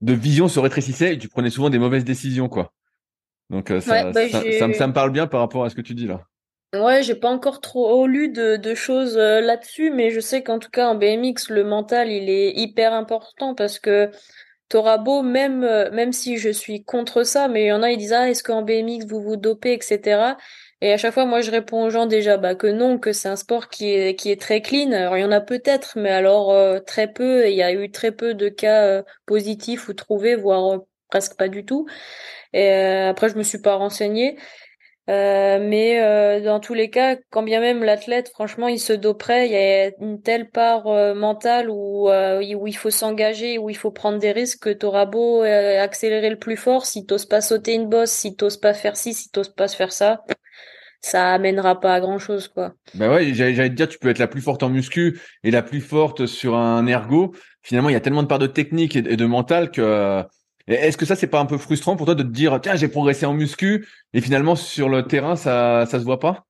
de 0.00 0.12
vision 0.12 0.48
se 0.48 0.58
rétrécissait 0.58 1.14
et 1.14 1.18
tu 1.18 1.28
prenais 1.28 1.50
souvent 1.50 1.70
des 1.70 1.78
mauvaises 1.78 2.04
décisions 2.04 2.48
quoi. 2.48 2.72
Donc 3.50 3.70
euh, 3.70 3.80
ça, 3.80 4.10
bah, 4.10 4.28
ça, 4.28 4.42
ça, 4.72 4.86
me 4.86 4.92
parle 4.92 5.10
bien 5.10 5.26
par 5.26 5.40
rapport 5.40 5.64
à 5.64 5.70
ce 5.70 5.74
que 5.74 5.80
tu 5.80 5.94
dis 5.94 6.06
là. 6.06 6.22
Ouais, 6.72 7.02
j'ai 7.02 7.16
pas 7.16 7.28
encore 7.28 7.60
trop 7.60 8.06
lu 8.06 8.28
de, 8.28 8.56
de 8.56 8.74
choses 8.76 9.16
euh, 9.16 9.40
là-dessus, 9.40 9.90
mais 9.90 10.10
je 10.10 10.20
sais 10.20 10.44
qu'en 10.44 10.60
tout 10.60 10.70
cas 10.70 10.86
en 10.86 10.94
BMX, 10.94 11.50
le 11.50 11.64
mental, 11.64 12.12
il 12.12 12.30
est 12.30 12.52
hyper 12.56 12.92
important 12.92 13.56
parce 13.56 13.80
que 13.80 14.12
t'auras 14.70 14.98
même, 15.22 15.64
euh, 15.64 15.90
même 15.90 16.12
si 16.12 16.38
je 16.38 16.48
suis 16.48 16.84
contre 16.84 17.24
ça, 17.24 17.48
mais 17.48 17.64
il 17.64 17.66
y 17.68 17.72
en 17.72 17.82
a, 17.82 17.90
ils 17.90 17.98
disent, 17.98 18.14
ah, 18.14 18.30
est-ce 18.30 18.42
qu'en 18.42 18.62
BMX, 18.62 19.04
vous 19.06 19.20
vous 19.20 19.36
dopez, 19.36 19.74
etc. 19.74 20.36
Et 20.80 20.92
à 20.92 20.96
chaque 20.96 21.12
fois, 21.12 21.26
moi, 21.26 21.42
je 21.42 21.50
réponds 21.50 21.84
aux 21.84 21.90
gens 21.90 22.06
déjà 22.06 22.38
bah, 22.38 22.54
que 22.54 22.68
non, 22.68 22.98
que 22.98 23.12
c'est 23.12 23.28
un 23.28 23.36
sport 23.36 23.68
qui 23.68 23.90
est 23.90 24.14
qui 24.18 24.30
est 24.30 24.40
très 24.40 24.62
clean. 24.62 24.92
Alors, 24.92 25.16
il 25.18 25.20
y 25.20 25.24
en 25.24 25.32
a 25.32 25.40
peut-être, 25.40 25.98
mais 25.98 26.10
alors 26.10 26.52
euh, 26.52 26.80
très 26.80 27.12
peu. 27.12 27.48
il 27.48 27.54
y 27.54 27.62
a 27.62 27.72
eu 27.72 27.90
très 27.90 28.12
peu 28.12 28.32
de 28.34 28.48
cas 28.48 28.84
euh, 28.86 29.02
positifs 29.26 29.88
ou 29.88 29.92
trouvés, 29.94 30.36
voire 30.36 30.80
presque 31.10 31.36
pas 31.36 31.48
du 31.48 31.64
tout. 31.66 31.86
Et 32.52 32.70
après, 32.72 33.28
je 33.28 33.36
me 33.36 33.42
suis 33.42 33.60
pas 33.60 33.74
renseignée. 33.76 34.38
Mais 35.08 36.40
dans 36.42 36.60
tous 36.60 36.74
les 36.74 36.90
cas, 36.90 37.16
quand 37.30 37.42
bien 37.42 37.60
même 37.60 37.82
l'athlète, 37.82 38.28
franchement, 38.28 38.68
il 38.68 38.78
se 38.78 38.92
doperait, 38.92 39.46
il 39.46 39.52
y 39.52 39.56
a 39.56 39.90
une 40.00 40.22
telle 40.22 40.50
part 40.50 40.84
mentale 41.14 41.68
où, 41.70 42.08
où 42.08 42.66
il 42.66 42.76
faut 42.76 42.90
s'engager, 42.90 43.58
où 43.58 43.70
il 43.70 43.76
faut 43.76 43.90
prendre 43.90 44.18
des 44.18 44.32
risques 44.32 44.62
que 44.62 44.70
t'auras 44.70 45.06
beau 45.06 45.42
accélérer 45.42 46.30
le 46.30 46.38
plus 46.38 46.56
fort, 46.56 46.86
si 46.86 47.06
t'oses 47.06 47.26
pas 47.26 47.40
sauter 47.40 47.74
une 47.74 47.88
bosse, 47.88 48.10
si 48.10 48.36
t'oses 48.36 48.56
pas 48.56 48.74
faire 48.74 48.96
ci, 48.96 49.14
si 49.14 49.30
t'oses 49.30 49.54
pas 49.54 49.68
faire 49.68 49.92
ça, 49.92 50.22
ça 51.00 51.32
amènera 51.32 51.80
pas 51.80 51.94
à 51.94 52.00
grand 52.00 52.18
chose 52.18 52.48
quoi. 52.48 52.74
Ben 52.94 53.10
ouais, 53.10 53.32
j'allais 53.32 53.70
te 53.70 53.74
dire 53.74 53.88
tu 53.88 53.98
peux 53.98 54.10
être 54.10 54.18
la 54.18 54.28
plus 54.28 54.42
forte 54.42 54.62
en 54.62 54.68
muscu 54.68 55.18
et 55.42 55.50
la 55.50 55.62
plus 55.62 55.80
forte 55.80 56.26
sur 56.26 56.56
un 56.56 56.86
ergo. 56.86 57.34
Finalement, 57.62 57.88
il 57.88 57.94
y 57.94 57.96
a 57.96 58.00
tellement 58.00 58.22
de 58.22 58.28
parts 58.28 58.38
de 58.38 58.46
technique 58.46 58.96
et 58.96 59.02
de 59.02 59.26
mental 59.26 59.70
que 59.70 60.22
Est-ce 60.66 60.96
que 60.96 61.06
ça, 61.06 61.16
c'est 61.16 61.26
pas 61.26 61.40
un 61.40 61.46
peu 61.46 61.58
frustrant 61.58 61.96
pour 61.96 62.06
toi 62.06 62.14
de 62.14 62.22
te 62.22 62.28
dire, 62.28 62.60
tiens, 62.62 62.76
j'ai 62.76 62.88
progressé 62.88 63.26
en 63.26 63.34
muscu, 63.34 63.86
et 64.12 64.20
finalement, 64.20 64.56
sur 64.56 64.88
le 64.88 65.06
terrain, 65.06 65.36
ça, 65.36 65.86
ça 65.86 65.98
se 65.98 66.04
voit 66.04 66.20
pas? 66.20 66.46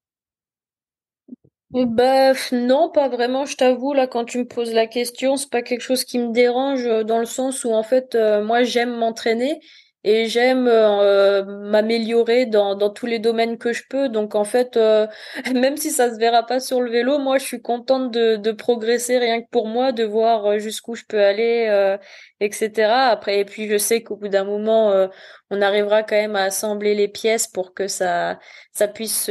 Bah 1.72 2.32
non, 2.50 2.90
pas 2.90 3.08
vraiment, 3.08 3.46
je 3.46 3.56
t'avoue, 3.56 3.92
là, 3.92 4.08
quand 4.08 4.24
tu 4.24 4.38
me 4.38 4.44
poses 4.44 4.72
la 4.72 4.88
question, 4.88 5.36
c'est 5.36 5.50
pas 5.50 5.62
quelque 5.62 5.82
chose 5.82 6.04
qui 6.04 6.18
me 6.18 6.32
dérange 6.32 6.84
euh, 6.84 7.04
dans 7.04 7.20
le 7.20 7.26
sens 7.26 7.64
où, 7.64 7.72
en 7.72 7.84
fait, 7.84 8.16
euh, 8.16 8.44
moi, 8.44 8.64
j'aime 8.64 8.90
m'entraîner 8.96 9.60
et 10.04 10.26
j'aime 10.28 10.66
euh, 10.68 11.44
m'améliorer 11.44 12.46
dans, 12.46 12.74
dans 12.74 12.90
tous 12.90 13.06
les 13.06 13.18
domaines 13.18 13.58
que 13.58 13.72
je 13.72 13.82
peux. 13.88 14.08
Donc, 14.08 14.34
en 14.34 14.44
fait, 14.44 14.76
même 15.54 15.76
si 15.76 15.90
ça 15.90 16.12
se 16.12 16.18
verra 16.18 16.44
pas 16.44 16.60
sur 16.60 16.80
le 16.80 16.90
vélo, 16.90 17.18
moi, 17.18 17.38
je 17.38 17.44
suis 17.44 17.62
contente 17.62 18.10
de, 18.10 18.36
de 18.36 18.52
progresser 18.52 19.18
rien 19.18 19.42
que 19.42 19.48
pour 19.50 19.66
moi, 19.68 19.92
de 19.92 20.04
voir 20.04 20.58
jusqu'où 20.58 20.94
je 20.94 21.04
peux 21.08 21.22
aller, 21.22 21.96
etc. 22.40 23.10
Après, 23.10 23.40
et 23.40 23.44
puis, 23.44 23.68
je 23.68 23.78
sais 23.78 24.02
qu'au 24.02 24.16
bout 24.16 24.28
d'un 24.28 24.44
moment, 24.44 25.08
on 25.50 25.62
arrivera 25.62 26.02
quand 26.02 26.16
même 26.16 26.36
à 26.36 26.44
assembler 26.44 26.94
les 26.94 27.08
pièces 27.08 27.46
pour 27.46 27.74
que 27.74 27.88
ça, 27.88 28.38
ça 28.72 28.88
puisse 28.88 29.28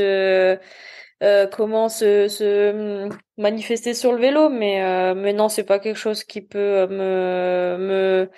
euh, 1.22 1.48
comment 1.48 1.90
se, 1.90 2.28
se 2.30 3.06
hum, 3.08 3.18
manifester 3.38 3.94
sur 3.94 4.14
le 4.14 4.20
vélo, 4.20 4.50
mais 4.50 4.82
euh, 4.84 5.14
mais 5.16 5.34
non, 5.34 5.50
c'est 5.50 5.66
pas 5.66 5.80
quelque 5.80 5.98
chose 5.98 6.24
qui 6.24 6.42
peut 6.42 6.58
euh, 6.60 6.88
me 6.88 7.78
me 7.78 8.30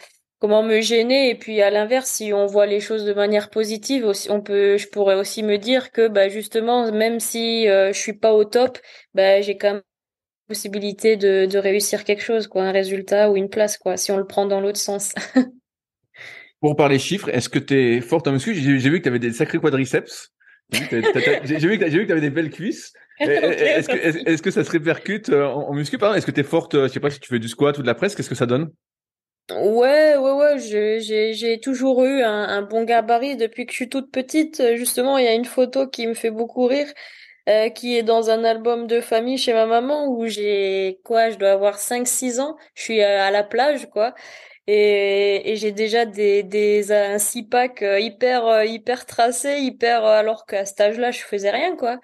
comment 0.41 0.63
me 0.63 0.81
gêner. 0.81 1.29
Et 1.29 1.35
puis 1.35 1.61
à 1.61 1.69
l'inverse, 1.69 2.09
si 2.09 2.33
on 2.33 2.45
voit 2.45 2.65
les 2.65 2.81
choses 2.81 3.05
de 3.05 3.13
manière 3.13 3.49
positive, 3.49 4.03
aussi, 4.03 4.29
on 4.29 4.41
peut, 4.41 4.75
je 4.77 4.89
pourrais 4.89 5.15
aussi 5.15 5.43
me 5.43 5.57
dire 5.57 5.91
que 5.91 6.09
bah 6.09 6.27
justement, 6.27 6.91
même 6.91 7.21
si 7.21 7.67
je 7.67 7.93
suis 7.93 8.13
pas 8.13 8.33
au 8.33 8.43
top, 8.43 8.77
bah 9.13 9.39
j'ai 9.39 9.57
quand 9.57 9.75
même 9.75 9.81
possibilité 10.51 11.15
de, 11.15 11.45
de 11.45 11.57
réussir 11.57 12.03
quelque 12.03 12.23
chose, 12.23 12.47
quoi, 12.47 12.63
un 12.63 12.73
résultat 12.73 13.31
ou 13.31 13.37
une 13.37 13.49
place, 13.49 13.77
quoi, 13.77 13.95
si 13.95 14.11
on 14.11 14.17
le 14.17 14.27
prend 14.27 14.45
dans 14.45 14.59
l'autre 14.59 14.79
sens. 14.79 15.13
Pour 16.59 16.75
parler 16.75 16.99
chiffres, 16.99 17.29
est-ce 17.29 17.47
que 17.47 17.57
tu 17.57 17.73
es 17.73 18.01
forte 18.01 18.27
en 18.27 18.33
muscu? 18.33 18.53
J'ai 18.53 18.89
vu 18.89 18.99
que 18.99 19.03
tu 19.03 19.09
avais 19.09 19.17
des 19.17 19.31
sacrés 19.31 19.59
quadriceps. 19.59 20.33
J'ai 20.71 20.79
vu 20.79 21.77
que 21.79 22.05
tu 22.05 22.11
avais 22.11 22.21
des 22.21 22.29
belles 22.29 22.49
cuisses. 22.49 22.93
Est-ce 23.19 23.87
que, 23.87 24.29
est 24.29 24.41
que 24.41 24.51
ça 24.51 24.63
se 24.63 24.71
répercute 24.71 25.29
euh, 25.29 25.45
en, 25.45 25.73
muscu? 25.73 25.99
Par 25.99 26.15
Est-ce 26.15 26.25
que 26.25 26.31
tu 26.31 26.39
es 26.39 26.43
forte, 26.43 26.73
euh, 26.73 26.87
je 26.87 26.93
sais 26.93 26.99
pas 26.99 27.11
si 27.11 27.19
tu 27.19 27.29
fais 27.29 27.37
du 27.37 27.47
squat 27.47 27.77
ou 27.77 27.83
de 27.83 27.87
la 27.87 27.93
presse, 27.93 28.15
qu'est-ce 28.15 28.29
que 28.29 28.35
ça 28.35 28.47
donne? 28.47 28.71
Ouais, 29.49 30.15
ouais, 30.15 30.31
ouais, 30.31 30.59
j'ai, 30.59 31.33
j'ai 31.33 31.59
toujours 31.59 32.05
eu 32.05 32.21
un, 32.21 32.61
bon 32.61 32.85
gabarit 32.85 33.35
depuis 33.35 33.65
que 33.65 33.71
je 33.73 33.75
suis 33.77 33.89
toute 33.89 34.09
petite. 34.09 34.61
Justement, 34.75 35.17
il 35.17 35.25
y 35.25 35.27
a 35.27 35.33
une 35.33 35.43
photo 35.45 35.87
qui 35.87 36.07
me 36.07 36.13
fait 36.13 36.31
beaucoup 36.31 36.67
rire, 36.67 36.87
euh, 37.49 37.69
qui 37.69 37.97
est 37.97 38.03
dans 38.03 38.29
un 38.29 38.45
album 38.45 38.87
de 38.87 39.01
famille 39.01 39.37
chez 39.37 39.53
ma 39.53 39.65
maman 39.65 40.07
où 40.07 40.27
j'ai, 40.27 41.01
quoi, 41.03 41.31
je 41.31 41.37
dois 41.37 41.51
avoir 41.51 41.79
5-6 41.79 42.39
ans. 42.39 42.57
Je 42.75 42.83
suis 42.83 43.01
à 43.01 43.29
la 43.31 43.43
plage, 43.43 43.89
quoi 43.89 44.13
et, 44.67 45.55
j'ai 45.57 45.71
déjà 45.71 46.05
des, 46.05 46.43
des 46.43 46.91
un 46.91 47.17
six 47.17 47.43
pack 47.43 47.81
euh, 47.81 47.99
hyper 47.99 48.45
euh, 48.45 48.65
hyper 48.65 49.05
tracé 49.05 49.59
hyper 49.59 50.05
euh, 50.05 50.19
alors 50.19 50.45
qu'à 50.45 50.65
cet 50.65 50.79
âge-là 50.81 51.11
je 51.11 51.19
faisais 51.21 51.49
rien 51.49 51.75
quoi 51.75 51.99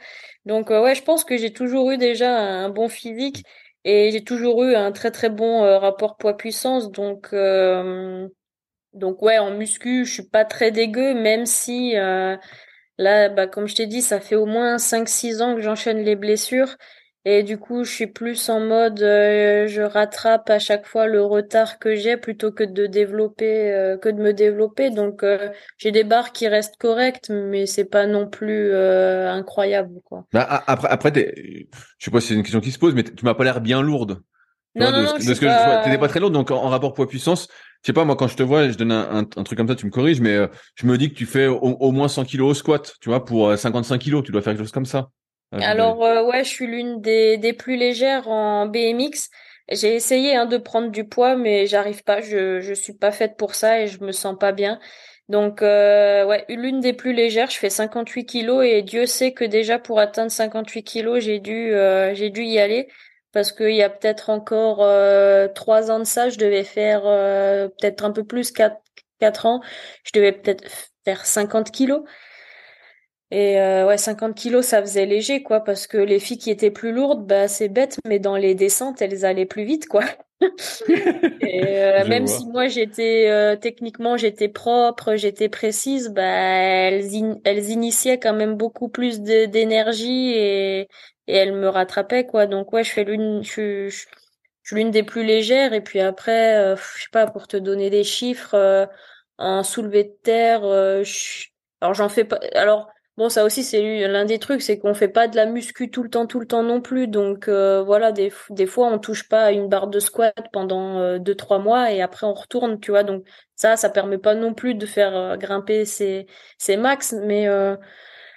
donc 0.46 0.70
ouais 0.70 0.96
je 0.96 1.04
pense 1.04 1.24
que 1.24 1.38
j'ai 1.38 1.54
toujours 1.54 1.92
eu 1.92 1.98
déjà 1.98 2.36
un 2.38 2.70
bon 2.70 2.90
physique 2.90 3.44
et 3.88 4.12
j'ai 4.12 4.24
toujours 4.24 4.64
eu 4.64 4.76
un 4.76 4.92
très 4.92 5.12
très 5.12 5.30
bon 5.30 5.62
rapport 5.80 6.18
poids 6.18 6.38
puissance 6.38 6.92
donc 6.92 7.34
donc 8.94 9.22
ouais 9.22 9.38
en 9.38 9.52
muscu 9.52 10.06
je 10.06 10.14
suis 10.14 10.28
pas 10.30 10.46
très 10.46 10.72
dégueu 10.72 11.14
même 11.14 11.46
si 11.46 11.94
là 12.98 13.30
bah 13.30 13.48
comme 13.48 13.68
je 13.68 13.76
t'ai 13.76 13.88
dit 13.88 14.02
ça 14.02 14.20
fait 14.20 14.36
au 14.36 14.46
moins 14.46 14.78
5 14.78 15.08
6 15.08 15.42
ans 15.42 15.56
que 15.56 15.62
j'enchaîne 15.62 16.00
les 16.00 16.16
blessures 16.16 16.76
et 17.30 17.44
du 17.44 17.58
coup, 17.58 17.84
je 17.84 17.92
suis 17.92 18.08
plus 18.08 18.48
en 18.48 18.62
mode, 18.62 19.02
euh, 19.02 19.68
je 19.68 19.82
rattrape 19.82 20.50
à 20.50 20.60
chaque 20.60 20.86
fois 20.86 21.08
le 21.08 21.22
retard 21.22 21.78
que 21.78 21.94
j'ai 21.94 22.16
plutôt 22.16 22.54
que 22.54 22.64
de 22.64 22.86
développer, 22.86 23.74
euh, 23.74 23.98
que 23.98 24.08
de 24.08 24.22
me 24.22 24.32
développer. 24.32 24.92
Donc, 24.92 25.24
euh, 25.24 25.50
j'ai 25.78 25.92
des 25.92 26.06
barres 26.06 26.32
qui 26.32 26.48
restent 26.48 26.78
correctes, 26.78 27.30
mais 27.30 27.66
c'est 27.66 27.84
pas 27.84 28.06
non 28.08 28.30
plus 28.30 28.74
incroyable, 28.74 30.00
quoi. 30.06 30.26
Bah, 30.32 30.64
après, 30.68 30.88
après, 30.88 31.12
je 31.98 32.06
sais 32.06 32.12
pas 32.12 32.22
si 32.22 32.30
c'est 32.30 32.36
une 32.36 32.44
question 32.44 32.62
qui 32.62 32.72
se 32.72 32.80
pose, 32.80 32.96
mais 32.96 33.04
tu 33.04 33.26
m'as 33.26 33.34
pas 33.34 33.44
l'air 33.44 33.60
bien 33.60 33.82
lourde. 33.82 34.22
Non, 34.76 34.94
non, 34.94 35.02
non, 35.02 35.14
que, 35.16 35.18
que 35.18 35.98
pas... 35.98 36.08
très 36.08 36.22
lourde, 36.22 36.34
donc 36.34 36.50
en, 36.50 36.70
rapport 36.70 36.94
poids-puissance, 36.94 37.50
je 37.82 37.88
sais 37.88 37.94
pas, 37.94 38.06
moi, 38.06 38.16
quand 38.16 38.30
je 38.30 38.38
te 38.38 38.44
vois, 38.44 38.70
je 38.70 38.78
donne 38.78 38.94
un, 38.94 39.28
un, 39.36 39.44
truc 39.44 39.58
comme 39.58 39.68
ça, 39.68 39.76
tu 39.76 39.86
me 39.86 39.92
corriges, 39.92 40.22
mais 40.22 40.48
je 40.76 40.86
me 40.86 40.98
dis 40.98 41.10
que 41.10 41.16
tu 41.16 41.26
fais 41.26 41.48
au, 41.48 41.58
au, 41.58 41.92
moins 41.92 42.08
100 42.08 42.24
kilos 42.24 42.52
au 42.52 42.54
squat, 42.54 42.96
tu 43.02 43.10
vois, 43.10 43.26
pour 43.26 43.58
55 43.58 43.98
kilos, 43.98 44.24
tu 44.24 44.32
dois 44.32 44.42
faire 44.42 44.54
quelque 44.54 44.64
chose 44.64 44.72
comme 44.72 44.86
ça. 44.86 45.10
Ah, 45.52 45.58
Alors 45.70 46.04
euh, 46.04 46.24
ouais, 46.24 46.44
je 46.44 46.50
suis 46.50 46.68
l'une 46.68 47.02
des, 47.02 47.38
des 47.38 47.54
plus 47.54 47.78
légères 47.78 48.28
en 48.28 48.66
BMX. 48.68 49.30
J'ai 49.70 49.96
essayé 49.96 50.36
hein, 50.36 50.46
de 50.46 50.58
prendre 50.58 50.90
du 50.92 51.08
poids, 51.08 51.36
mais 51.36 51.68
j'arrive 51.68 52.04
pas. 52.04 52.22
Je 52.22 52.60
je 52.62 52.74
suis 52.74 52.94
pas 52.94 53.12
faite 53.12 53.38
pour 53.38 53.56
ça 53.56 53.82
et 53.82 53.88
je 53.88 54.04
me 54.04 54.12
sens 54.12 54.38
pas 54.40 54.52
bien. 54.52 54.80
Donc 55.30 55.62
euh, 55.62 56.26
ouais, 56.26 56.46
l'une 56.50 56.80
des 56.82 56.94
plus 56.94 57.14
légères. 57.14 57.50
Je 57.50 57.58
fais 57.58 57.70
58 57.70 58.26
kilos 58.26 58.66
et 58.66 58.82
Dieu 58.82 59.06
sait 59.06 59.34
que 59.34 59.44
déjà 59.46 59.80
pour 59.80 60.00
atteindre 60.00 60.32
58 60.32 60.84
kilos, 60.84 61.24
j'ai 61.24 61.40
dû 61.40 61.74
euh, 61.74 62.14
j'ai 62.14 62.30
dû 62.30 62.44
y 62.44 62.60
aller 62.60 62.88
parce 63.34 63.52
qu'il 63.52 63.76
y 63.76 63.84
a 63.84 63.90
peut-être 63.90 64.30
encore 64.30 64.78
trois 65.54 65.92
ans 65.92 66.00
de 66.00 66.06
ça, 66.06 66.30
je 66.30 66.38
devais 66.38 66.64
faire 66.64 67.04
peut-être 67.04 68.04
un 68.04 68.12
peu 68.12 68.24
plus 68.24 68.52
quatre 68.52 68.82
quatre 69.20 69.46
ans. 69.46 69.62
Je 70.04 70.12
devais 70.14 70.32
peut-être 70.32 70.64
faire 71.06 71.26
50 71.26 71.72
kilos. 71.72 72.04
Et 73.30 73.60
euh, 73.60 73.86
ouais, 73.86 73.98
50 73.98 74.36
kilos, 74.36 74.66
ça 74.66 74.82
faisait 74.82 75.06
léger, 75.06 75.44
quoi, 75.44 75.60
parce 75.62 75.86
que 75.86 75.98
les 75.98 76.20
filles 76.20 76.38
qui 76.38 76.50
étaient 76.50 76.72
plus 76.72 76.94
lourdes, 76.94 77.26
bah 77.28 77.50
c'est 77.50 77.68
bête, 77.68 77.98
mais 78.06 78.20
dans 78.20 78.38
les 78.38 78.56
descentes, 78.56 79.02
elles 79.02 79.26
allaient 79.26 79.46
plus 79.46 79.66
vite, 79.66 79.88
quoi. 79.88 80.04
et 81.42 81.84
euh, 81.84 82.08
même 82.08 82.28
si 82.28 82.46
moi 82.46 82.68
j'étais 82.68 83.28
euh, 83.28 83.56
techniquement 83.56 84.18
j'étais 84.18 84.50
propre, 84.50 85.16
j'étais 85.16 85.50
précise, 85.50 86.10
bah 86.10 86.22
elles, 86.24 87.10
elles 87.44 87.70
initiaient 87.72 88.20
quand 88.20 88.36
même 88.36 88.54
beaucoup 88.54 88.88
plus 88.88 89.20
d'énergie 89.22 90.30
et, 90.36 90.82
et 90.82 91.36
elles 91.36 91.54
me 91.54 91.68
rattrapaient, 91.68 92.26
quoi. 92.26 92.46
Donc 92.46 92.72
ouais, 92.72 92.84
je 92.86 92.92
fais 92.92 93.04
l'une, 93.04 93.44
je, 93.44 93.90
je, 93.90 94.06
suis 94.64 94.76
l'une 94.76 94.92
des 94.92 95.04
plus 95.04 95.26
légères. 95.26 95.74
Et 95.74 95.82
puis 95.82 96.00
après, 96.00 96.76
je 96.78 97.02
sais 97.02 97.10
pas, 97.12 97.28
pour 97.28 97.48
te 97.48 97.58
donner 97.58 97.90
des 97.90 98.04
chiffres, 98.06 98.88
en 99.38 99.64
soulevé 99.64 100.04
de 100.06 100.16
terre, 100.24 100.64
alors 101.82 101.94
j'en 101.94 102.10
fais 102.10 102.24
pas. 102.24 102.40
Alors 102.54 102.90
Bon, 103.18 103.30
ça 103.30 103.46
aussi, 103.46 103.64
c'est 103.64 104.08
l'un 104.08 104.26
des 104.26 104.38
trucs, 104.38 104.62
c'est 104.62 104.78
qu'on 104.78 104.94
fait 104.94 105.08
pas 105.08 105.28
de 105.28 105.36
la 105.36 105.48
muscu 105.48 105.90
tout 105.90 106.04
le 106.04 106.10
temps, 106.10 106.28
tout 106.28 106.40
le 106.40 106.46
temps 106.46 106.62
non 106.62 106.82
plus. 106.82 107.08
Donc 107.08 107.48
euh, 107.48 107.82
voilà, 107.84 108.12
des, 108.12 108.30
fois, 108.30 108.88
on 108.94 109.00
touche 109.00 109.28
pas 109.28 109.46
à 109.46 109.52
une 109.52 109.68
barre 109.70 109.88
de 109.88 110.00
squat 110.00 110.36
pendant 110.54 111.00
euh, 111.00 111.18
deux, 111.18 111.34
trois 111.34 111.58
mois 111.58 111.92
et 111.92 112.02
après 112.04 112.28
on 112.28 112.34
retourne, 112.36 112.80
tu 112.80 112.92
vois. 112.92 113.02
Donc 113.04 113.26
ça, 113.56 113.76
ça 113.76 113.90
permet 113.90 114.20
pas 114.20 114.36
non 114.36 114.54
plus 114.54 114.76
de 114.76 114.86
faire 114.86 115.16
euh, 115.18 115.36
grimper 115.36 115.84
ses, 115.86 116.28
max, 116.78 117.16
mais 117.26 117.48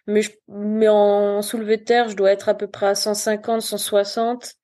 je, 0.09 0.31
mais 0.49 0.89
en 0.89 1.43
soulevé 1.43 1.77
de 1.77 1.85
terre, 1.85 2.09
je 2.09 2.17
dois 2.17 2.33
être 2.33 2.49
à 2.49 2.55
peu 2.55 2.67
près 2.67 2.87
à 2.87 2.95
150, 2.95 3.61
160. 3.61 4.55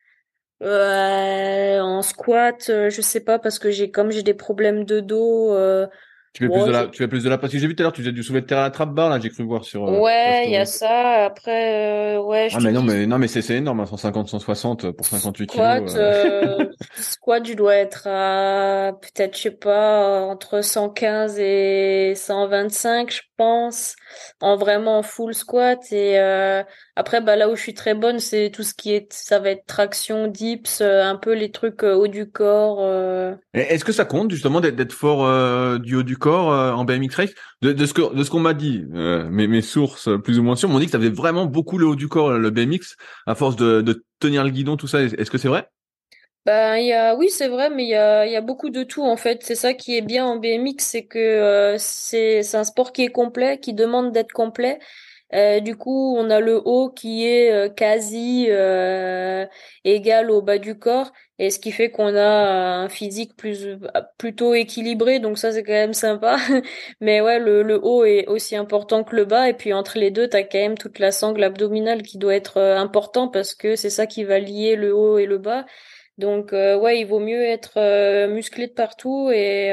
en 0.63 2.03
squat, 2.03 2.65
je 2.89 3.01
sais 3.03 3.21
pas 3.21 3.39
parce 3.39 3.59
que 3.59 3.71
j'ai 3.71 3.91
comme 3.91 4.11
j'ai 4.11 4.23
des 4.23 4.35
problèmes 4.35 4.85
de 4.85 5.01
dos 5.01 5.55
tu 6.37 6.45
fais, 6.45 6.53
plus 6.53 6.67
de 6.67 6.71
la, 6.71 6.87
tu 6.87 6.99
fais 6.99 7.09
plus 7.09 7.25
de 7.25 7.31
la 7.31 7.39
parce 7.39 7.51
que 7.51 7.59
j'ai 7.59 7.67
vu 7.67 7.75
tout 7.75 7.83
à 7.83 7.85
l'heure, 7.85 7.93
tu 7.95 8.03
faisais 8.03 8.13
du 8.13 8.23
soulevé 8.23 8.43
de 8.43 8.47
terre 8.47 8.59
à 8.59 8.65
la 8.65 8.71
trappe 8.71 8.91
barre, 8.91 9.09
là, 9.09 9.19
j'ai 9.19 9.31
cru 9.31 9.43
voir 9.43 9.65
sur. 9.65 9.89
Euh, 9.89 10.01
ouais, 10.01 10.45
il 10.45 10.53
y 10.53 10.57
a 10.57 10.67
ça. 10.67 11.25
Après, 11.25 12.17
euh, 12.17 12.21
ouais. 12.21 12.51
Je 12.51 12.59
ah, 12.59 12.61
mais 12.63 12.73
non, 12.73 12.83
mais 12.83 13.07
non, 13.07 13.17
mais 13.17 13.27
c'est, 13.27 13.49
énorme, 13.55 13.87
150, 13.87 14.27
hein, 14.27 14.29
160 14.29 14.91
pour 14.91 15.07
58 15.07 15.51
squat, 15.51 15.79
kilos. 15.79 15.97
Euh. 15.97 16.59
euh... 16.61 16.67
squat, 17.01 17.47
je 17.47 17.55
dois 17.55 17.77
être 17.77 18.07
à, 18.07 18.93
peut-être, 19.01 19.35
je 19.35 19.43
sais 19.45 19.51
pas, 19.51 20.27
entre 20.27 20.63
115 20.63 21.39
et 21.39 22.13
125, 22.15 23.11
je 23.11 23.23
pense. 23.39 23.97
En 24.43 24.57
vraiment 24.57 25.03
full 25.03 25.33
squat. 25.33 25.81
Et, 25.91 26.19
euh, 26.21 26.63
après, 26.97 27.23
bah, 27.23 27.37
là 27.37 27.49
où 27.49 27.57
je 27.57 27.63
suis 27.63 27.75
très 27.75 27.95
bonne, 27.95 28.19
c'est 28.19 28.51
tout 28.51 28.63
ce 28.63 28.75
qui 28.75 28.93
est, 28.93 29.11
ça 29.11 29.39
va 29.39 29.51
être 29.51 29.65
traction, 29.65 30.27
dips, 30.27 30.83
un 30.83 31.17
peu 31.17 31.33
les 31.33 31.51
trucs 31.51 31.83
haut 31.83 32.09
du 32.09 32.31
corps. 32.31 32.87
Est-ce 33.55 33.87
que 33.87 33.93
ça 33.93 34.05
compte, 34.05 34.31
justement, 34.31 34.61
d'être, 34.61 34.77
d'être 34.77 34.93
fort 34.93 35.79
du 35.79 35.97
haut 35.97 36.03
du 36.03 36.19
corps? 36.19 36.26
Euh, 36.27 36.73
en 36.73 36.85
BMX 36.85 37.15
race. 37.15 37.31
De, 37.63 37.87
ce 37.87 38.31
qu'on 38.31 38.41
m'a 38.41 38.55
dit, 38.55 38.85
euh, 38.95 39.29
mes, 39.29 39.63
sources 39.63 40.09
plus 40.23 40.39
ou 40.39 40.43
moins 40.43 40.57
sûres 40.57 40.69
m'ont 40.69 40.79
dit 40.79 40.87
que 40.87 40.93
ça 40.93 40.99
avait 40.99 41.09
vraiment 41.09 41.47
beaucoup 41.47 41.79
le 41.79 41.87
haut 41.87 41.97
du 41.97 42.09
corps 42.09 42.33
le 42.33 42.51
BMX 42.51 42.97
à 43.27 43.35
force 43.35 43.57
de, 43.57 44.05
tenir 44.19 44.45
le 44.45 44.51
guidon 44.51 44.77
tout 44.77 44.89
ça. 44.89 45.03
Est-ce 45.03 45.31
que 45.31 45.39
c'est 45.39 45.49
vrai? 45.49 45.69
Ben, 46.45 47.15
oui, 47.19 47.29
c'est 47.29 47.49
vrai, 47.49 47.71
mais 47.71 47.85
il 47.85 47.91
y 47.91 47.97
a, 47.97 48.41
beaucoup 48.41 48.71
de 48.71 48.85
tout 48.85 49.03
en 49.03 49.17
fait. 49.17 49.43
C'est 49.43 49.57
ça 49.57 49.75
qui 49.75 49.97
est 49.97 50.03
bien 50.03 50.25
en 50.25 50.37
BMX, 50.37 50.77
c'est 50.79 51.05
que 51.05 51.19
euh, 51.19 51.77
c'est 51.79 52.55
un 52.55 52.65
sport 52.65 52.93
qui 52.93 53.03
est 53.03 53.11
complet, 53.11 53.59
qui 53.59 53.75
demande 53.75 54.13
d'être 54.13 54.33
complet. 54.33 54.79
Euh, 55.35 55.61
du 55.61 55.77
coup, 55.77 56.17
on 56.17 56.31
a 56.31 56.41
le 56.41 56.57
haut 56.65 56.89
qui 56.91 57.27
est 57.27 57.53
euh, 57.53 57.69
quasi 57.69 58.47
euh, 58.49 59.45
égal 59.85 60.31
au 60.31 60.41
bas 60.41 60.59
du 60.59 60.79
corps, 60.79 61.13
et 61.39 61.51
ce 61.51 61.59
qui 61.59 61.73
fait 61.73 61.91
qu'on 61.91 62.15
a 62.15 62.23
un 62.85 62.89
physique 62.89 63.37
plus 63.37 63.77
plutôt 64.19 64.55
équilibré. 64.55 65.19
Donc 65.19 65.39
ça, 65.39 65.51
c'est 65.53 65.65
quand 65.65 65.73
même 65.73 65.95
sympa. 65.95 66.37
Mais 67.01 67.21
ouais, 67.21 67.39
le, 67.41 67.63
le 67.63 67.81
haut 67.85 68.05
est 68.05 68.27
aussi 68.29 68.55
important 68.57 69.03
que 69.05 69.17
le 69.17 69.25
bas, 69.25 69.49
et 69.49 69.55
puis 69.55 69.73
entre 69.73 69.99
les 69.99 70.11
deux, 70.11 70.29
t'as 70.29 70.43
quand 70.45 70.59
même 70.59 70.79
toute 70.79 70.99
la 71.01 71.11
sangle 71.13 71.43
abdominale 71.43 72.03
qui 72.03 72.19
doit 72.19 72.35
être 72.37 72.61
important 72.61 73.29
parce 73.29 73.55
que 73.55 73.75
c'est 73.77 73.91
ça 73.91 74.07
qui 74.07 74.25
va 74.25 74.39
lier 74.39 74.77
le 74.77 74.95
haut 74.95 75.19
et 75.19 75.27
le 75.27 75.39
bas. 75.39 75.67
Donc 76.19 76.53
ouais, 76.53 77.01
il 77.01 77.05
vaut 77.05 77.19
mieux 77.21 77.43
être 77.43 78.27
musclé 78.29 78.69
de 78.69 78.73
partout 78.73 79.31
et 79.33 79.73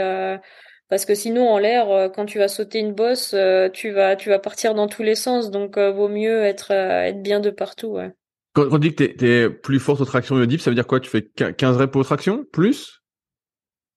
parce 0.89 1.05
que 1.05 1.15
sinon 1.15 1.49
en 1.49 1.57
l'air, 1.57 2.11
quand 2.15 2.25
tu 2.25 2.37
vas 2.37 2.47
sauter 2.47 2.79
une 2.79 2.93
bosse, 2.93 3.35
tu 3.73 3.91
vas 3.91 4.15
tu 4.15 4.29
vas 4.29 4.39
partir 4.39 4.75
dans 4.75 4.87
tous 4.87 5.03
les 5.03 5.15
sens, 5.15 5.51
donc 5.51 5.77
vaut 5.77 6.09
mieux 6.09 6.43
être 6.43 6.71
être 6.71 7.21
bien 7.21 7.39
de 7.39 7.49
partout. 7.49 7.87
Ouais. 7.87 8.11
Quand, 8.53 8.67
on 8.71 8.77
dit 8.77 8.93
que 8.93 9.03
t'es 9.03 9.27
es 9.27 9.49
plus 9.49 9.79
forte 9.79 10.01
aux 10.01 10.05
tractions 10.05 10.41
et 10.41 10.57
ça 10.59 10.69
veut 10.69 10.75
dire 10.75 10.85
quoi? 10.85 10.99
Tu 10.99 11.09
fais 11.09 11.23
15 11.23 11.77
reps 11.77 11.95
aux 11.95 12.03
tractions? 12.03 12.45
Plus? 12.51 13.03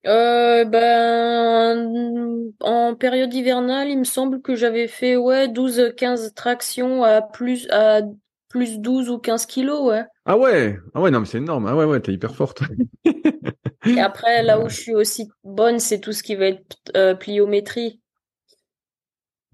Euh, 0.06 0.64
ben, 0.64 2.52
en 2.60 2.94
période 2.94 3.34
hivernale, 3.34 3.88
il 3.88 3.98
me 3.98 4.04
semble 4.04 4.40
que 4.40 4.54
j'avais 4.54 4.86
fait, 4.86 5.16
ouais, 5.16 5.48
12, 5.48 5.92
15 5.96 6.32
tractions 6.34 7.02
à 7.02 7.22
plus, 7.22 7.68
à 7.70 8.02
plus 8.48 8.78
12 8.78 9.10
ou 9.10 9.18
15 9.18 9.46
kilos, 9.46 9.82
ouais. 9.82 10.04
Ah 10.24 10.38
ouais, 10.38 10.78
ah 10.94 11.00
ouais, 11.00 11.10
non, 11.10 11.20
mais 11.20 11.26
c'est 11.26 11.38
énorme. 11.38 11.66
Ah 11.66 11.74
ouais, 11.74 11.84
ouais, 11.84 12.00
t'es 12.00 12.12
hyper 12.12 12.34
forte. 12.34 12.62
Et 13.86 14.00
après, 14.00 14.42
là 14.42 14.60
où 14.60 14.68
je 14.68 14.76
suis 14.76 14.94
aussi 14.94 15.28
bonne, 15.44 15.78
c'est 15.78 16.00
tout 16.00 16.12
ce 16.12 16.22
qui 16.22 16.34
va 16.34 16.46
être 16.46 16.76
euh, 16.96 17.14
pliométrie. 17.14 18.00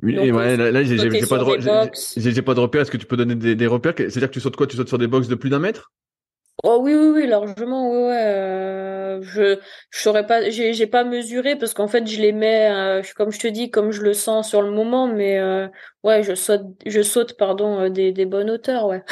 Oui, 0.02 0.16
et 0.18 0.32
ouais, 0.32 0.56
là, 0.56 0.82
j'ai 0.82 0.96
pas, 0.96 1.38
de, 1.38 2.40
pas 2.42 2.54
de 2.54 2.60
repères. 2.60 2.82
Est-ce 2.82 2.90
que 2.90 2.96
tu 2.96 3.06
peux 3.06 3.16
donner 3.16 3.36
des, 3.36 3.54
des 3.54 3.66
repères? 3.66 3.94
C'est-à-dire 3.96 4.28
que 4.28 4.34
tu 4.34 4.40
sautes 4.40 4.56
quoi? 4.56 4.66
Tu 4.66 4.76
sautes 4.76 4.88
sur 4.88 4.98
des 4.98 5.06
box 5.06 5.28
de 5.28 5.36
plus 5.36 5.50
d'un 5.50 5.60
mètre? 5.60 5.92
Oh 6.64 6.78
oui, 6.82 6.94
oui, 6.94 7.08
oui, 7.14 7.26
largement, 7.26 7.90
ouais. 7.90 8.22
Euh, 8.26 9.22
je, 9.22 9.58
je 9.90 9.98
saurais 9.98 10.26
pas, 10.26 10.50
j'ai, 10.50 10.86
pas 10.86 11.02
mesuré 11.02 11.56
parce 11.56 11.72
qu'en 11.72 11.88
fait, 11.88 12.06
je 12.06 12.20
les 12.20 12.32
mets, 12.32 12.70
euh, 12.70 13.02
comme 13.16 13.32
je 13.32 13.38
te 13.38 13.46
dis, 13.46 13.70
comme 13.70 13.90
je 13.90 14.02
le 14.02 14.12
sens 14.12 14.48
sur 14.48 14.60
le 14.60 14.70
moment, 14.70 15.06
mais 15.06 15.38
euh, 15.38 15.68
ouais, 16.04 16.22
je 16.22 16.34
saute, 16.34 16.62
je 16.84 17.02
saute, 17.02 17.36
pardon, 17.36 17.88
des, 17.88 18.12
des 18.12 18.26
bonnes 18.26 18.50
hauteurs, 18.50 18.86
ouais. 18.86 19.02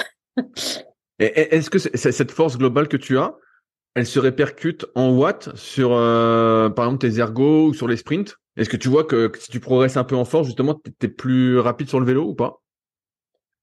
Est-ce 1.18 1.70
que 1.70 1.78
cette 1.78 2.30
force 2.30 2.58
globale 2.58 2.88
que 2.88 2.96
tu 2.96 3.16
as, 3.18 3.34
elle 3.94 4.06
se 4.06 4.18
répercute 4.18 4.86
en 4.94 5.10
watts 5.10 5.54
sur, 5.56 5.90
par 5.90 6.86
exemple, 6.86 6.98
tes 6.98 7.18
ergos 7.18 7.68
ou 7.68 7.74
sur 7.74 7.88
les 7.88 7.96
sprints. 7.96 8.36
Est-ce 8.56 8.68
que 8.68 8.76
tu 8.76 8.88
vois 8.88 9.04
que, 9.04 9.30
si 9.38 9.50
tu 9.50 9.60
progresses 9.60 9.96
un 9.96 10.04
peu 10.04 10.16
en 10.16 10.24
force, 10.24 10.46
justement, 10.46 10.80
t'es 10.98 11.08
plus 11.08 11.58
rapide 11.58 11.88
sur 11.88 12.00
le 12.00 12.06
vélo 12.06 12.24
ou 12.24 12.34
pas? 12.34 12.62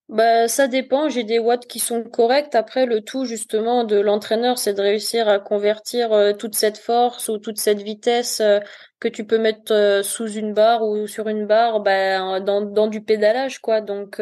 Bah, 0.09 0.47
ça 0.47 0.69
dépend. 0.69 1.09
J'ai 1.09 1.25
des 1.25 1.37
watts 1.37 1.67
qui 1.67 1.79
sont 1.79 2.03
corrects. 2.03 2.55
Après, 2.55 2.85
le 2.85 3.01
tout, 3.01 3.25
justement, 3.25 3.83
de 3.83 3.99
l'entraîneur, 3.99 4.57
c'est 4.57 4.73
de 4.73 4.81
réussir 4.81 5.27
à 5.27 5.39
convertir 5.39 6.13
euh, 6.13 6.31
toute 6.31 6.55
cette 6.55 6.77
force 6.77 7.27
ou 7.27 7.39
toute 7.39 7.57
cette 7.59 7.81
vitesse 7.81 8.39
euh, 8.39 8.59
que 9.01 9.09
tu 9.09 9.25
peux 9.25 9.37
mettre 9.37 9.73
euh, 9.73 10.03
sous 10.03 10.27
une 10.29 10.53
barre 10.53 10.83
ou 10.83 11.07
sur 11.07 11.27
une 11.27 11.45
barre, 11.45 11.81
bah, 11.81 12.39
dans, 12.39 12.61
dans 12.61 12.87
du 12.87 13.01
pédalage, 13.01 13.59
quoi. 13.59 13.81
Donc, 13.81 14.21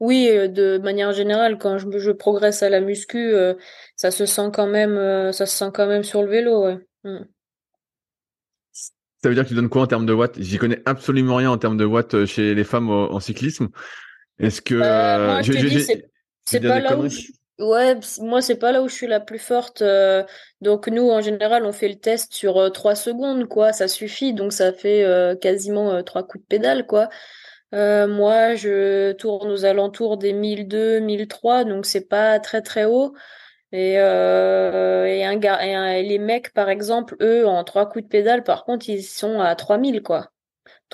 oui, 0.00 0.28
de 0.48 0.78
manière 0.78 1.12
générale, 1.12 1.58
quand 1.58 1.78
je, 1.78 1.86
je 1.96 2.10
progresse 2.10 2.64
à 2.64 2.68
la 2.68 2.80
muscu, 2.80 3.34
ça 3.96 4.10
se 4.10 4.26
sent 4.26 4.50
quand 4.52 4.66
même, 4.66 5.32
ça 5.32 5.46
se 5.46 5.56
sent 5.56 5.70
quand 5.72 5.86
même 5.86 6.02
sur 6.02 6.22
le 6.22 6.28
vélo, 6.28 6.64
ouais. 6.64 6.78
Mm. 7.04 7.24
Ça 9.22 9.30
veut 9.30 9.34
dire 9.34 9.44
que 9.44 9.48
tu 9.48 9.54
donnes 9.54 9.70
quoi 9.70 9.82
en 9.82 9.86
termes 9.86 10.04
de 10.04 10.12
watts? 10.12 10.38
J'y 10.38 10.58
connais 10.58 10.82
absolument 10.84 11.36
rien 11.36 11.50
en 11.50 11.56
termes 11.56 11.78
de 11.78 11.86
watts 11.86 12.26
chez 12.26 12.54
les 12.54 12.64
femmes 12.64 12.90
en 12.90 13.20
cyclisme. 13.20 13.68
Est-ce 14.38 14.62
que 14.62 14.74
euh, 14.74 15.26
moi, 15.26 15.42
je, 15.42 15.52
te 15.52 15.66
dis, 15.66 16.02
c'est 16.44 16.60
pas 16.60 16.80
là 16.80 16.96
où 16.96 17.08
je... 17.08 17.20
ouais, 17.58 17.98
moi 18.20 18.42
c'est 18.42 18.56
pas 18.56 18.72
là 18.72 18.82
où 18.82 18.88
je 18.88 18.94
suis 18.94 19.06
la 19.06 19.20
plus 19.20 19.38
forte. 19.38 19.82
Euh, 19.82 20.24
donc 20.60 20.88
nous 20.88 21.10
en 21.10 21.20
général 21.20 21.64
on 21.64 21.72
fait 21.72 21.88
le 21.88 21.94
test 21.94 22.34
sur 22.34 22.58
euh, 22.58 22.70
trois 22.70 22.94
secondes 22.94 23.46
quoi, 23.46 23.72
ça 23.72 23.88
suffit. 23.88 24.34
Donc 24.34 24.52
ça 24.52 24.72
fait 24.72 25.06
quasiment 25.40 26.02
trois 26.02 26.26
coups 26.26 26.42
de 26.42 26.48
pédale 26.48 26.86
quoi. 26.86 27.08
moi 27.72 28.54
je 28.54 29.12
tourne 29.12 29.50
aux 29.50 29.64
alentours 29.64 30.16
des 30.16 30.32
1002, 30.32 31.00
1003, 31.00 31.64
donc 31.64 31.86
c'est 31.86 32.08
pas 32.08 32.38
très 32.40 32.62
très 32.62 32.84
haut. 32.84 33.14
Et, 33.74 33.98
euh, 33.98 35.04
et, 35.04 35.24
un 35.24 35.40
et, 35.40 36.02
les 36.04 36.18
mecs, 36.20 36.52
par 36.52 36.68
exemple, 36.68 37.16
eux, 37.20 37.44
en 37.44 37.64
trois 37.64 37.88
coups 37.88 38.04
de 38.04 38.08
pédale, 38.08 38.44
par 38.44 38.64
contre, 38.64 38.88
ils 38.88 39.02
sont 39.02 39.40
à 39.40 39.56
3000, 39.56 40.00
quoi. 40.00 40.30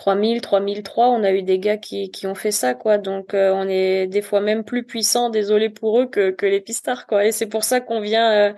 3000, 0.01 0.41
3003, 0.41 1.09
on 1.09 1.23
a 1.23 1.33
eu 1.33 1.43
des 1.43 1.59
gars 1.59 1.77
qui, 1.77 2.11
qui 2.11 2.27
ont 2.27 2.35
fait 2.35 2.53
ça, 2.53 2.73
quoi. 2.73 2.97
Donc, 2.97 3.35
euh, 3.35 3.53
on 3.53 3.69
est 3.69 4.07
des 4.07 4.23
fois 4.23 4.41
même 4.41 4.65
plus 4.65 4.83
puissants, 4.83 5.29
désolé 5.29 5.69
pour 5.69 6.01
eux, 6.01 6.07
que, 6.07 6.31
que 6.31 6.47
les 6.47 6.63
pistards, 6.63 7.07
quoi. 7.07 7.27
Et 7.27 7.33
c'est 7.33 7.47
pour 7.47 7.65
ça 7.65 7.83
qu'on 7.83 8.01
vient, 8.01 8.33
euh, 8.33 8.53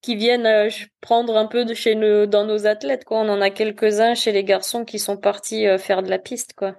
qui 0.00 0.16
viennent 0.16 0.46
euh, 0.46 0.70
prendre 1.02 1.36
un 1.36 1.44
peu 1.44 1.66
de 1.66 1.74
chez 1.74 1.94
nous, 1.94 2.24
dans 2.24 2.46
nos 2.46 2.66
athlètes, 2.66 3.04
quoi. 3.04 3.18
On 3.18 3.28
en 3.28 3.42
a 3.42 3.50
quelques-uns 3.50 4.14
chez 4.14 4.32
les 4.32 4.44
garçons 4.44 4.86
qui 4.86 4.98
sont 4.98 5.18
partis 5.18 5.66
faire 5.78 6.02
de 6.02 6.08
la 6.08 6.18
piste, 6.18 6.54
quoi. 6.54 6.74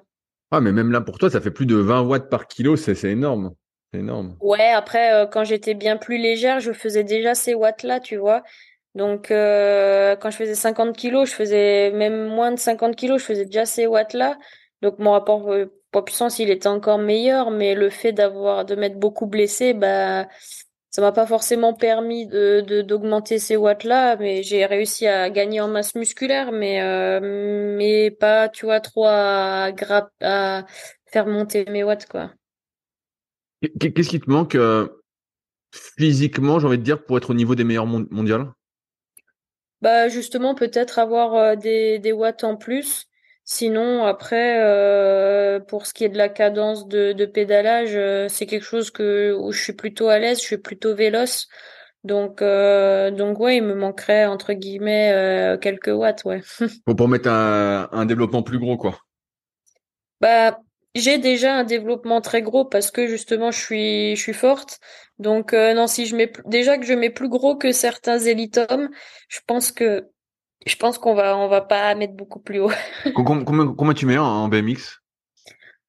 Ah, 0.50 0.60
mais 0.60 0.72
même 0.72 0.92
là, 0.92 1.02
pour 1.02 1.20
toi, 1.20 1.30
ça 1.30 1.40
fait 1.40 1.52
plus 1.52 1.68
de 1.68 1.76
20 1.76 2.02
watts 2.02 2.30
par 2.32 2.48
kilo, 2.48 2.76
c'est, 2.76 2.96
c'est 2.96 3.12
énorme. 3.12 3.54
C'est 3.94 4.00
énorme. 4.00 4.36
Ouais, 4.42 4.72
après, 4.72 5.30
quand 5.32 5.44
j'étais 5.44 5.76
bien 5.76 5.98
plus 5.98 6.18
légère, 6.18 6.60
je 6.60 6.74
faisais 6.74 7.04
déjà 7.04 7.36
ces 7.36 7.54
watts-là, 7.54 8.00
tu 8.00 8.18
vois. 8.18 8.42
Donc, 9.00 9.32
euh, 9.32 10.18
quand 10.18 10.30
je 10.30 10.36
faisais 10.36 10.56
50 10.56 10.94
kilos, 10.94 11.30
je 11.30 11.34
faisais 11.34 11.90
même 11.92 12.28
moins 12.28 12.52
de 12.52 12.60
50 12.60 12.98
kilos, 12.98 13.22
je 13.22 13.26
faisais 13.28 13.46
déjà 13.46 13.66
ces 13.66 13.88
watts-là. 13.88 14.38
Donc, 14.82 15.00
mon 15.00 15.12
rapport 15.12 15.50
poids-puissance, 15.94 16.38
il 16.40 16.50
était 16.50 16.68
encore 16.68 16.98
meilleur, 16.98 17.50
mais 17.50 17.76
le 17.76 17.90
fait 17.90 18.12
d'avoir, 18.12 18.66
de 18.66 18.76
m'être 18.76 19.00
beaucoup 19.00 19.26
blessé, 19.26 19.74
bah, 19.74 20.28
ça 20.90 21.02
m'a 21.02 21.14
pas 21.14 21.26
forcément 21.26 21.74
permis 21.74 22.28
de, 22.28 22.82
d'augmenter 22.82 23.40
ces 23.40 23.56
watts-là, 23.56 24.18
mais 24.18 24.44
j'ai 24.44 24.66
réussi 24.66 25.08
à 25.08 25.30
gagner 25.30 25.62
en 25.62 25.70
masse 25.70 25.96
musculaire, 25.96 26.52
mais, 26.52 26.82
euh, 26.82 28.10
pas, 28.20 28.50
tu 28.50 28.66
vois, 28.66 28.82
trop 28.82 29.06
à, 29.08 29.72
faire 31.06 31.26
monter 31.26 31.64
mes 31.70 31.86
watts, 31.86 32.06
quoi. 32.06 32.34
Qu'est-ce 33.80 34.10
qui 34.10 34.20
te 34.20 34.30
manque, 34.30 34.56
euh, 34.56 34.90
physiquement, 35.74 36.60
j'ai 36.60 36.68
envie 36.68 36.78
de 36.78 36.84
dire, 36.84 37.02
pour 37.02 37.18
être 37.18 37.30
au 37.30 37.34
niveau 37.34 37.56
des 37.56 37.64
meilleurs 37.64 37.88
mondiales? 37.88 38.52
Bah 39.82 40.10
justement 40.10 40.56
peut-être 40.56 41.00
avoir 41.00 41.36
euh, 41.36 41.56
des, 41.56 42.00
des 42.00 42.12
watts 42.12 42.44
en 42.44 42.56
plus. 42.56 43.06
Sinon 43.46 44.06
après 44.06 44.62
euh, 44.62 45.60
pour 45.60 45.86
ce 45.88 45.94
qui 45.94 46.04
est 46.04 46.10
de 46.10 46.18
la 46.18 46.30
cadence 46.30 46.88
de, 46.88 47.14
de 47.14 47.26
pédalage, 47.26 47.96
euh, 47.96 48.28
c'est 48.28 48.46
quelque 48.46 48.66
chose 48.66 48.92
que 48.92 49.36
où 49.40 49.52
je 49.52 49.62
suis 49.62 49.74
plutôt 49.74 50.10
à 50.10 50.20
l'aise, 50.20 50.40
je 50.40 50.46
suis 50.46 50.58
plutôt 50.58 50.96
véloce. 50.96 51.48
Donc 52.04 52.40
donc 52.42 53.40
ouais, 53.40 53.58
il 53.58 53.64
me 53.64 53.74
manquerait 53.74 54.26
entre 54.26 54.54
guillemets 54.54 55.58
quelques 55.62 55.88
watts, 55.88 56.24
ouais. 56.24 56.42
pour, 56.86 56.96
pour 56.96 57.08
mettre 57.10 57.30
un, 57.30 57.90
un 57.92 58.06
développement 58.06 58.42
plus 58.42 58.60
gros 58.60 58.78
quoi. 58.78 59.00
Bah 60.22 60.60
j'ai 60.96 61.18
déjà 61.18 61.56
un 61.56 61.64
développement 61.64 62.22
très 62.22 62.42
gros 62.42 62.66
parce 62.66 62.92
que 62.92 63.08
justement 63.08 63.52
je 63.52 63.60
suis 63.60 64.16
je 64.16 64.22
suis 64.22 64.34
forte. 64.34 64.80
Donc 65.20 65.54
euh, 65.54 65.74
non, 65.74 65.88
si 65.88 66.06
je 66.06 66.16
mets 66.16 66.32
déjà 66.46 66.78
que 66.78 66.86
je 66.86 66.94
mets 66.94 67.10
plus 67.10 67.30
gros 67.30 67.58
que 67.58 67.72
certains 67.72 68.20
élites-hommes, 68.20 68.90
je 69.28 69.40
pense 69.46 69.72
que 69.72 70.08
je 70.66 70.76
pense 70.78 70.98
qu'on 70.98 71.14
va 71.14 71.38
on 71.38 71.48
va 71.48 71.62
pas 71.62 71.94
mettre 71.96 72.14
beaucoup 72.14 72.40
plus 72.40 72.60
haut. 72.60 72.72
combien, 73.14 73.44
combien 73.44 73.94
tu 73.94 74.06
mets 74.06 74.18
en, 74.18 74.48
BMX 74.48 75.00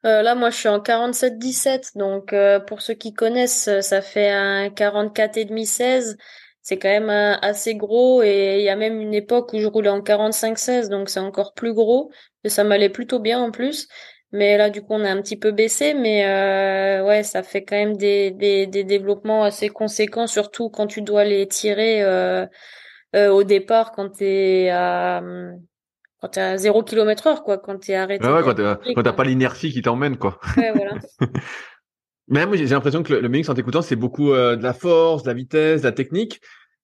euh, 0.07 0.22
là, 0.22 0.35
moi, 0.35 0.49
je 0.49 0.57
suis 0.57 0.68
en 0.68 0.78
47-17, 0.78 1.99
donc 1.99 2.33
euh, 2.33 2.59
pour 2.59 2.81
ceux 2.81 2.95
qui 2.95 3.12
connaissent, 3.12 3.68
ça 3.83 4.01
fait 4.01 4.31
un 4.31 4.70
44 4.70 5.37
et 5.37 5.45
demi 5.45 5.66
16. 5.66 6.16
C'est 6.62 6.78
quand 6.78 6.89
même 6.89 7.11
assez 7.43 7.74
gros 7.74 8.22
et 8.22 8.61
il 8.61 8.64
y 8.64 8.70
a 8.70 8.76
même 8.76 8.99
une 8.99 9.12
époque 9.12 9.53
où 9.53 9.59
je 9.59 9.66
roulais 9.66 9.91
en 9.91 10.01
45-16, 10.01 10.89
donc 10.89 11.11
c'est 11.11 11.20
encore 11.20 11.53
plus 11.53 11.74
gros. 11.74 12.11
Et 12.45 12.49
ça 12.49 12.64
m'allait 12.64 12.89
plutôt 12.89 13.18
bien 13.18 13.41
en 13.41 13.51
plus. 13.51 13.89
Mais 14.33 14.57
là, 14.57 14.70
du 14.70 14.81
coup, 14.83 14.95
on 14.95 15.05
a 15.05 15.11
un 15.11 15.20
petit 15.20 15.37
peu 15.37 15.51
baissé, 15.51 15.93
mais 15.93 16.24
euh, 16.24 17.05
ouais, 17.05 17.24
ça 17.24 17.43
fait 17.43 17.64
quand 17.64 17.76
même 17.76 17.97
des, 17.97 18.31
des, 18.31 18.66
des, 18.66 18.85
développements 18.85 19.43
assez 19.43 19.68
conséquents, 19.68 20.28
surtout 20.28 20.70
quand 20.70 20.87
tu 20.87 21.03
dois 21.03 21.24
les 21.24 21.49
tirer 21.49 22.03
euh, 22.03 22.47
euh, 23.16 23.31
au 23.31 23.43
départ, 23.43 23.91
quand 23.91 24.09
t'es 24.11 24.70
à 24.72 25.20
quand 26.20 26.28
t'es 26.28 26.41
à 26.41 26.57
0 26.59 26.83
km 26.83 27.26
heure, 27.26 27.43
quoi, 27.43 27.59
quand 27.59 27.78
t'es 27.78 27.95
arrêté. 27.95 28.26
Ouais, 28.26 28.43
ouais 28.43 28.43
quand 28.95 29.03
t'as 29.03 29.12
pas 29.12 29.24
l'inertie 29.24 29.72
qui 29.72 29.83
t'emmène, 29.83 30.16
quoi. 30.16 30.39
Ouais, 30.57 30.70
voilà. 30.72 30.93
mais 32.28 32.47
moi, 32.47 32.57
j'ai 32.57 32.66
l'impression 32.66 33.03
que 33.03 33.14
le, 33.14 33.20
le 33.20 33.28
MX, 33.28 33.49
en 33.49 33.55
t'écoutant, 33.55 33.83
c'est 33.83 33.97
beaucoup 33.97 34.33
euh, 34.33 34.55
de 34.55 34.62
la 34.62 34.74
force, 34.74 35.22
de 35.22 35.28
la 35.28 35.35
vitesse, 35.35 35.81
de 35.81 35.87
la 35.87 35.93
technique. 35.93 36.41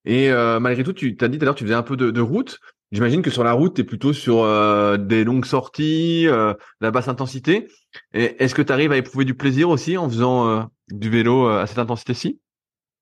Et 0.06 0.30
euh, 0.30 0.58
malgré 0.58 0.84
tout, 0.84 0.92
tu 0.92 1.16
t'as 1.16 1.28
dit 1.28 1.38
tout 1.38 1.44
à 1.44 1.46
l'heure, 1.46 1.54
tu 1.54 1.64
faisais 1.64 1.74
un 1.74 1.82
peu 1.82 1.96
de, 1.96 2.10
de 2.10 2.20
route. 2.20 2.58
J'imagine 2.92 3.22
que 3.22 3.30
sur 3.30 3.42
la 3.42 3.52
route, 3.52 3.74
tu 3.74 3.80
es 3.80 3.84
plutôt 3.84 4.12
sur 4.12 4.44
euh, 4.44 4.96
des 4.96 5.24
longues 5.24 5.44
sorties, 5.44 6.28
euh, 6.28 6.54
la 6.80 6.92
basse 6.92 7.08
intensité. 7.08 7.66
Et 8.14 8.42
est-ce 8.42 8.54
que 8.54 8.62
tu 8.62 8.72
arrives 8.72 8.92
à 8.92 8.96
éprouver 8.96 9.24
du 9.24 9.34
plaisir 9.34 9.68
aussi 9.68 9.96
en 9.96 10.08
faisant 10.08 10.48
euh, 10.48 10.62
du 10.90 11.10
vélo 11.10 11.48
à 11.48 11.66
cette 11.66 11.78
intensité-ci? 11.78 12.40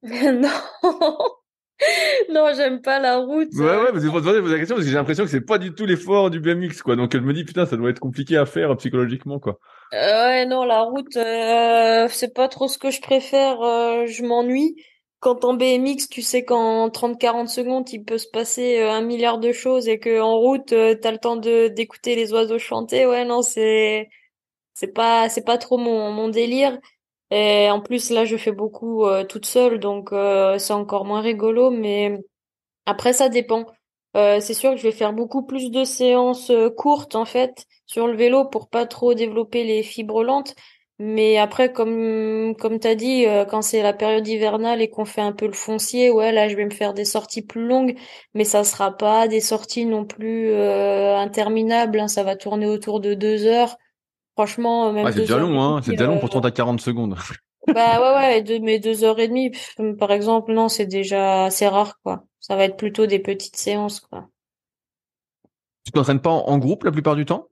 Non. 0.04 1.18
non, 2.30 2.52
j'aime 2.54 2.80
pas 2.80 3.00
la 3.00 3.18
route. 3.18 3.48
Ouais, 3.54 3.64
ouais, 3.64 3.92
pour 3.92 4.20
te 4.20 4.24
poser 4.24 4.40
la 4.40 4.58
question 4.58 4.76
parce 4.76 4.84
que 4.86 4.90
j'ai 4.90 4.96
l'impression 4.96 5.24
que 5.24 5.30
c'est 5.30 5.40
pas 5.40 5.58
du 5.58 5.74
tout 5.74 5.86
l'effort 5.86 6.30
du 6.30 6.40
BMX, 6.40 6.82
quoi. 6.82 6.94
Donc 6.94 7.14
elle 7.14 7.22
me 7.22 7.32
dit 7.32 7.44
putain, 7.44 7.66
ça 7.66 7.76
doit 7.76 7.90
être 7.90 8.00
compliqué 8.00 8.36
à 8.36 8.46
faire 8.46 8.76
psychologiquement, 8.76 9.38
quoi. 9.40 9.58
ouais, 9.92 10.46
non, 10.46 10.64
la 10.64 10.82
route, 10.82 11.12
c'est 11.12 12.34
pas 12.34 12.48
trop 12.48 12.68
ce 12.68 12.78
que 12.78 12.90
je 12.90 13.00
préfère. 13.00 13.56
je 14.06 14.22
m'ennuie 14.22 14.76
quand 15.24 15.42
en 15.46 15.54
BMX, 15.54 16.08
tu 16.10 16.20
sais 16.20 16.44
qu'en 16.44 16.90
30-40 16.90 17.48
secondes, 17.48 17.90
il 17.90 18.04
peut 18.04 18.18
se 18.18 18.28
passer 18.28 18.78
euh, 18.80 18.92
un 18.92 19.00
milliard 19.00 19.38
de 19.38 19.52
choses 19.52 19.88
et 19.88 19.98
que 19.98 20.20
en 20.20 20.38
route, 20.38 20.72
euh, 20.74 20.94
tu 21.00 21.08
as 21.08 21.12
le 21.12 21.18
temps 21.18 21.36
d'écouter 21.36 22.14
les 22.14 22.34
oiseaux 22.34 22.58
chanter. 22.58 23.06
Ouais, 23.06 23.24
non, 23.24 23.40
c'est 23.40 24.10
pas 24.94 25.28
pas 25.46 25.58
trop 25.58 25.78
mon 25.78 26.28
délire. 26.28 26.78
Et 27.30 27.70
en 27.70 27.80
plus 27.80 28.10
là, 28.10 28.26
je 28.26 28.36
fais 28.36 28.52
beaucoup 28.52 29.06
euh, 29.06 29.24
toute 29.24 29.46
seule, 29.46 29.80
donc 29.80 30.10
c'est 30.58 30.74
encore 30.74 31.06
moins 31.06 31.22
rigolo. 31.22 31.70
Mais 31.70 32.18
après, 32.86 33.14
ça 33.14 33.28
dépend. 33.30 33.66
C'est 34.14 34.54
sûr 34.54 34.72
que 34.72 34.76
je 34.76 34.84
vais 34.84 34.92
faire 34.92 35.12
beaucoup 35.14 35.44
plus 35.44 35.70
de 35.70 35.84
séances 35.84 36.52
courtes 36.76 37.16
en 37.16 37.24
fait 37.24 37.66
sur 37.86 38.06
le 38.06 38.16
vélo 38.16 38.44
pour 38.44 38.68
pas 38.68 38.86
trop 38.86 39.14
développer 39.14 39.64
les 39.64 39.82
fibres 39.82 40.22
lentes. 40.24 40.54
Mais 41.00 41.38
après, 41.38 41.72
comme 41.72 42.54
comme 42.56 42.78
t'as 42.78 42.94
dit, 42.94 43.26
euh, 43.26 43.44
quand 43.44 43.62
c'est 43.62 43.82
la 43.82 43.92
période 43.92 44.26
hivernale 44.26 44.80
et 44.80 44.88
qu'on 44.88 45.04
fait 45.04 45.20
un 45.20 45.32
peu 45.32 45.46
le 45.46 45.52
foncier, 45.52 46.10
ouais, 46.10 46.30
là, 46.30 46.48
je 46.48 46.56
vais 46.56 46.64
me 46.64 46.70
faire 46.70 46.94
des 46.94 47.04
sorties 47.04 47.42
plus 47.42 47.66
longues, 47.66 47.96
mais 48.34 48.44
ça 48.44 48.62
sera 48.62 48.96
pas 48.96 49.26
des 49.26 49.40
sorties 49.40 49.86
non 49.86 50.04
plus 50.04 50.54
interminables. 50.54 51.98
Hein, 51.98 52.08
ça 52.08 52.22
va 52.22 52.36
tourner 52.36 52.66
autour 52.66 53.00
de 53.00 53.14
deux 53.14 53.44
heures. 53.44 53.76
Franchement, 54.36 54.92
même 54.92 55.10
c'est 55.12 55.20
déjà 55.20 55.38
long, 55.38 55.60
hein. 55.60 55.80
C'est 55.82 55.92
déjà 55.92 56.06
long 56.06 56.18
pour 56.18 56.30
30 56.30 56.46
à 56.46 56.50
40 56.50 56.80
secondes. 56.80 57.16
Bah 57.72 58.00
ouais, 58.00 58.14
ouais, 58.18 58.42
deux, 58.42 58.58
mais 58.58 58.78
deux 58.78 59.04
heures 59.04 59.18
et 59.18 59.28
demie, 59.28 59.52
par 59.98 60.10
exemple, 60.12 60.52
non, 60.52 60.68
c'est 60.68 60.86
déjà 60.86 61.44
assez 61.44 61.66
rare, 61.66 61.98
quoi. 62.02 62.24
Ça 62.40 62.56
va 62.56 62.64
être 62.64 62.76
plutôt 62.76 63.06
des 63.06 63.18
petites 63.18 63.56
séances, 63.56 64.00
quoi. 64.00 64.28
Tu 65.84 65.92
t'entraînes 65.92 66.20
pas 66.20 66.30
en, 66.30 66.58
groupe 66.58 66.84
la 66.84 66.92
plupart 66.92 67.16
du 67.16 67.24
temps? 67.24 67.48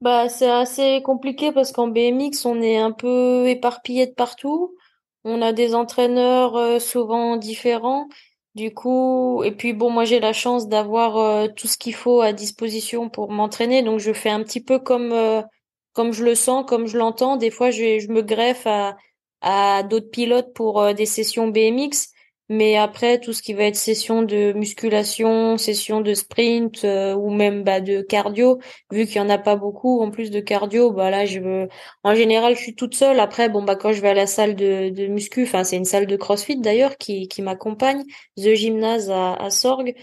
Bah, 0.00 0.28
c'est 0.30 0.48
assez 0.50 1.02
compliqué 1.02 1.52
parce 1.52 1.72
qu'en 1.72 1.88
BMX, 1.88 2.46
on 2.46 2.62
est 2.62 2.78
un 2.78 2.90
peu 2.92 3.46
éparpillé 3.48 4.06
de 4.06 4.12
partout. 4.14 4.74
On 5.24 5.42
a 5.42 5.52
des 5.52 5.74
entraîneurs 5.74 6.56
euh, 6.56 6.78
souvent 6.78 7.36
différents. 7.36 8.08
Du 8.54 8.72
coup, 8.74 9.42
et 9.44 9.52
puis 9.52 9.72
bon, 9.74 9.90
moi 9.90 10.04
j'ai 10.04 10.18
la 10.18 10.32
chance 10.32 10.68
d'avoir 10.68 11.18
euh, 11.18 11.48
tout 11.54 11.68
ce 11.68 11.76
qu'il 11.78 11.94
faut 11.94 12.20
à 12.22 12.32
disposition 12.32 13.08
pour 13.10 13.30
m'entraîner, 13.30 13.82
donc 13.82 14.00
je 14.00 14.12
fais 14.12 14.30
un 14.30 14.42
petit 14.42 14.60
peu 14.64 14.80
comme 14.80 15.12
euh, 15.12 15.40
comme 15.92 16.12
je 16.12 16.24
le 16.24 16.34
sens, 16.34 16.64
comme 16.66 16.86
je 16.86 16.98
l'entends. 16.98 17.36
Des 17.36 17.50
fois, 17.50 17.70
je, 17.70 17.98
je 18.00 18.08
me 18.08 18.22
greffe 18.22 18.66
à, 18.66 18.96
à 19.42 19.82
d'autres 19.84 20.10
pilotes 20.10 20.52
pour 20.54 20.94
des 20.94 21.06
sessions 21.06 21.48
BMX. 21.48 22.08
Mais 22.50 22.76
après, 22.76 23.20
tout 23.20 23.32
ce 23.32 23.42
qui 23.42 23.54
va 23.54 23.64
être 23.64 23.76
session 23.76 24.22
de 24.22 24.52
musculation, 24.52 25.56
session 25.56 26.00
de 26.00 26.14
sprint 26.14 26.84
euh, 26.84 27.14
ou 27.14 27.30
même 27.30 27.62
bah, 27.62 27.80
de 27.80 28.02
cardio, 28.02 28.58
vu 28.90 29.06
qu'il 29.06 29.16
y 29.16 29.20
en 29.20 29.30
a 29.30 29.38
pas 29.38 29.54
beaucoup 29.54 30.00
en 30.02 30.10
plus 30.10 30.30
de 30.32 30.40
cardio, 30.40 30.90
bah 30.90 31.10
là 31.10 31.24
je 31.26 31.38
veux. 31.38 31.68
En 32.02 32.14
général, 32.16 32.56
je 32.56 32.60
suis 32.60 32.74
toute 32.74 32.96
seule. 32.96 33.20
Après, 33.20 33.48
bon 33.48 33.62
bah 33.62 33.76
quand 33.76 33.92
je 33.92 34.00
vais 34.02 34.08
à 34.08 34.14
la 34.14 34.26
salle 34.26 34.56
de, 34.56 34.90
de 34.90 35.06
muscu, 35.06 35.44
enfin 35.44 35.62
c'est 35.62 35.76
une 35.76 35.84
salle 35.84 36.06
de 36.06 36.16
CrossFit 36.16 36.56
d'ailleurs 36.60 36.96
qui 36.98 37.28
qui 37.28 37.40
m'accompagne, 37.40 38.02
The 38.36 38.54
Gymnase 38.54 39.10
à, 39.10 39.34
à 39.34 39.50
Sorgue. 39.50 39.94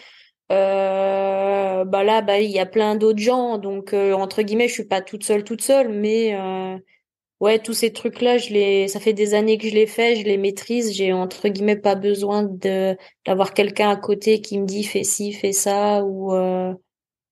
Euh, 0.51 1.83
bah 1.83 2.03
là, 2.03 2.21
bah 2.21 2.39
il 2.39 2.49
y 2.51 2.59
a 2.59 2.65
plein 2.65 2.95
d'autres 2.95 3.19
gens, 3.19 3.57
donc 3.57 3.93
euh, 3.93 4.13
entre 4.13 4.41
guillemets, 4.43 4.69
je 4.69 4.73
suis 4.73 4.85
pas 4.87 5.01
toute 5.01 5.23
seule, 5.23 5.43
toute 5.43 5.61
seule, 5.61 5.89
mais 5.89 6.33
euh, 6.35 6.77
ouais, 7.39 7.59
tous 7.59 7.73
ces 7.73 7.91
trucs-là, 7.93 8.37
je 8.37 8.49
les, 8.49 8.87
ça 8.87 8.99
fait 8.99 9.13
des 9.13 9.33
années 9.33 9.57
que 9.57 9.67
je 9.67 9.73
les 9.73 9.87
fais, 9.87 10.15
je 10.15 10.23
les 10.23 10.37
maîtrise. 10.37 10.93
J'ai 10.93 11.13
entre 11.13 11.47
guillemets 11.49 11.75
pas 11.75 11.95
besoin 11.95 12.43
de 12.43 12.95
d'avoir 13.25 13.53
quelqu'un 13.53 13.89
à 13.89 13.95
côté 13.95 14.41
qui 14.41 14.59
me 14.59 14.65
dit 14.65 14.83
fais 14.83 15.03
ci, 15.03 15.33
fais 15.33 15.53
ça 15.53 16.03
ou 16.03 16.33
euh, 16.33 16.73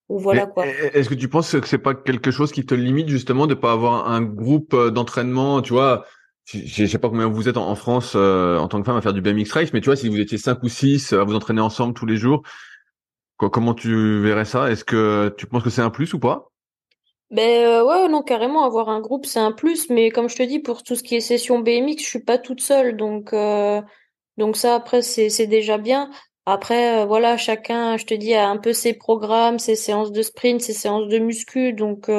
ou 0.09 0.19
voilà 0.19 0.45
quoi. 0.45 0.65
Est-ce 0.67 1.09
que 1.09 1.15
tu 1.15 1.29
penses 1.29 1.51
que 1.59 1.67
c'est 1.67 1.77
pas 1.77 1.95
quelque 1.95 2.31
chose 2.31 2.51
qui 2.51 2.65
te 2.65 2.75
limite 2.75 3.09
justement 3.09 3.47
de 3.47 3.55
pas 3.55 3.71
avoir 3.71 4.09
un 4.09 4.21
groupe 4.21 4.75
d'entraînement, 4.75 5.61
tu 5.61 5.73
vois? 5.73 6.05
je 6.47 6.85
sais 6.85 6.99
pas 6.99 7.09
combien 7.09 7.27
vous 7.27 7.49
êtes 7.49 7.57
en, 7.57 7.73
France 7.73 8.13
en 8.13 8.67
tant 8.67 8.79
que 8.79 8.85
femme 8.85 8.97
à 8.97 9.01
faire 9.01 9.13
du 9.13 9.21
BMX 9.21 9.51
race, 9.51 9.73
mais 9.73 9.81
tu 9.81 9.85
vois, 9.85 9.95
si 9.95 10.09
vous 10.09 10.19
étiez 10.19 10.37
cinq 10.37 10.61
ou 10.61 10.69
six 10.69 11.11
à 11.11 11.23
vous 11.23 11.33
entraîner 11.33 11.61
ensemble 11.61 11.95
tous 11.95 12.05
les 12.05 12.17
jours, 12.17 12.43
comment 13.37 13.73
tu 13.73 14.21
verrais 14.21 14.45
ça? 14.45 14.69
Est-ce 14.69 14.85
que 14.85 15.33
tu 15.37 15.47
penses 15.47 15.63
que 15.63 15.71
c'est 15.71 15.81
un 15.81 15.89
plus 15.89 16.13
ou 16.13 16.19
pas? 16.19 16.51
Ben 17.31 17.65
euh, 17.65 17.85
ouais 17.85 18.07
non 18.07 18.21
carrément 18.21 18.63
avoir 18.63 18.89
un 18.89 18.99
groupe 18.99 19.25
c'est 19.25 19.39
un 19.39 19.51
plus 19.51 19.89
mais 19.89 20.11
comme 20.11 20.29
je 20.29 20.35
te 20.35 20.43
dis 20.43 20.59
pour 20.59 20.83
tout 20.83 20.95
ce 20.95 21.03
qui 21.03 21.15
est 21.15 21.21
session 21.21 21.59
BMX 21.59 21.97
je 21.99 22.05
suis 22.05 22.23
pas 22.23 22.37
toute 22.37 22.61
seule 22.61 22.95
donc 22.95 23.33
euh, 23.33 23.81
donc 24.37 24.57
ça 24.57 24.75
après 24.75 25.01
c'est 25.01 25.29
c'est 25.29 25.47
déjà 25.47 25.77
bien. 25.77 26.09
Après 26.45 27.01
euh, 27.01 27.05
voilà 27.05 27.37
chacun 27.37 27.97
je 27.97 28.05
te 28.05 28.13
dis 28.13 28.33
a 28.35 28.47
un 28.47 28.57
peu 28.57 28.73
ses 28.73 28.93
programmes 28.93 29.59
ses 29.59 29.75
séances 29.75 30.11
de 30.11 30.21
sprint 30.21 30.61
ses 30.61 30.73
séances 30.73 31.07
de 31.07 31.17
muscu 31.17 31.73
donc 31.73 32.09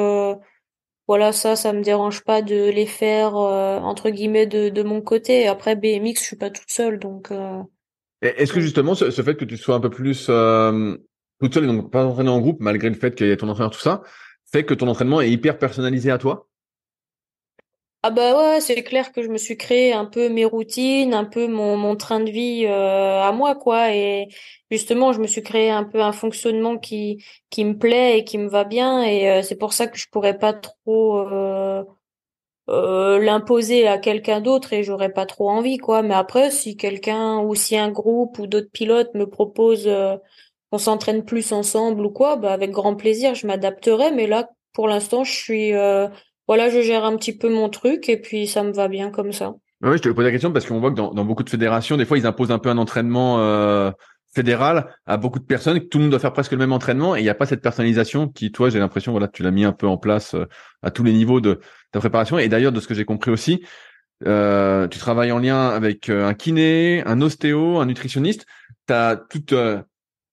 voilà 1.07 1.31
ça 1.31 1.55
ça 1.55 1.71
me 1.73 1.81
dérange 1.81 2.23
pas 2.23 2.41
de 2.41 2.69
les 2.69 2.85
faire 2.85 3.35
entre 3.35 4.09
guillemets 4.09 4.47
de 4.47 4.69
de 4.69 4.83
mon 4.83 5.01
côté. 5.01 5.47
Après 5.47 5.75
BMX 5.75 6.19
je 6.19 6.25
suis 6.25 6.35
pas 6.35 6.49
toute 6.49 6.71
seule 6.71 6.99
donc 6.99 7.31
est-ce 8.21 8.51
que 8.51 8.59
justement 8.59 8.95
ce, 8.95 9.09
fait 9.11 9.35
que 9.35 9.45
tu 9.45 9.57
sois 9.57 9.75
un 9.75 9.79
peu 9.79 9.89
plus 9.89 10.27
euh, 10.29 10.95
toute 11.39 11.53
seule 11.53 11.65
et 11.65 11.67
donc 11.67 11.91
pas 11.91 12.05
entraîné 12.05 12.29
en 12.29 12.39
groupe, 12.39 12.59
malgré 12.59 12.89
le 12.89 12.95
fait 12.95 13.13
qu'il 13.13 13.27
y 13.27 13.29
ait 13.29 13.37
ton 13.37 13.49
entraîneur 13.49 13.71
tout 13.71 13.79
ça, 13.79 14.01
fait 14.51 14.65
que 14.65 14.73
ton 14.73 14.87
entraînement 14.87 15.21
est 15.21 15.29
hyper 15.29 15.59
personnalisé 15.59 16.11
à 16.11 16.17
toi? 16.17 16.47
Ah 18.03 18.11
bah 18.11 18.53
ouais, 18.53 18.61
c'est 18.61 18.83
clair 18.83 19.11
que 19.11 19.21
je 19.21 19.27
me 19.27 19.37
suis 19.37 19.57
créé 19.57 19.91
un 19.91 20.05
peu 20.05 20.29
mes 20.29 20.45
routines, 20.45 21.13
un 21.13 21.25
peu 21.25 21.47
mon, 21.47 21.95
train 21.97 22.19
de 22.21 22.29
vie 22.29 22.65
euh, 22.65 23.21
à 23.21 23.31
moi 23.31 23.55
quoi, 23.55 23.93
et 23.93 24.27
justement 24.71 25.11
je 25.11 25.19
me 25.19 25.27
suis 25.27 25.41
créé 25.43 25.71
un 25.71 25.83
peu 25.83 25.99
un 26.01 26.13
fonctionnement 26.13 26.77
qui 26.77 27.23
qui 27.49 27.65
me 27.65 27.77
plaît 27.77 28.19
et 28.19 28.23
qui 28.23 28.37
me 28.37 28.47
va 28.47 28.63
bien, 28.63 29.03
et 29.03 29.29
euh, 29.29 29.41
c'est 29.41 29.57
pour 29.57 29.73
ça 29.73 29.87
que 29.87 29.97
je 29.97 30.07
pourrais 30.09 30.37
pas 30.37 30.53
trop 30.53 31.17
euh, 32.69 33.19
l'imposer 33.19 33.87
à 33.87 33.97
quelqu'un 33.97 34.41
d'autre 34.41 34.73
et 34.73 34.83
j'aurais 34.83 35.11
pas 35.11 35.25
trop 35.25 35.49
envie 35.49 35.77
quoi. 35.77 36.01
Mais 36.01 36.13
après 36.13 36.51
si 36.51 36.77
quelqu'un 36.77 37.39
ou 37.39 37.55
si 37.55 37.77
un 37.77 37.89
groupe 37.91 38.39
ou 38.39 38.47
d'autres 38.47 38.71
pilotes 38.71 39.13
me 39.15 39.25
proposent 39.29 39.89
euh, 40.71 40.71
qu'on 40.71 40.77
s'entraîne 40.77 41.23
plus 41.23 41.51
ensemble 41.51 42.05
ou 42.05 42.09
quoi 42.09 42.35
bah 42.35 42.53
avec 42.53 42.71
grand 42.71 42.95
plaisir 42.95 43.35
je 43.35 43.47
m'adapterai 43.47 44.11
mais 44.11 44.27
là 44.27 44.49
pour 44.73 44.87
l'instant 44.87 45.23
je 45.23 45.31
suis 45.31 45.73
euh, 45.73 46.07
voilà 46.47 46.69
je 46.69 46.81
gère 46.81 47.05
un 47.05 47.15
petit 47.17 47.37
peu 47.37 47.49
mon 47.49 47.69
truc 47.69 48.09
et 48.09 48.19
puis 48.19 48.47
ça 48.47 48.63
me 48.63 48.71
va 48.71 48.87
bien 48.87 49.09
comme 49.09 49.31
ça 49.31 49.55
oui 49.81 49.97
je 49.97 50.01
te 50.01 50.09
pose 50.09 50.25
la 50.25 50.31
question 50.31 50.51
parce 50.51 50.65
qu'on 50.65 50.79
voit 50.79 50.91
que 50.91 50.95
dans, 50.95 51.25
beaucoup 51.25 51.43
de 51.43 51.49
fédérations 51.49 51.97
des 51.97 52.05
fois 52.05 52.17
ils 52.17 52.25
imposent 52.25 52.51
un 52.51 52.59
peu 52.59 52.69
un 52.69 52.77
entraînement 52.77 53.93
fédéral 54.37 54.95
à 55.07 55.17
beaucoup 55.17 55.39
de 55.39 55.45
personnes, 55.45 55.79
que 55.79 55.85
tout 55.85 55.97
le 55.97 56.03
monde 56.03 56.11
doit 56.11 56.19
faire 56.19 56.33
presque 56.33 56.51
le 56.51 56.59
même 56.59 56.71
entraînement 56.71 57.15
et 57.15 57.19
il 57.21 57.23
n'y 57.23 57.29
a 57.29 57.33
pas 57.33 57.47
cette 57.47 57.61
personnalisation 57.61 58.27
qui, 58.27 58.51
toi, 58.51 58.69
j'ai 58.69 58.77
l'impression, 58.77 59.11
voilà, 59.11 59.27
tu 59.27 59.41
l'as 59.41 59.49
mis 59.49 59.65
un 59.65 59.73
peu 59.73 59.87
en 59.87 59.97
place 59.97 60.35
euh, 60.35 60.45
à 60.83 60.91
tous 60.91 61.03
les 61.03 61.11
niveaux 61.11 61.41
de 61.41 61.59
ta 61.91 61.99
préparation. 61.99 62.37
Et 62.37 62.47
d'ailleurs, 62.47 62.71
de 62.71 62.79
ce 62.79 62.87
que 62.87 62.93
j'ai 62.93 63.03
compris 63.03 63.31
aussi, 63.31 63.65
euh, 64.27 64.87
tu 64.87 64.99
travailles 64.99 65.31
en 65.31 65.39
lien 65.39 65.69
avec 65.69 66.09
euh, 66.09 66.27
un 66.27 66.35
kiné, 66.35 67.03
un 67.05 67.19
ostéo, 67.21 67.79
un 67.79 67.87
nutritionniste. 67.87 68.45
Tu 68.87 68.93
as 68.93 69.15
tout 69.15 69.55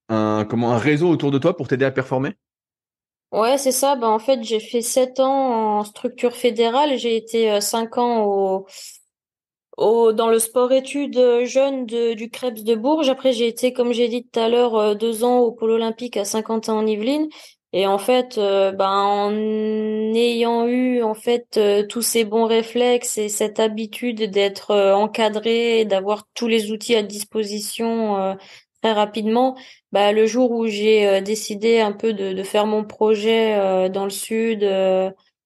un, 0.09 0.47
comment, 0.49 0.73
un 0.73 0.79
réseau 0.79 1.09
autour 1.09 1.31
de 1.31 1.39
toi 1.39 1.57
pour 1.57 1.69
t'aider 1.69 1.85
à 1.85 1.91
performer? 1.91 2.33
Ouais, 3.33 3.59
c'est 3.59 3.73
ça. 3.73 3.97
Ben, 3.97 4.09
en 4.09 4.19
fait, 4.19 4.43
j'ai 4.43 4.61
fait 4.61 4.81
sept 4.81 5.19
ans 5.21 5.79
en 5.79 5.85
structure 5.85 6.35
fédérale. 6.35 6.97
J'ai 6.99 7.17
été 7.17 7.61
cinq 7.61 7.99
ans 7.99 8.25
au 8.25 8.67
au, 9.77 10.13
dans 10.13 10.29
le 10.29 10.39
sport-études 10.39 11.17
euh, 11.17 11.45
jeune 11.45 11.87
de, 11.87 12.15
du 12.15 12.31
Krebs 12.31 12.63
de 12.63 12.75
Bourges. 12.75 13.09
Après, 13.09 13.33
j'ai 13.33 13.49
été, 13.49 13.73
comme 13.73 13.93
j'ai 13.93 14.09
dit 14.09 14.25
tout 14.25 14.41
à 14.41 14.49
l'heure, 14.49 14.77
euh, 14.77 14.95
deux 14.95 15.25
ans 15.25 15.39
au 15.39 15.53
pôle 15.53 15.73
olympique 15.73 16.17
à 16.17 16.25
Saint-Quentin 16.25 16.75
en 16.75 16.87
Yvelines. 16.87 17.29
Et 17.73 17.87
en 17.89 17.99
fait, 17.99 18.39
euh, 18.39 18.71
ben, 18.71 18.89
en 18.89 19.33
ayant 20.15 20.69
eu 20.69 21.03
en 21.03 21.15
fait 21.15 21.59
tous 21.89 22.03
ces 22.03 22.25
bons 22.25 22.47
réflexes 22.47 23.19
et 23.19 23.29
cette 23.29 23.59
habitude 23.59 24.31
d'être 24.31 24.73
encadré, 24.93 25.85
d'avoir 25.85 26.25
tous 26.35 26.47
les 26.47 26.71
outils 26.71 26.95
à 26.95 27.03
disposition 27.03 28.37
très 28.85 28.93
rapidement, 28.93 29.57
bah, 29.93 30.13
le 30.13 30.27
jour 30.27 30.51
où 30.51 30.67
j'ai 30.67 31.23
décidé 31.23 31.81
un 31.81 31.93
peu 31.93 32.13
de, 32.13 32.43
faire 32.43 32.67
mon 32.67 32.85
projet 32.85 33.89
dans 33.89 34.05
le 34.05 34.11
sud, 34.11 34.63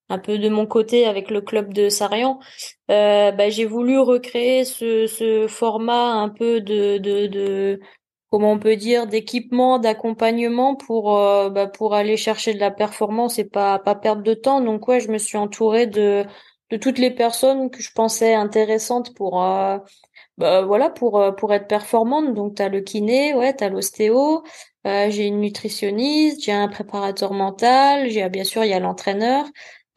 un 0.08 0.18
peu 0.18 0.38
de 0.38 0.48
mon 0.48 0.66
côté 0.66 1.06
avec 1.06 1.30
le 1.30 1.40
club 1.40 1.72
de 1.72 1.88
Sarian, 1.88 2.40
euh, 2.90 3.30
bah, 3.32 3.50
j'ai 3.50 3.66
voulu 3.66 3.98
recréer 3.98 4.64
ce, 4.64 5.46
format 5.48 6.12
un 6.14 6.28
peu 6.28 6.60
de, 6.60 6.98
de, 6.98 7.26
de 7.26 7.80
comment 8.30 8.52
on 8.52 8.58
peut 8.58 8.76
dire 8.76 9.06
d'équipement, 9.06 9.78
d'accompagnement 9.78 10.74
pour 10.76 11.18
euh, 11.18 11.50
bah, 11.50 11.66
pour 11.66 11.94
aller 11.94 12.16
chercher 12.16 12.54
de 12.54 12.60
la 12.60 12.70
performance 12.70 13.38
et 13.38 13.44
pas 13.44 13.78
pas 13.78 13.94
perdre 13.94 14.22
de 14.22 14.34
temps. 14.34 14.60
Donc 14.60 14.88
ouais, 14.88 15.00
je 15.00 15.10
me 15.10 15.18
suis 15.18 15.38
entourée 15.38 15.86
de 15.86 16.24
de 16.70 16.76
toutes 16.76 16.98
les 16.98 17.10
personnes 17.10 17.70
que 17.70 17.82
je 17.82 17.92
pensais 17.92 18.34
intéressantes 18.34 19.14
pour 19.14 19.42
euh, 19.42 19.78
bah, 20.38 20.62
voilà 20.62 20.90
pour 20.90 21.22
pour 21.36 21.52
être 21.52 21.68
performante. 21.68 22.34
Donc 22.34 22.56
tu 22.56 22.68
le 22.68 22.80
kiné, 22.80 23.34
ouais, 23.34 23.54
tu 23.54 23.68
l'ostéo, 23.68 24.42
j'ai 24.84 25.26
une 25.26 25.40
nutritionniste, 25.40 26.42
j'ai 26.44 26.52
un 26.52 26.68
préparateur 26.68 27.32
mental, 27.34 28.08
j'ai 28.08 28.26
bien 28.30 28.44
sûr 28.44 28.64
il 28.64 28.70
y 28.70 28.74
a 28.74 28.80
l'entraîneur. 28.80 29.44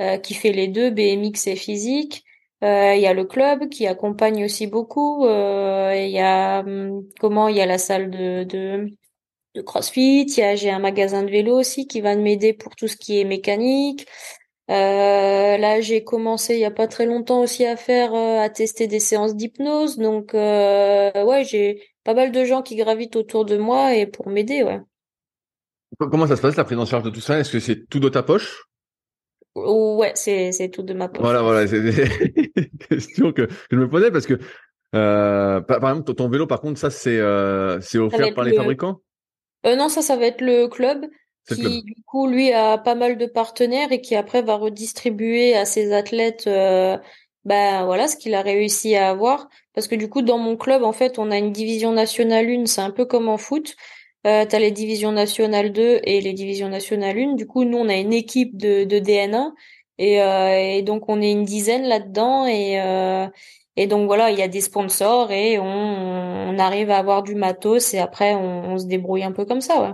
Euh, 0.02 0.18
qui 0.18 0.34
fait 0.34 0.52
les 0.52 0.68
deux, 0.68 0.90
BMX 0.90 1.48
et 1.48 1.56
physique. 1.56 2.24
Euh, 2.64 2.96
il 2.96 3.02
y 3.02 3.08
a 3.08 3.14
le 3.14 3.24
club 3.26 3.70
qui 3.70 3.86
accompagne 3.86 4.44
aussi 4.46 4.66
beaucoup. 4.66 5.26
Euh, 5.28 5.94
il 5.96 6.10
y 6.10 6.20
a 6.20 6.62
hum, 6.62 7.08
comment 7.20 7.48
il 7.50 7.58
y 7.58 7.62
a 7.62 7.68
la 7.68 7.78
salle 7.78 8.10
de, 8.10 8.44
de, 8.44 8.90
de 9.56 9.62
CrossFit. 9.62 10.24
Il 10.24 10.38
y 10.40 10.44
a 10.44 10.56
j'ai 10.56 10.72
un 10.72 10.80
magasin 10.80 11.24
de 11.24 11.30
vélo 11.32 11.60
aussi 11.60 11.88
qui 11.88 12.02
va 12.02 12.16
m'aider 12.16 12.54
pour 12.54 12.76
tout 12.76 12.88
ce 12.88 12.98
qui 12.98 13.20
est 13.20 13.26
mécanique. 13.26 14.08
Euh, 14.72 15.58
là, 15.58 15.82
j'ai 15.82 16.04
commencé 16.04 16.54
il 16.54 16.62
y 16.62 16.66
a 16.66 16.72
pas 16.72 16.88
très 16.88 17.06
longtemps 17.06 17.42
aussi 17.42 17.66
à 17.66 17.76
faire, 17.76 18.14
à 18.14 18.50
tester 18.50 18.88
des 18.88 19.02
séances 19.02 19.36
d'hypnose. 19.36 19.98
Donc, 19.98 20.34
euh, 20.34 21.26
ouais, 21.26 21.44
j'ai 21.44 21.84
pas 22.06 22.14
mal 22.14 22.32
de 22.32 22.46
gens 22.46 22.62
qui 22.62 22.78
gravitent 22.78 23.18
autour 23.18 23.44
de 23.44 23.58
moi 23.58 23.96
et 23.96 24.06
pour 24.06 24.30
m'aider, 24.30 24.64
ouais. 24.64 24.80
Comment 26.00 26.26
ça 26.26 26.38
se 26.38 26.42
passe 26.42 26.56
la 26.56 26.64
prise 26.64 26.80
en 26.80 26.86
charge 26.86 27.04
de 27.04 27.10
tout 27.10 27.20
ça? 27.20 27.38
Est-ce 27.38 27.52
que 27.52 27.60
c'est 27.60 27.86
tout 27.90 28.00
de 28.00 28.08
ta 28.08 28.24
poche? 28.24 28.64
Ouais, 29.56 30.14
c'est 30.16 30.54
c'est 30.54 30.70
tout 30.70 30.84
de 30.84 30.94
ma 30.94 31.10
poche. 31.10 31.22
Voilà, 31.22 31.42
voilà, 31.42 31.68
c'est 31.68 31.82
des 31.82 32.72
questions 32.90 33.34
que, 33.34 33.50
je 33.70 33.76
me 33.76 33.90
posais 33.90 34.10
parce 34.10 34.26
que 34.26 34.40
euh, 34.96 35.60
par, 35.60 35.90
exemple 35.90 36.14
ton 36.14 36.30
vélo, 36.30 36.48
par 36.48 36.62
contre, 36.62 36.80
ça 36.80 36.90
c'est 36.90 37.20
euh, 37.20 37.82
c'est 37.82 37.98
offert 37.98 38.34
par 38.34 38.46
les 38.46 38.56
fabricants? 38.56 39.02
non, 39.66 39.90
ça, 39.90 40.02
ça 40.02 40.16
va 40.16 40.28
être 40.28 40.42
le 40.42 40.68
club 40.68 41.06
qui, 41.48 41.84
du 41.84 41.96
coup, 42.06 42.28
lui, 42.28 42.52
a 42.54 42.78
pas 42.78 42.96
mal 42.96 43.18
de 43.18 43.26
partenaires 43.26 43.92
et 43.92 44.02
qui 44.02 44.16
après 44.16 44.42
va 44.42 44.56
redistribuer 44.56 45.56
à 45.56 45.66
ses 45.66 45.94
athlètes, 45.94 46.48
ben 47.46 47.86
voilà, 47.86 48.08
ce 48.08 48.16
qu'il 48.16 48.36
a 48.36 48.42
réussi 48.42 48.96
à 48.96 49.10
avoir. 49.10 49.50
Parce 49.74 49.88
que 49.88 49.96
du 49.96 50.10
coup, 50.10 50.22
dans 50.22 50.38
mon 50.38 50.58
club, 50.58 50.84
en 50.84 50.92
fait, 50.92 51.18
on 51.20 51.32
a 51.32 51.38
une 51.38 51.52
division 51.52 51.92
nationale 51.92 52.50
1, 52.50 52.66
c'est 52.66 52.82
un 52.82 52.92
peu 52.92 53.06
comme 53.06 53.30
en 53.30 53.38
foot. 53.38 53.76
Euh, 54.28 54.46
tu 54.46 54.56
as 54.56 54.60
les 54.60 54.72
divisions 54.72 55.12
nationales 55.12 55.72
2 55.72 56.00
et 56.04 56.22
les 56.22 56.34
divisions 56.34 56.70
nationales 56.70 57.18
1. 57.18 57.36
Du 57.36 57.48
coup, 57.48 57.64
nous, 57.64 57.78
on 57.78 57.90
a 57.90 57.96
une 57.96 58.14
équipe 58.14 58.58
de, 58.58 58.84
de 58.84 59.00
DNA 59.00 59.52
et, 59.98 60.22
euh, 60.22 60.78
et 60.78 60.82
donc 60.84 61.10
on 61.10 61.22
est 61.22 61.32
une 61.32 61.46
dizaine 61.46 61.84
là-dedans 61.84 62.46
et 62.46 62.82
euh, 62.82 63.28
et 63.78 63.88
donc 63.88 64.06
voilà, 64.08 64.32
il 64.32 64.38
y 64.38 64.42
a 64.42 64.48
des 64.48 64.62
sponsors 64.62 65.32
et 65.32 65.58
on, 65.60 65.64
on 65.66 66.60
arrive 66.60 66.92
à 66.92 66.98
avoir 66.98 67.24
du 67.24 67.36
matos 67.36 67.94
et 67.94 68.00
après 68.00 68.34
on, 68.36 68.74
on 68.74 68.78
se 68.78 68.86
débrouille 68.86 69.24
un 69.24 69.32
peu 69.32 69.46
comme 69.46 69.62
ça, 69.62 69.82
ouais. 69.82 69.92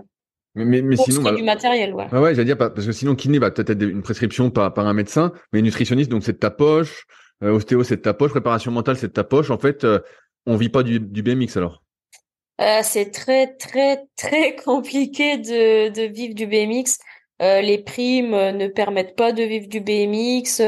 Mais, 0.57 0.81
mais, 0.81 0.95
sinon, 0.97 1.21
bah, 1.21 1.33
du 1.33 1.43
matériel, 1.43 1.93
ouais. 1.93 2.07
ouais, 2.11 2.35
j'allais 2.35 2.45
dire 2.45 2.57
parce 2.57 2.85
que 2.85 2.91
sinon 2.91 3.15
kiné, 3.15 3.39
bah 3.39 3.51
peut-être 3.51 3.81
une 3.81 4.01
prescription 4.01 4.49
par, 4.49 4.73
par 4.73 4.87
un 4.87 4.93
médecin, 4.93 5.31
mais 5.53 5.61
nutritionniste, 5.61 6.09
donc 6.09 6.23
c'est 6.23 6.33
de 6.33 6.37
ta 6.37 6.51
poche. 6.51 7.05
Euh, 7.43 7.51
ostéo, 7.51 7.83
c'est 7.83 7.97
de 7.97 8.01
ta 8.01 8.13
poche. 8.13 8.31
Préparation 8.31 8.71
mentale, 8.71 8.97
c'est 8.97 9.07
de 9.07 9.13
ta 9.13 9.23
poche. 9.23 9.51
En 9.51 9.57
fait, 9.57 9.83
euh, 9.83 9.99
on 10.45 10.57
vit 10.57 10.69
pas 10.69 10.83
du, 10.83 10.99
du 10.99 11.21
BMX 11.21 11.57
alors. 11.57 11.83
Euh, 12.59 12.79
c'est 12.81 13.11
très 13.11 13.55
très 13.55 14.05
très 14.15 14.55
compliqué 14.65 15.37
de, 15.37 15.89
de 15.89 16.11
vivre 16.11 16.33
du 16.33 16.47
BMX. 16.47 16.97
Euh, 17.41 17.61
les 17.61 17.77
primes 17.77 18.31
ne 18.31 18.67
permettent 18.67 19.15
pas 19.15 19.31
de 19.31 19.43
vivre 19.43 19.67
du 19.67 19.79
BMX. 19.79 20.61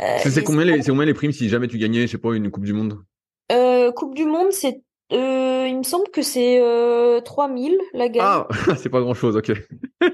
Euh, 0.00 0.18
c'est 0.18 0.42
combien 0.42 0.80
combien 0.80 1.04
les 1.04 1.14
primes 1.14 1.32
si 1.32 1.48
jamais 1.48 1.68
tu 1.68 1.78
gagnais, 1.78 2.02
je 2.02 2.12
sais 2.12 2.18
pas, 2.18 2.34
une 2.34 2.50
Coupe 2.50 2.64
du 2.64 2.72
Monde? 2.72 2.98
Euh, 3.52 3.92
Coupe 3.92 4.14
du 4.14 4.24
Monde, 4.24 4.50
c'est 4.50 4.80
euh, 5.12 5.66
il 5.68 5.78
me 5.78 5.82
semble 5.82 6.08
que 6.10 6.22
c'est 6.22 6.58
euh, 6.60 7.20
3000 7.20 7.78
la 7.92 8.08
gagne. 8.08 8.24
Ah, 8.24 8.48
c'est 8.78 8.88
pas 8.88 9.00
grand 9.00 9.14
chose, 9.14 9.36
ok. 9.36 9.52
Mais 10.00 10.10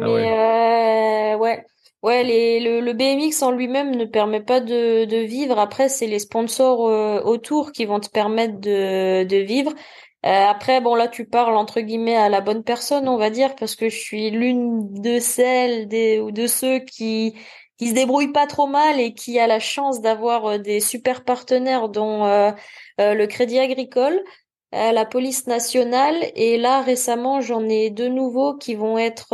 ah 0.00 0.12
ouais. 0.12 1.34
ouais. 1.40 1.66
Ouais, 2.02 2.24
les, 2.24 2.58
le, 2.58 2.80
le, 2.80 2.94
BMX 2.94 3.42
en 3.42 3.52
lui-même 3.52 3.94
ne 3.94 4.04
permet 4.04 4.40
pas 4.40 4.60
de, 4.60 5.04
de 5.04 5.16
vivre. 5.18 5.56
Après, 5.60 5.88
c'est 5.88 6.08
les 6.08 6.18
sponsors 6.18 6.88
euh, 6.88 7.20
autour 7.22 7.70
qui 7.70 7.84
vont 7.84 8.00
te 8.00 8.10
permettre 8.10 8.58
de, 8.58 9.22
de 9.22 9.36
vivre. 9.36 9.72
Euh, 10.26 10.46
après, 10.46 10.80
bon, 10.80 10.96
là, 10.96 11.06
tu 11.06 11.26
parles 11.26 11.56
entre 11.56 11.80
guillemets 11.80 12.16
à 12.16 12.28
la 12.28 12.40
bonne 12.40 12.64
personne, 12.64 13.08
on 13.08 13.18
va 13.18 13.30
dire, 13.30 13.54
parce 13.54 13.76
que 13.76 13.88
je 13.88 13.96
suis 13.96 14.30
l'une 14.30 14.92
de 15.00 15.20
celles 15.20 15.86
des, 15.86 16.18
ou 16.18 16.32
de 16.32 16.48
ceux 16.48 16.80
qui, 16.80 17.34
qui 17.78 17.88
se 17.88 17.94
débrouillent 17.94 18.32
pas 18.32 18.48
trop 18.48 18.66
mal 18.66 19.00
et 19.00 19.14
qui 19.14 19.38
a 19.38 19.46
la 19.46 19.60
chance 19.60 20.00
d'avoir 20.00 20.46
euh, 20.46 20.58
des 20.58 20.80
super 20.80 21.22
partenaires, 21.24 21.88
dont 21.88 22.52
le 22.98 23.26
Crédit 23.26 23.58
Agricole, 23.58 24.22
la 24.72 25.04
Police 25.04 25.46
nationale, 25.46 26.16
et 26.34 26.56
là, 26.58 26.82
récemment, 26.82 27.40
j'en 27.40 27.68
ai 27.68 27.90
deux 27.90 28.08
nouveaux 28.08 28.54
qui 28.54 28.74
vont 28.74 28.98
être... 28.98 29.28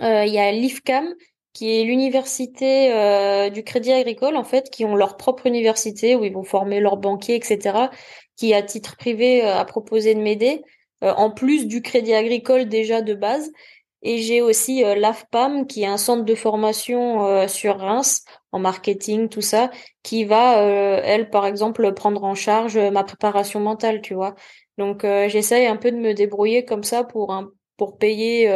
Il 0.00 0.32
y 0.32 0.38
a 0.38 0.52
l'IFCAM 0.52 1.14
qui 1.58 1.76
est 1.76 1.82
l'université 1.82 2.92
euh, 2.92 3.50
du 3.50 3.64
Crédit 3.64 3.90
Agricole, 3.90 4.36
en 4.36 4.44
fait, 4.44 4.70
qui 4.70 4.84
ont 4.84 4.94
leur 4.94 5.16
propre 5.16 5.46
université 5.46 6.14
où 6.14 6.22
ils 6.22 6.32
vont 6.32 6.44
former 6.44 6.78
leurs 6.78 6.98
banquiers, 6.98 7.34
etc., 7.34 7.88
qui, 8.36 8.54
à 8.54 8.62
titre 8.62 8.96
privé, 8.96 9.44
euh, 9.44 9.56
a 9.56 9.64
proposé 9.64 10.14
de 10.14 10.20
m'aider, 10.20 10.62
euh, 11.02 11.12
en 11.16 11.32
plus 11.32 11.66
du 11.66 11.82
Crédit 11.82 12.14
Agricole 12.14 12.66
déjà 12.66 13.02
de 13.02 13.12
base. 13.12 13.50
Et 14.02 14.18
j'ai 14.18 14.40
aussi 14.40 14.82
l'AFPAM, 14.82 15.66
qui 15.66 15.82
est 15.82 15.86
un 15.86 15.96
centre 15.96 16.24
de 16.24 16.34
formation 16.34 17.48
sur 17.48 17.78
Reims, 17.78 18.24
en 18.52 18.58
marketing, 18.60 19.28
tout 19.28 19.40
ça, 19.40 19.70
qui 20.02 20.24
va, 20.24 20.62
elle, 20.62 21.30
par 21.30 21.46
exemple, 21.46 21.92
prendre 21.94 22.22
en 22.24 22.34
charge 22.34 22.78
ma 22.78 23.02
préparation 23.02 23.60
mentale, 23.60 24.00
tu 24.00 24.14
vois. 24.14 24.34
Donc, 24.78 25.02
j'essaye 25.02 25.66
un 25.66 25.76
peu 25.76 25.90
de 25.90 25.96
me 25.96 26.14
débrouiller 26.14 26.64
comme 26.64 26.84
ça 26.84 27.02
pour, 27.02 27.32
un, 27.32 27.50
pour 27.76 27.98
payer 27.98 28.48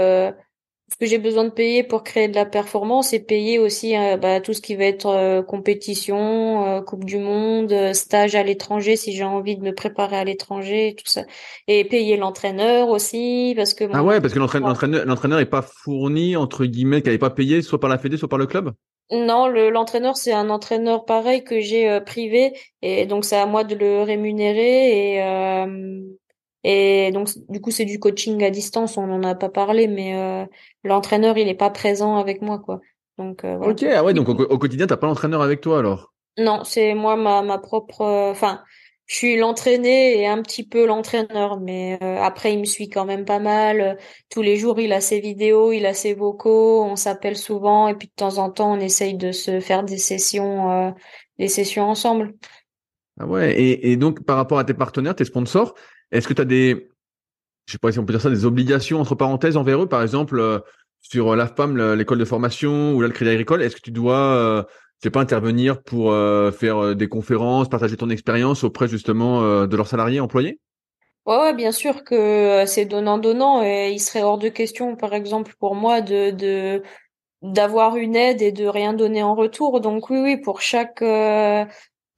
ce 0.93 0.99
que 0.99 1.07
j'ai 1.07 1.19
besoin 1.19 1.45
de 1.45 1.51
payer 1.51 1.83
pour 1.83 2.05
créer 2.05 2.29
de 2.29 2.35
la 2.35 2.45
performance 2.45 3.15
et 3.15 3.21
payer 3.21 3.59
aussi 3.59 3.97
euh, 3.97 4.19
bah, 4.19 4.41
tout 4.41 4.53
ce 4.53 4.61
qui 4.61 4.77
va 4.77 4.85
être 4.85 5.07
euh, 5.07 5.43
compétition, 5.43 6.67
euh, 6.67 6.81
Coupe 6.83 7.05
du 7.05 7.19
Monde, 7.19 7.95
stage 7.95 8.35
à 8.35 8.43
l'étranger 8.43 8.97
si 8.97 9.13
j'ai 9.13 9.25
envie 9.25 9.57
de 9.57 9.63
me 9.63 9.75
préparer 9.75 10.17
à 10.17 10.25
l'étranger, 10.25 10.95
tout 10.99 11.11
ça. 11.11 11.23
Et 11.67 11.85
payer 11.85 12.19
l'entraîneur 12.19 12.89
aussi 12.91 13.55
parce 13.57 13.73
que 13.73 13.85
ah 13.93 14.05
ouais 14.05 14.21
parce 14.21 14.35
que 14.35 14.39
l'entraîneur 14.39 15.07
l'entraîneur 15.07 15.41
est 15.41 15.47
pas 15.47 15.63
fourni 15.63 16.37
entre 16.37 16.67
guillemets, 16.67 17.01
qu'il 17.01 17.13
n'est 17.13 17.19
pas 17.19 17.31
payé 17.31 17.63
soit 17.63 17.81
par 17.81 17.89
la 17.89 17.97
Fédé 17.97 18.19
soit 18.19 18.29
par 18.29 18.39
le 18.39 18.47
club? 18.47 18.73
Non, 19.11 19.49
l'entraîneur 19.49 20.17
c'est 20.17 20.33
un 20.33 20.51
entraîneur 20.51 21.07
pareil 21.07 21.43
que 21.43 21.61
j'ai 21.61 22.01
privé 22.05 22.53
et 22.83 23.07
donc 23.07 23.25
c'est 23.25 23.37
à 23.37 23.47
moi 23.47 23.65
de 23.65 23.75
le 23.75 24.03
rémunérer 24.03 25.15
et 25.15 25.21
et 26.65 27.11
donc, 27.13 27.29
du 27.49 27.61
coup, 27.61 27.71
c'est 27.71 27.85
du 27.85 27.99
coaching 27.99 28.43
à 28.45 28.51
distance. 28.51 28.97
On 28.97 29.07
n'en 29.07 29.23
a 29.23 29.35
pas 29.35 29.49
parlé, 29.49 29.89
mais 29.89 30.17
euh, 30.17 30.47
l'entraîneur, 30.85 31.37
il 31.39 31.49
est 31.49 31.55
pas 31.55 31.71
présent 31.71 32.17
avec 32.17 32.43
moi, 32.43 32.59
quoi. 32.59 32.81
Donc, 33.19 33.45
euh, 33.45 33.59
Ok, 33.59 33.83
ah 33.83 34.05
ouais, 34.05 34.15
donc 34.15 34.29
au, 34.29 34.33
au 34.33 34.59
quotidien, 34.59 34.87
t'as 34.87 34.97
pas 34.97 35.07
l'entraîneur 35.07 35.43
avec 35.43 35.61
toi, 35.61 35.81
alors? 35.81 36.13
Non, 36.39 36.65
c'est 36.65 36.95
moi, 36.95 37.17
ma, 37.17 37.43
ma 37.43 37.59
propre. 37.59 38.03
Euh, 38.03 38.31
enfin, 38.31 38.63
je 39.07 39.17
suis 39.17 39.37
l'entraîné 39.37 40.21
et 40.21 40.27
un 40.27 40.41
petit 40.41 40.67
peu 40.67 40.87
l'entraîneur, 40.87 41.61
mais 41.61 41.99
après, 42.01 42.55
il 42.55 42.61
me 42.61 42.65
suit 42.65 42.89
quand 42.89 43.05
même 43.05 43.27
pas 43.27 43.41
mal. 43.41 43.99
Tous 44.31 44.41
les 44.41 44.57
jours, 44.57 44.81
il 44.81 44.93
a 44.93 45.03
ses 45.03 45.21
vidéos, 45.21 45.73
il 45.73 45.85
a 45.85 45.93
ses 45.93 46.15
vocaux. 46.15 46.83
On 46.85 46.97
s'appelle 46.97 47.37
souvent, 47.37 47.89
et 47.89 47.95
puis 47.95 48.09
de 48.09 48.13
temps 48.17 48.39
en 48.39 48.49
temps, 48.51 48.73
on 48.73 48.81
essaye 48.81 49.15
de 49.15 49.33
se 49.33 49.61
faire 49.61 49.83
des 49.83 49.99
sessions, 49.99 50.95
des 51.39 51.49
sessions 51.49 51.85
ensemble. 51.91 52.35
Ah 53.21 53.27
ouais, 53.27 53.53
et, 53.61 53.93
et 53.93 53.97
donc 53.97 54.25
par 54.25 54.37
rapport 54.37 54.59
à 54.59 54.65
tes 54.65 54.73
partenaires, 54.73 55.15
tes 55.15 55.27
sponsors, 55.27 55.75
est-ce 56.13 56.29
que 56.29 56.35
tu 56.35 56.43
as 56.43 56.45
des, 56.45 56.89
je 57.67 57.73
sais 57.73 57.79
pas 57.79 57.91
si 57.91 57.99
on 57.99 58.05
peut 58.05 58.13
dire 58.13 58.21
ça, 58.21 58.31
des 58.31 58.45
obligations 58.45 59.01
entre 59.01 59.15
parenthèses 59.15 59.57
envers 59.57 59.83
eux, 59.83 59.89
par 59.89 60.03
exemple 60.03 60.39
euh, 60.39 60.61
sur 61.01 61.33
euh, 61.33 61.37
l'AFPAM, 61.37 61.95
l'école 61.95 62.19
de 62.19 62.25
formation 62.25 62.95
ou 62.95 63.01
là, 63.01 63.09
le 63.09 63.15
Crédit 63.15 63.31
Agricole, 63.31 63.63
est-ce 63.63 63.77
que 63.77 63.81
tu 63.81 63.91
dois, 63.91 64.19
euh, 64.19 64.63
je 65.01 65.09
sais 65.09 65.11
pas, 65.11 65.21
intervenir 65.21 65.83
pour 65.83 66.15
faire 66.55 66.95
des 66.95 67.09
conférences, 67.09 67.69
partager 67.69 67.97
ton 67.97 68.11
expérience 68.11 68.63
auprès 68.63 68.87
justement 68.87 69.67
de 69.67 69.77
leurs 69.77 69.89
salariés 69.89 70.21
employés? 70.21 70.61
Ouais, 71.27 71.55
bien 71.55 71.73
sûr 71.73 72.05
que 72.05 72.65
c'est 72.67 72.85
donnant 72.85 73.19
donnant 73.19 73.65
et 73.65 73.91
il 73.91 73.99
serait 73.99 74.23
hors 74.23 74.39
de 74.39 74.49
question, 74.49 74.95
par 74.95 75.13
exemple, 75.13 75.55
pour 75.59 75.75
moi 75.75 76.03
de 76.03 76.83
d'avoir 77.43 77.97
une 77.97 78.15
aide 78.15 78.41
et 78.41 78.53
de 78.53 78.67
rien 78.67 78.93
donner 78.93 79.25
en 79.25 79.35
retour. 79.35 79.81
Donc 79.81 80.09
oui, 80.09 80.21
oui, 80.21 80.37
pour 80.37 80.61
chaque 80.61 81.03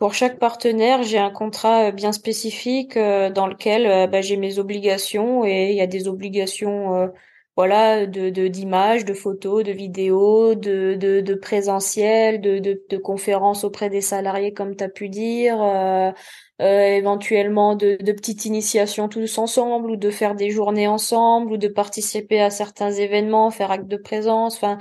pour 0.05 0.13
chaque 0.13 0.39
partenaire, 0.39 1.03
j'ai 1.03 1.17
un 1.17 1.31
contrat 1.31 1.85
euh, 1.89 1.91
bien 1.91 2.13
spécifique 2.13 2.99
euh, 2.99 3.31
dans 3.31 3.47
lequel 3.47 3.87
euh, 3.87 4.07
bah, 4.07 4.21
j'ai 4.21 4.37
mes 4.37 4.59
obligations 4.59 5.47
et 5.47 5.71
il 5.71 5.77
y 5.77 5.81
a 5.81 5.87
des 5.87 6.09
obligations 6.09 7.11
voilà 7.57 8.05
de 8.05 8.49
d'images, 8.49 9.07
de, 9.07 9.15
photos, 9.15 9.65
de 9.65 9.73
vidéos, 9.73 10.55
de 10.55 10.95
de, 10.95 11.23
de 11.23 11.35
présentiel, 11.35 12.43
de, 12.43 12.59
de, 12.59 12.83
de 12.87 12.97
conférences 12.99 13.65
auprès 13.65 13.89
des 13.89 14.03
salariés 14.03 14.53
comme 14.53 14.77
tu 14.77 14.85
as 14.85 14.91
pu 14.91 15.09
dire, 15.09 15.57
euh, 15.63 16.13
éventuellement 16.61 17.75
de, 17.75 17.97
de 17.99 18.13
petites 18.13 18.45
initiations 18.45 19.09
tous 19.09 19.39
ensemble 19.39 19.91
ou 19.91 19.97
de 19.97 20.11
faire 20.11 20.35
des 20.35 20.51
journées 20.51 20.87
ensemble 20.87 21.53
ou 21.53 21.57
de 21.57 21.69
participer 21.69 22.43
à 22.43 22.51
certains 22.51 22.91
événements, 22.93 23.51
faire 23.51 23.71
acte 23.71 23.89
de 23.89 23.97
présence, 23.97 24.57
enfin 24.57 24.77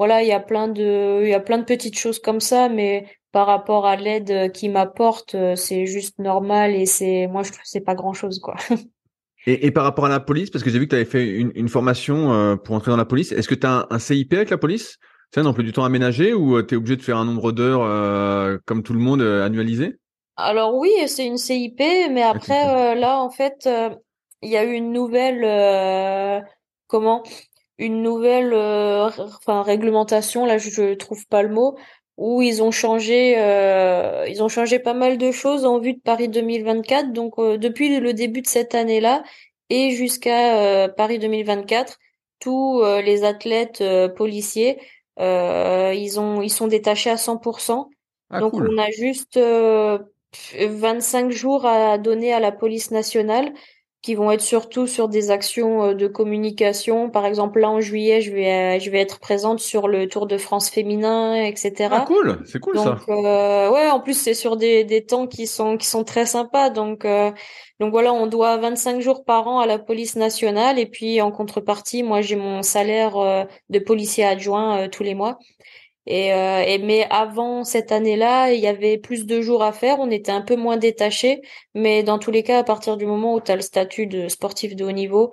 voilà, 0.00 0.22
il 0.22 0.28
y 0.28 0.32
a 0.32 0.40
plein 0.40 0.66
de 0.66 1.20
il 1.22 1.28
y 1.28 1.34
a 1.34 1.38
plein 1.40 1.58
de 1.58 1.64
petites 1.64 1.96
choses 1.96 2.18
comme 2.18 2.40
ça 2.40 2.68
mais 2.68 3.06
par 3.34 3.48
rapport 3.48 3.84
à 3.84 3.96
l'aide 3.96 4.52
qu'il 4.52 4.70
m'apporte, 4.70 5.34
euh, 5.34 5.56
c'est 5.56 5.86
juste 5.86 6.20
normal 6.20 6.76
et 6.76 6.86
c'est 6.86 7.26
moi 7.26 7.42
je 7.42 7.50
trouve 7.50 7.64
c'est 7.64 7.80
pas 7.80 7.96
grand 7.96 8.14
chose 8.14 8.38
quoi. 8.38 8.54
Et, 9.46 9.66
et, 9.66 9.70
par 9.72 9.84
rapport 9.84 10.06
à 10.06 10.08
la 10.08 10.20
police, 10.20 10.48
parce 10.48 10.64
que 10.64 10.70
j'ai 10.70 10.78
vu 10.78 10.86
que 10.86 10.90
tu 10.90 10.96
avais 10.96 11.04
fait 11.04 11.28
une, 11.28 11.52
une, 11.54 11.68
formation 11.68 12.32
euh, 12.32 12.56
pour 12.56 12.74
entrer 12.74 12.90
dans 12.90 12.96
la 12.96 13.04
police, 13.04 13.30
est-ce 13.30 13.46
que 13.46 13.54
tu 13.54 13.66
as 13.66 13.86
un, 13.90 13.98
CIP 13.98 14.32
avec 14.32 14.48
la 14.48 14.56
police? 14.56 14.96
C'est 15.30 15.40
un 15.40 15.44
emploi 15.44 15.62
du 15.62 15.72
temps 15.72 15.84
aménagé 15.84 16.32
ou 16.32 16.56
euh, 16.56 16.62
tu 16.62 16.72
es 16.72 16.78
obligé 16.78 16.96
de 16.96 17.02
faire 17.02 17.18
un 17.18 17.26
nombre 17.26 17.52
d'heures 17.52 18.58
comme 18.64 18.82
tout 18.82 18.94
le 18.94 19.00
monde 19.00 19.20
annualisé? 19.20 19.98
Alors 20.38 20.74
oui, 20.74 20.90
c'est 21.08 21.26
une 21.26 21.36
CIP, 21.36 21.78
mais 21.78 22.22
après 22.22 22.94
là 22.94 23.20
en 23.20 23.28
fait, 23.28 23.68
il 24.40 24.48
y 24.48 24.56
a 24.56 24.64
eu 24.64 24.72
une 24.72 24.92
nouvelle 24.92 26.42
comment? 26.86 27.22
Une 27.76 28.00
nouvelle 28.00 28.54
enfin 28.54 29.62
réglementation 29.62 30.46
là 30.46 30.56
je, 30.56 30.70
je 30.70 30.94
trouve 30.94 31.26
pas 31.26 31.42
le 31.42 31.50
mot 31.50 31.76
où 32.16 32.42
ils 32.42 32.62
ont 32.62 32.70
changé, 32.70 33.34
euh, 33.38 34.26
ils 34.28 34.42
ont 34.42 34.48
changé 34.48 34.78
pas 34.78 34.94
mal 34.94 35.18
de 35.18 35.32
choses 35.32 35.64
en 35.64 35.78
vue 35.78 35.94
de 35.94 36.00
Paris 36.00 36.28
2024. 36.28 37.12
Donc 37.12 37.34
euh, 37.38 37.58
depuis 37.58 37.98
le 37.98 38.12
début 38.12 38.42
de 38.42 38.46
cette 38.46 38.74
année-là 38.74 39.24
et 39.70 39.90
jusqu'à 39.90 40.58
euh, 40.58 40.88
Paris 40.88 41.18
2024, 41.18 41.98
tous 42.40 42.82
les 43.02 43.24
athlètes 43.24 43.82
policiers, 44.16 44.78
ils 45.18 46.20
ont, 46.20 46.42
ils 46.42 46.50
sont 46.50 46.68
détachés 46.68 47.08
à 47.08 47.16
100%. 47.16 47.88
Ah, 48.28 48.40
Donc 48.40 48.52
on 48.54 48.76
a 48.76 48.90
juste 48.90 49.38
25 49.38 51.30
jours 51.30 51.64
à 51.64 51.96
donner 51.96 52.34
à 52.34 52.40
la 52.40 52.52
police 52.52 52.90
nationale 52.90 53.54
qui 54.04 54.14
vont 54.14 54.30
être 54.30 54.42
surtout 54.42 54.86
sur 54.86 55.08
des 55.08 55.30
actions 55.30 55.82
euh, 55.82 55.94
de 55.94 56.06
communication. 56.06 57.08
Par 57.08 57.24
exemple, 57.24 57.60
là 57.60 57.70
en 57.70 57.80
juillet, 57.80 58.20
je 58.20 58.32
vais 58.32 58.78
je 58.78 58.90
vais 58.90 59.00
être 59.00 59.18
présente 59.18 59.60
sur 59.60 59.88
le 59.88 60.06
Tour 60.08 60.26
de 60.26 60.36
France 60.36 60.68
féminin, 60.68 61.34
etc. 61.36 61.88
Ah 61.90 62.04
cool, 62.06 62.42
c'est 62.44 62.60
cool 62.60 62.74
donc, 62.74 62.84
ça. 62.84 62.98
Euh, 63.08 63.70
ouais, 63.70 63.88
en 63.88 64.00
plus 64.00 64.12
c'est 64.12 64.34
sur 64.34 64.58
des 64.58 64.84
des 64.84 65.06
temps 65.06 65.26
qui 65.26 65.46
sont 65.46 65.78
qui 65.78 65.86
sont 65.86 66.04
très 66.04 66.26
sympas. 66.26 66.68
Donc 66.68 67.06
euh, 67.06 67.30
donc 67.80 67.92
voilà, 67.92 68.12
on 68.12 68.26
doit 68.26 68.58
25 68.58 69.00
jours 69.00 69.24
par 69.24 69.48
an 69.48 69.60
à 69.60 69.66
la 69.66 69.78
police 69.78 70.16
nationale 70.16 70.78
et 70.78 70.86
puis 70.86 71.22
en 71.22 71.30
contrepartie, 71.30 72.02
moi 72.02 72.20
j'ai 72.20 72.36
mon 72.36 72.62
salaire 72.62 73.46
de 73.70 73.78
policier 73.78 74.24
adjoint 74.24 74.86
tous 74.88 75.02
les 75.02 75.14
mois. 75.14 75.38
Et, 76.06 76.34
euh, 76.34 76.62
et, 76.66 76.78
mais 76.78 77.06
avant 77.10 77.64
cette 77.64 77.90
année-là, 77.90 78.52
il 78.52 78.60
y 78.60 78.66
avait 78.66 78.98
plus 78.98 79.24
de 79.26 79.40
jours 79.40 79.62
à 79.62 79.72
faire, 79.72 80.00
on 80.00 80.10
était 80.10 80.32
un 80.32 80.42
peu 80.42 80.56
moins 80.56 80.76
détaché, 80.76 81.40
mais 81.74 82.02
dans 82.02 82.18
tous 82.18 82.30
les 82.30 82.42
cas, 82.42 82.58
à 82.58 82.64
partir 82.64 82.96
du 82.96 83.06
moment 83.06 83.34
où 83.34 83.40
tu 83.40 83.50
as 83.50 83.56
le 83.56 83.62
statut 83.62 84.06
de 84.06 84.28
sportif 84.28 84.76
de 84.76 84.84
haut 84.84 84.92
niveau, 84.92 85.32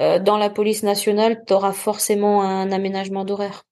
euh, 0.00 0.18
dans 0.18 0.38
la 0.38 0.48
police 0.48 0.84
nationale, 0.84 1.42
tu 1.46 1.52
auras 1.52 1.72
forcément 1.72 2.42
un 2.42 2.70
aménagement 2.70 3.24
d'horaire. 3.24 3.64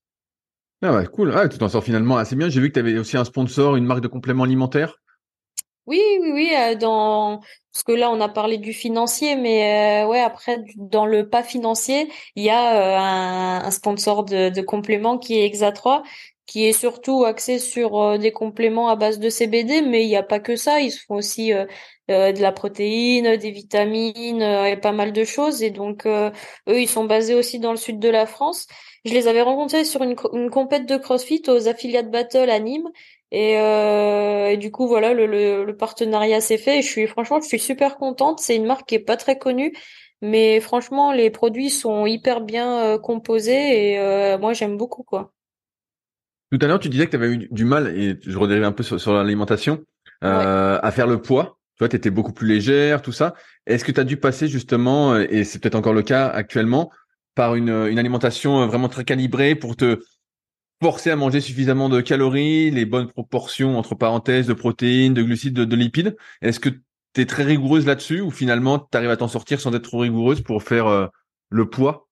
Ah 0.82 0.94
ouais, 0.94 1.06
cool. 1.06 1.32
Ah, 1.34 1.48
tu 1.48 1.58
t'en 1.58 1.68
sors 1.68 1.84
finalement 1.84 2.16
assez 2.16 2.36
bien. 2.36 2.48
J'ai 2.48 2.60
vu 2.60 2.68
que 2.68 2.74
tu 2.74 2.80
avais 2.80 2.98
aussi 2.98 3.16
un 3.16 3.24
sponsor, 3.24 3.76
une 3.76 3.84
marque 3.84 4.00
de 4.00 4.08
compléments 4.08 4.44
alimentaires. 4.44 4.96
Oui, 5.86 6.00
oui, 6.20 6.30
oui. 6.32 6.52
Euh, 6.56 6.74
dans 6.74 7.40
parce 7.72 7.82
que 7.84 7.92
là, 7.92 8.10
on 8.10 8.20
a 8.20 8.28
parlé 8.28 8.58
du 8.58 8.72
financier, 8.72 9.36
mais 9.36 10.04
euh, 10.04 10.08
ouais, 10.08 10.20
après, 10.20 10.62
dans 10.76 11.06
le 11.06 11.28
pas 11.28 11.42
financier, 11.42 12.10
il 12.34 12.44
y 12.44 12.50
a 12.50 12.76
euh, 12.76 12.98
un, 12.98 13.64
un, 13.64 13.70
sponsor 13.70 14.24
de, 14.24 14.48
de 14.50 14.60
compléments 14.60 15.18
qui 15.18 15.38
est 15.38 15.48
Exa3 15.48 16.02
qui 16.50 16.66
est 16.66 16.72
surtout 16.72 17.24
axé 17.24 17.60
sur 17.60 17.96
euh, 18.02 18.18
des 18.18 18.32
compléments 18.32 18.88
à 18.88 18.96
base 18.96 19.20
de 19.20 19.30
CBD, 19.30 19.82
mais 19.82 20.02
il 20.04 20.08
n'y 20.08 20.16
a 20.16 20.24
pas 20.24 20.40
que 20.40 20.56
ça. 20.56 20.80
Ils 20.80 20.90
font 20.90 21.14
aussi 21.14 21.52
euh, 21.52 21.64
euh, 22.10 22.32
de 22.32 22.40
la 22.42 22.50
protéine, 22.50 23.36
des 23.36 23.52
vitamines 23.52 24.42
et 24.42 24.76
pas 24.76 24.90
mal 24.90 25.12
de 25.12 25.22
choses. 25.24 25.62
Et 25.62 25.70
donc, 25.70 26.06
eux, 26.06 26.32
ils 26.66 26.88
sont 26.88 27.04
basés 27.04 27.34
aussi 27.36 27.60
dans 27.60 27.70
le 27.70 27.76
sud 27.76 28.00
de 28.00 28.08
la 28.08 28.26
France. 28.26 28.66
Je 29.04 29.12
les 29.14 29.28
avais 29.28 29.42
rencontrés 29.42 29.84
sur 29.84 30.02
une, 30.02 30.16
une 30.32 30.50
compète 30.50 30.86
de 30.86 30.96
CrossFit 30.96 31.42
aux 31.46 31.68
affiliates 31.68 32.10
Battle 32.10 32.50
à 32.50 32.58
Nîmes. 32.58 32.88
Et, 33.30 33.52
et 33.52 34.56
du 34.56 34.72
coup, 34.72 34.88
voilà, 34.88 35.14
le, 35.14 35.26
le, 35.26 35.64
le 35.64 35.76
partenariat 35.76 36.40
s'est 36.40 36.58
fait. 36.58 36.78
Et 36.80 36.82
je 36.82 36.88
suis 36.90 37.06
franchement, 37.06 37.40
je 37.40 37.46
suis 37.46 37.60
super 37.60 37.96
contente. 37.96 38.40
C'est 38.40 38.56
une 38.56 38.66
marque 38.66 38.88
qui 38.88 38.96
est 38.96 38.98
pas 38.98 39.16
très 39.16 39.38
connue, 39.38 39.72
mais 40.20 40.58
franchement, 40.60 41.12
les 41.12 41.30
produits 41.30 41.70
sont 41.70 42.06
hyper 42.06 42.40
bien 42.40 42.98
composés 42.98 43.92
et 43.94 44.36
moi, 44.38 44.52
j'aime 44.52 44.76
beaucoup 44.76 45.04
quoi. 45.04 45.32
Tout 46.50 46.58
à 46.60 46.66
l'heure, 46.66 46.80
tu 46.80 46.88
disais 46.88 47.06
que 47.06 47.10
tu 47.10 47.16
avais 47.16 47.32
eu 47.32 47.48
du 47.50 47.64
mal, 47.64 47.88
et 47.96 48.18
je 48.22 48.36
redérive 48.36 48.64
un 48.64 48.72
peu 48.72 48.82
sur, 48.82 49.12
l'alimentation, 49.12 49.84
euh, 50.24 50.78
à 50.82 50.90
faire 50.90 51.06
le 51.06 51.22
poids. 51.22 51.58
Tu 51.76 51.84
vois, 51.84 51.88
tu 51.88 51.96
étais 51.96 52.10
beaucoup 52.10 52.32
plus 52.32 52.48
légère, 52.48 53.02
tout 53.02 53.12
ça. 53.12 53.34
Est-ce 53.66 53.84
que 53.84 53.92
tu 53.92 54.00
as 54.00 54.04
dû 54.04 54.16
passer 54.16 54.48
justement, 54.48 55.16
et 55.16 55.44
c'est 55.44 55.58
peut-être 55.60 55.76
encore 55.76 55.94
le 55.94 56.02
cas 56.02 56.28
actuellement, 56.28 56.90
par 57.34 57.54
une, 57.54 57.70
une 57.70 57.98
alimentation 57.98 58.66
vraiment 58.66 58.88
très 58.88 59.04
calibrée 59.04 59.54
pour 59.54 59.76
te 59.76 60.00
forcer 60.82 61.10
à 61.10 61.16
manger 61.16 61.40
suffisamment 61.40 61.88
de 61.88 62.00
calories, 62.00 62.70
les 62.70 62.86
bonnes 62.86 63.08
proportions 63.08 63.78
entre 63.78 63.94
parenthèses 63.94 64.46
de 64.46 64.54
protéines, 64.54 65.14
de 65.14 65.22
glucides, 65.22 65.54
de, 65.54 65.76
lipides? 65.76 66.16
Est-ce 66.40 66.58
que 66.58 66.70
tu 66.70 67.20
es 67.20 67.26
très 67.26 67.44
rigoureuse 67.44 67.86
là-dessus 67.86 68.20
ou 68.20 68.30
finalement 68.30 68.78
tu 68.78 68.96
arrives 68.96 69.10
à 69.10 69.16
t'en 69.16 69.28
sortir 69.28 69.60
sans 69.60 69.74
être 69.74 69.82
trop 69.82 69.98
rigoureuse 69.98 70.40
pour 70.40 70.62
faire 70.62 70.86
euh, 70.86 71.06
le 71.50 71.68
poids? 71.68 72.08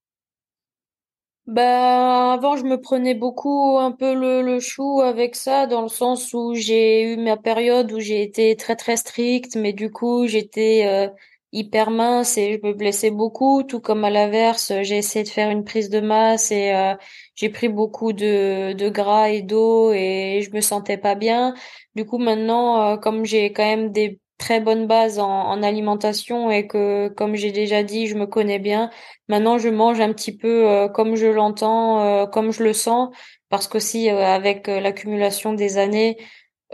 Bah, 1.49 2.34
avant, 2.34 2.57
je 2.57 2.64
me 2.64 2.80
prenais 2.80 3.14
beaucoup 3.14 3.78
un 3.78 3.90
peu 3.92 4.14
le, 4.14 4.42
le 4.42 4.61
chou 4.61 5.01
avec 5.01 5.34
ça, 5.34 5.66
dans 5.66 5.80
le 5.82 5.88
sens 5.88 6.34
où 6.34 6.55
j'ai 6.55 7.03
eu 7.14 7.16
ma 7.16 7.38
période 7.38 7.90
où 7.92 8.01
j'ai 8.01 8.22
été 8.22 8.55
très 8.57 8.76
très 8.76 8.99
stricte, 8.99 9.57
mais 9.57 9.72
du 9.72 9.90
coup, 9.90 10.26
j'étais 10.26 10.86
euh, 10.86 11.09
hyper 11.53 11.90
mince 11.90 12.36
et 12.36 12.61
je 12.62 12.66
me 12.68 12.74
blessais 12.74 13.11
beaucoup, 13.11 13.62
tout 13.62 13.80
comme 13.80 14.05
à 14.05 14.11
l'inverse, 14.11 14.72
j'ai 14.82 14.99
essayé 14.99 15.24
de 15.24 15.30
faire 15.30 15.49
une 15.51 15.64
prise 15.64 15.88
de 15.88 16.01
masse 16.01 16.51
et 16.53 16.74
euh, 16.74 16.94
j'ai 17.34 17.49
pris 17.49 17.68
beaucoup 17.70 18.12
de, 18.12 18.74
de 18.74 18.88
gras 18.90 19.30
et 19.30 19.40
d'eau 19.42 19.92
et 19.92 20.42
je 20.42 20.55
me 20.55 20.61
sentais 20.61 20.99
pas 20.99 21.14
bien. 21.14 21.55
Du 21.94 22.05
coup, 22.05 22.18
maintenant, 22.18 22.92
euh, 22.92 22.96
comme 22.99 23.24
j'ai 23.24 23.53
quand 23.55 23.64
même 23.64 23.90
des 23.90 24.20
très 24.39 24.61
bonne 24.61 24.86
base 24.86 25.18
en, 25.18 25.28
en, 25.28 25.62
alimentation 25.62 26.51
et 26.51 26.66
que, 26.66 27.09
comme 27.09 27.34
j'ai 27.34 27.53
déjà 27.53 27.82
dit, 27.82 28.07
je 28.07 28.14
me 28.14 28.26
connais 28.26 28.59
bien. 28.59 28.91
Maintenant, 29.28 29.59
je 29.59 29.68
mange 29.68 30.01
un 30.01 30.12
petit 30.12 30.36
peu 30.36 30.68
euh, 30.68 30.89
comme 30.89 31.16
je 31.16 31.26
l'entends, 31.26 32.01
euh, 32.03 32.26
comme 32.26 32.53
je 32.53 32.62
le 32.62 32.72
sens, 32.72 33.14
parce 33.51 33.68
qu'aussi 33.68 34.11
euh, 34.11 34.24
avec 34.24 34.68
l'accumulation 34.68 35.53
des 35.55 35.78
années, 35.78 36.16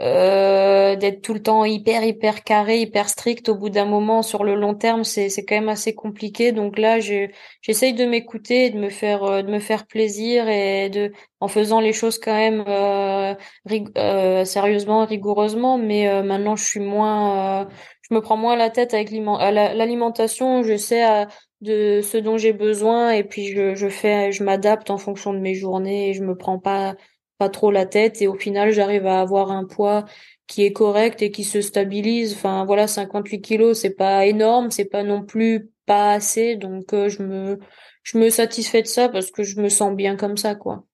euh, 0.01 0.97
d'être 0.97 1.21
tout 1.21 1.33
le 1.33 1.41
temps 1.41 1.63
hyper 1.63 2.03
hyper 2.03 2.43
carré, 2.43 2.81
hyper 2.81 3.07
strict 3.07 3.47
au 3.47 3.55
bout 3.55 3.69
d'un 3.69 3.85
moment 3.85 4.23
sur 4.23 4.43
le 4.43 4.55
long 4.55 4.75
terme, 4.75 5.05
c'est 5.05 5.29
c'est 5.29 5.45
quand 5.45 5.55
même 5.55 5.69
assez 5.69 5.95
compliqué. 5.95 6.51
Donc 6.51 6.77
là, 6.77 6.99
je 6.99 7.27
j'essaye 7.61 7.93
de 7.93 8.03
m'écouter, 8.05 8.71
de 8.71 8.77
me 8.77 8.89
faire 8.89 9.23
euh, 9.23 9.41
de 9.41 9.49
me 9.49 9.59
faire 9.59 9.87
plaisir 9.87 10.49
et 10.49 10.89
de 10.89 11.13
en 11.39 11.47
faisant 11.47 11.79
les 11.79 11.93
choses 11.93 12.19
quand 12.19 12.33
même 12.33 12.65
euh, 12.67 13.35
euh 13.97 14.43
sérieusement, 14.45 15.05
rigoureusement. 15.05 15.77
Mais 15.77 16.09
euh, 16.09 16.23
maintenant, 16.23 16.57
je 16.57 16.65
suis 16.65 16.81
moins, 16.81 17.67
je 18.01 18.13
me 18.13 18.19
prends 18.21 18.37
moins 18.37 18.57
la 18.57 18.69
tête 18.69 18.93
avec 18.93 19.11
l'alimentation. 19.11 20.63
Je 20.63 20.75
sais 20.75 21.25
de 21.61 22.01
ce 22.01 22.17
dont 22.17 22.37
j'ai 22.37 22.53
besoin 22.53 23.11
et 23.11 23.23
puis 23.23 23.47
je 23.47 23.75
je 23.75 23.87
fais, 23.87 24.31
je 24.31 24.43
m'adapte 24.43 24.89
en 24.89 24.97
fonction 24.97 25.33
de 25.33 25.39
mes 25.39 25.55
journées 25.55 26.09
et 26.09 26.13
je 26.13 26.23
me 26.23 26.35
prends 26.35 26.59
pas 26.59 26.95
pas 27.37 27.49
trop 27.49 27.71
la 27.71 27.85
tête 27.85 28.21
et 28.21 28.27
au 28.27 28.35
final 28.35 28.71
j'arrive 28.71 29.05
à 29.05 29.19
avoir 29.19 29.51
un 29.51 29.65
poids 29.65 30.05
qui 30.47 30.63
est 30.63 30.73
correct 30.73 31.21
et 31.21 31.31
qui 31.31 31.43
se 31.43 31.61
stabilise. 31.61 32.33
Enfin 32.33 32.65
voilà, 32.65 32.87
58 32.87 33.41
kilos, 33.41 33.79
c'est 33.79 33.95
pas 33.95 34.25
énorme, 34.25 34.71
c'est 34.71 34.85
pas 34.85 35.03
non 35.03 35.23
plus 35.23 35.69
pas 35.85 36.11
assez, 36.11 36.55
donc 36.55 36.93
euh, 36.93 37.09
je 37.09 37.23
me 37.23 37.59
je 38.03 38.17
me 38.17 38.29
satisfais 38.29 38.81
de 38.81 38.87
ça 38.87 39.09
parce 39.09 39.31
que 39.31 39.43
je 39.43 39.59
me 39.59 39.69
sens 39.69 39.95
bien 39.95 40.15
comme 40.15 40.37
ça 40.37 40.55
quoi. 40.55 40.85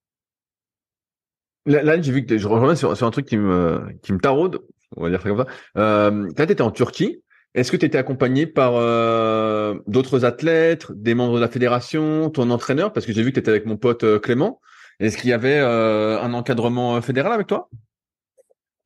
Là, 1.67 2.01
j'ai 2.01 2.11
vu 2.11 2.25
que 2.25 2.37
je 2.39 2.47
reviens 2.47 2.73
sur, 2.75 3.03
un 3.03 3.11
truc 3.11 3.27
qui 3.27 3.37
me 3.37 3.85
qui 4.01 4.13
me 4.13 4.19
taraude, 4.19 4.61
on 4.97 5.03
va 5.03 5.09
dire 5.09 5.21
ça 5.21 5.29
comme 5.29 5.37
ça. 5.37 5.47
Euh, 5.77 6.27
tu 6.35 6.41
étais 6.41 6.61
en 6.61 6.71
Turquie, 6.71 7.21
est-ce 7.53 7.71
que 7.71 7.77
tu 7.77 7.85
étais 7.85 7.97
accompagné 7.97 8.47
par 8.47 8.75
euh, 8.75 9.75
d'autres 9.85 10.23
athlètes, 10.23 10.89
des 10.91 11.13
membres 11.15 11.35
de 11.35 11.41
la 11.41 11.49
fédération, 11.49 12.29
ton 12.29 12.49
entraîneur? 12.49 12.93
Parce 12.93 13.05
que 13.05 13.11
j'ai 13.11 13.23
vu 13.23 13.31
que 13.31 13.35
tu 13.35 13.39
étais 13.41 13.51
avec 13.51 13.65
mon 13.65 13.75
pote 13.75 14.05
euh, 14.05 14.19
Clément. 14.19 14.61
Est-ce 15.01 15.17
qu'il 15.17 15.31
y 15.31 15.33
avait 15.33 15.57
euh, 15.57 16.21
un 16.21 16.31
encadrement 16.35 16.95
euh, 16.95 17.01
fédéral 17.01 17.33
avec 17.33 17.47
toi? 17.47 17.69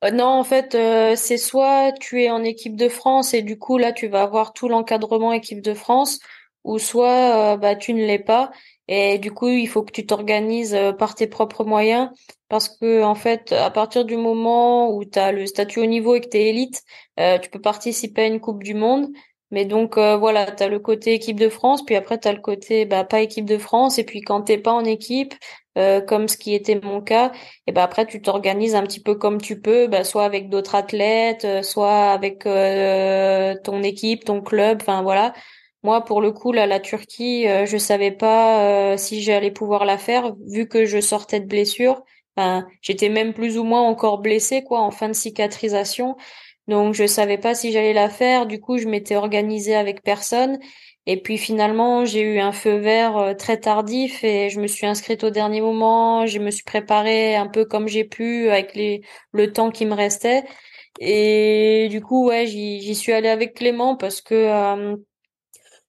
Euh, 0.02 0.10
Non, 0.10 0.24
en 0.24 0.44
fait, 0.44 0.74
c'est 1.14 1.36
soit 1.36 1.92
tu 2.00 2.22
es 2.22 2.30
en 2.30 2.42
équipe 2.42 2.74
de 2.74 2.88
France 2.88 3.34
et 3.34 3.42
du 3.42 3.58
coup 3.58 3.76
là 3.76 3.92
tu 3.92 4.08
vas 4.08 4.22
avoir 4.22 4.54
tout 4.54 4.68
l'encadrement 4.68 5.34
équipe 5.34 5.60
de 5.60 5.74
France, 5.74 6.18
ou 6.64 6.78
soit 6.78 7.56
bah 7.58 7.76
tu 7.76 7.92
ne 7.92 8.06
l'es 8.06 8.18
pas. 8.18 8.50
Et 8.88 9.18
du 9.18 9.30
coup 9.30 9.48
il 9.48 9.68
faut 9.68 9.82
que 9.82 9.92
tu 9.92 10.06
t'organises 10.06 10.76
par 10.98 11.14
tes 11.14 11.26
propres 11.26 11.64
moyens 11.64 12.08
parce 12.48 12.68
que 12.68 13.02
en 13.02 13.14
fait 13.14 13.52
à 13.52 13.70
partir 13.70 14.04
du 14.04 14.16
moment 14.16 14.90
où 14.94 15.04
tu 15.04 15.18
as 15.18 15.32
le 15.32 15.44
statut 15.46 15.80
au 15.80 15.86
niveau 15.86 16.14
et 16.14 16.20
que 16.20 16.28
tu 16.28 16.38
es 16.38 16.48
élite, 16.48 16.82
tu 17.18 17.50
peux 17.50 17.60
participer 17.60 18.22
à 18.22 18.26
une 18.26 18.40
Coupe 18.40 18.62
du 18.62 18.74
Monde 18.74 19.08
mais 19.50 19.64
donc 19.64 19.96
euh, 19.98 20.16
voilà, 20.16 20.50
tu 20.50 20.62
as 20.62 20.68
le 20.68 20.78
côté 20.78 21.14
équipe 21.14 21.38
de 21.38 21.48
France, 21.48 21.84
puis 21.84 21.94
après 21.96 22.18
tu 22.18 22.28
as 22.28 22.32
le 22.32 22.40
côté 22.40 22.84
bah, 22.84 23.04
pas 23.04 23.20
équipe 23.20 23.44
de 23.46 23.58
France, 23.58 23.98
et 23.98 24.04
puis 24.04 24.20
quand 24.20 24.42
t'es 24.42 24.58
pas 24.58 24.72
en 24.72 24.84
équipe, 24.84 25.34
euh, 25.78 26.00
comme 26.00 26.26
ce 26.28 26.36
qui 26.36 26.54
était 26.54 26.80
mon 26.82 27.00
cas, 27.00 27.32
et 27.66 27.72
ben 27.72 27.82
après 27.82 28.06
tu 28.06 28.20
t'organises 28.22 28.74
un 28.74 28.82
petit 28.82 29.00
peu 29.02 29.14
comme 29.14 29.40
tu 29.40 29.60
peux, 29.60 29.86
bah, 29.86 30.04
soit 30.04 30.24
avec 30.24 30.48
d'autres 30.48 30.74
athlètes, 30.74 31.44
euh, 31.44 31.62
soit 31.62 32.10
avec 32.10 32.44
ton 32.44 33.82
équipe, 33.82 34.24
ton 34.24 34.40
club, 34.42 34.78
enfin 34.82 35.02
voilà. 35.02 35.32
Moi 35.82 36.04
pour 36.04 36.20
le 36.20 36.32
coup 36.32 36.52
là, 36.52 36.66
la 36.66 36.80
Turquie, 36.80 37.46
je 37.66 37.76
savais 37.76 38.10
pas 38.10 38.96
si 38.98 39.22
j'allais 39.22 39.52
pouvoir 39.52 39.84
la 39.84 39.98
faire 39.98 40.34
vu 40.48 40.66
que 40.68 40.84
je 40.84 41.00
sortais 41.00 41.40
de 41.40 41.46
blessure. 41.46 42.02
J'étais 42.82 43.08
même 43.08 43.32
plus 43.32 43.56
ou 43.58 43.64
moins 43.64 43.82
encore 43.82 44.18
blessée 44.18 44.62
quoi 44.64 44.80
en 44.80 44.90
fin 44.90 45.08
de 45.08 45.14
cicatrisation. 45.14 46.16
Donc 46.68 46.94
je 46.94 47.06
savais 47.06 47.38
pas 47.38 47.54
si 47.54 47.72
j'allais 47.72 47.92
la 47.92 48.08
faire. 48.08 48.46
Du 48.46 48.60
coup, 48.60 48.78
je 48.78 48.86
m'étais 48.88 49.16
organisée 49.16 49.74
avec 49.76 50.02
personne. 50.02 50.58
Et 51.06 51.20
puis 51.22 51.38
finalement, 51.38 52.04
j'ai 52.04 52.20
eu 52.22 52.40
un 52.40 52.52
feu 52.52 52.78
vert 52.78 53.16
euh, 53.16 53.34
très 53.34 53.58
tardif 53.60 54.24
et 54.24 54.50
je 54.50 54.60
me 54.60 54.66
suis 54.66 54.86
inscrite 54.86 55.22
au 55.24 55.30
dernier 55.30 55.60
moment. 55.60 56.26
Je 56.26 56.38
me 56.40 56.50
suis 56.50 56.64
préparée 56.64 57.36
un 57.36 57.46
peu 57.48 57.64
comme 57.64 57.86
j'ai 57.88 58.04
pu 58.04 58.50
avec 58.50 58.76
le 59.32 59.52
temps 59.52 59.70
qui 59.70 59.86
me 59.86 59.94
restait. 59.94 60.44
Et 61.00 61.88
du 61.90 62.00
coup, 62.02 62.26
ouais, 62.28 62.46
j'y 62.46 62.94
suis 62.94 63.12
allée 63.12 63.28
avec 63.28 63.54
Clément 63.54 63.96
parce 63.96 64.20
que 64.20 64.34
euh, 64.34 64.96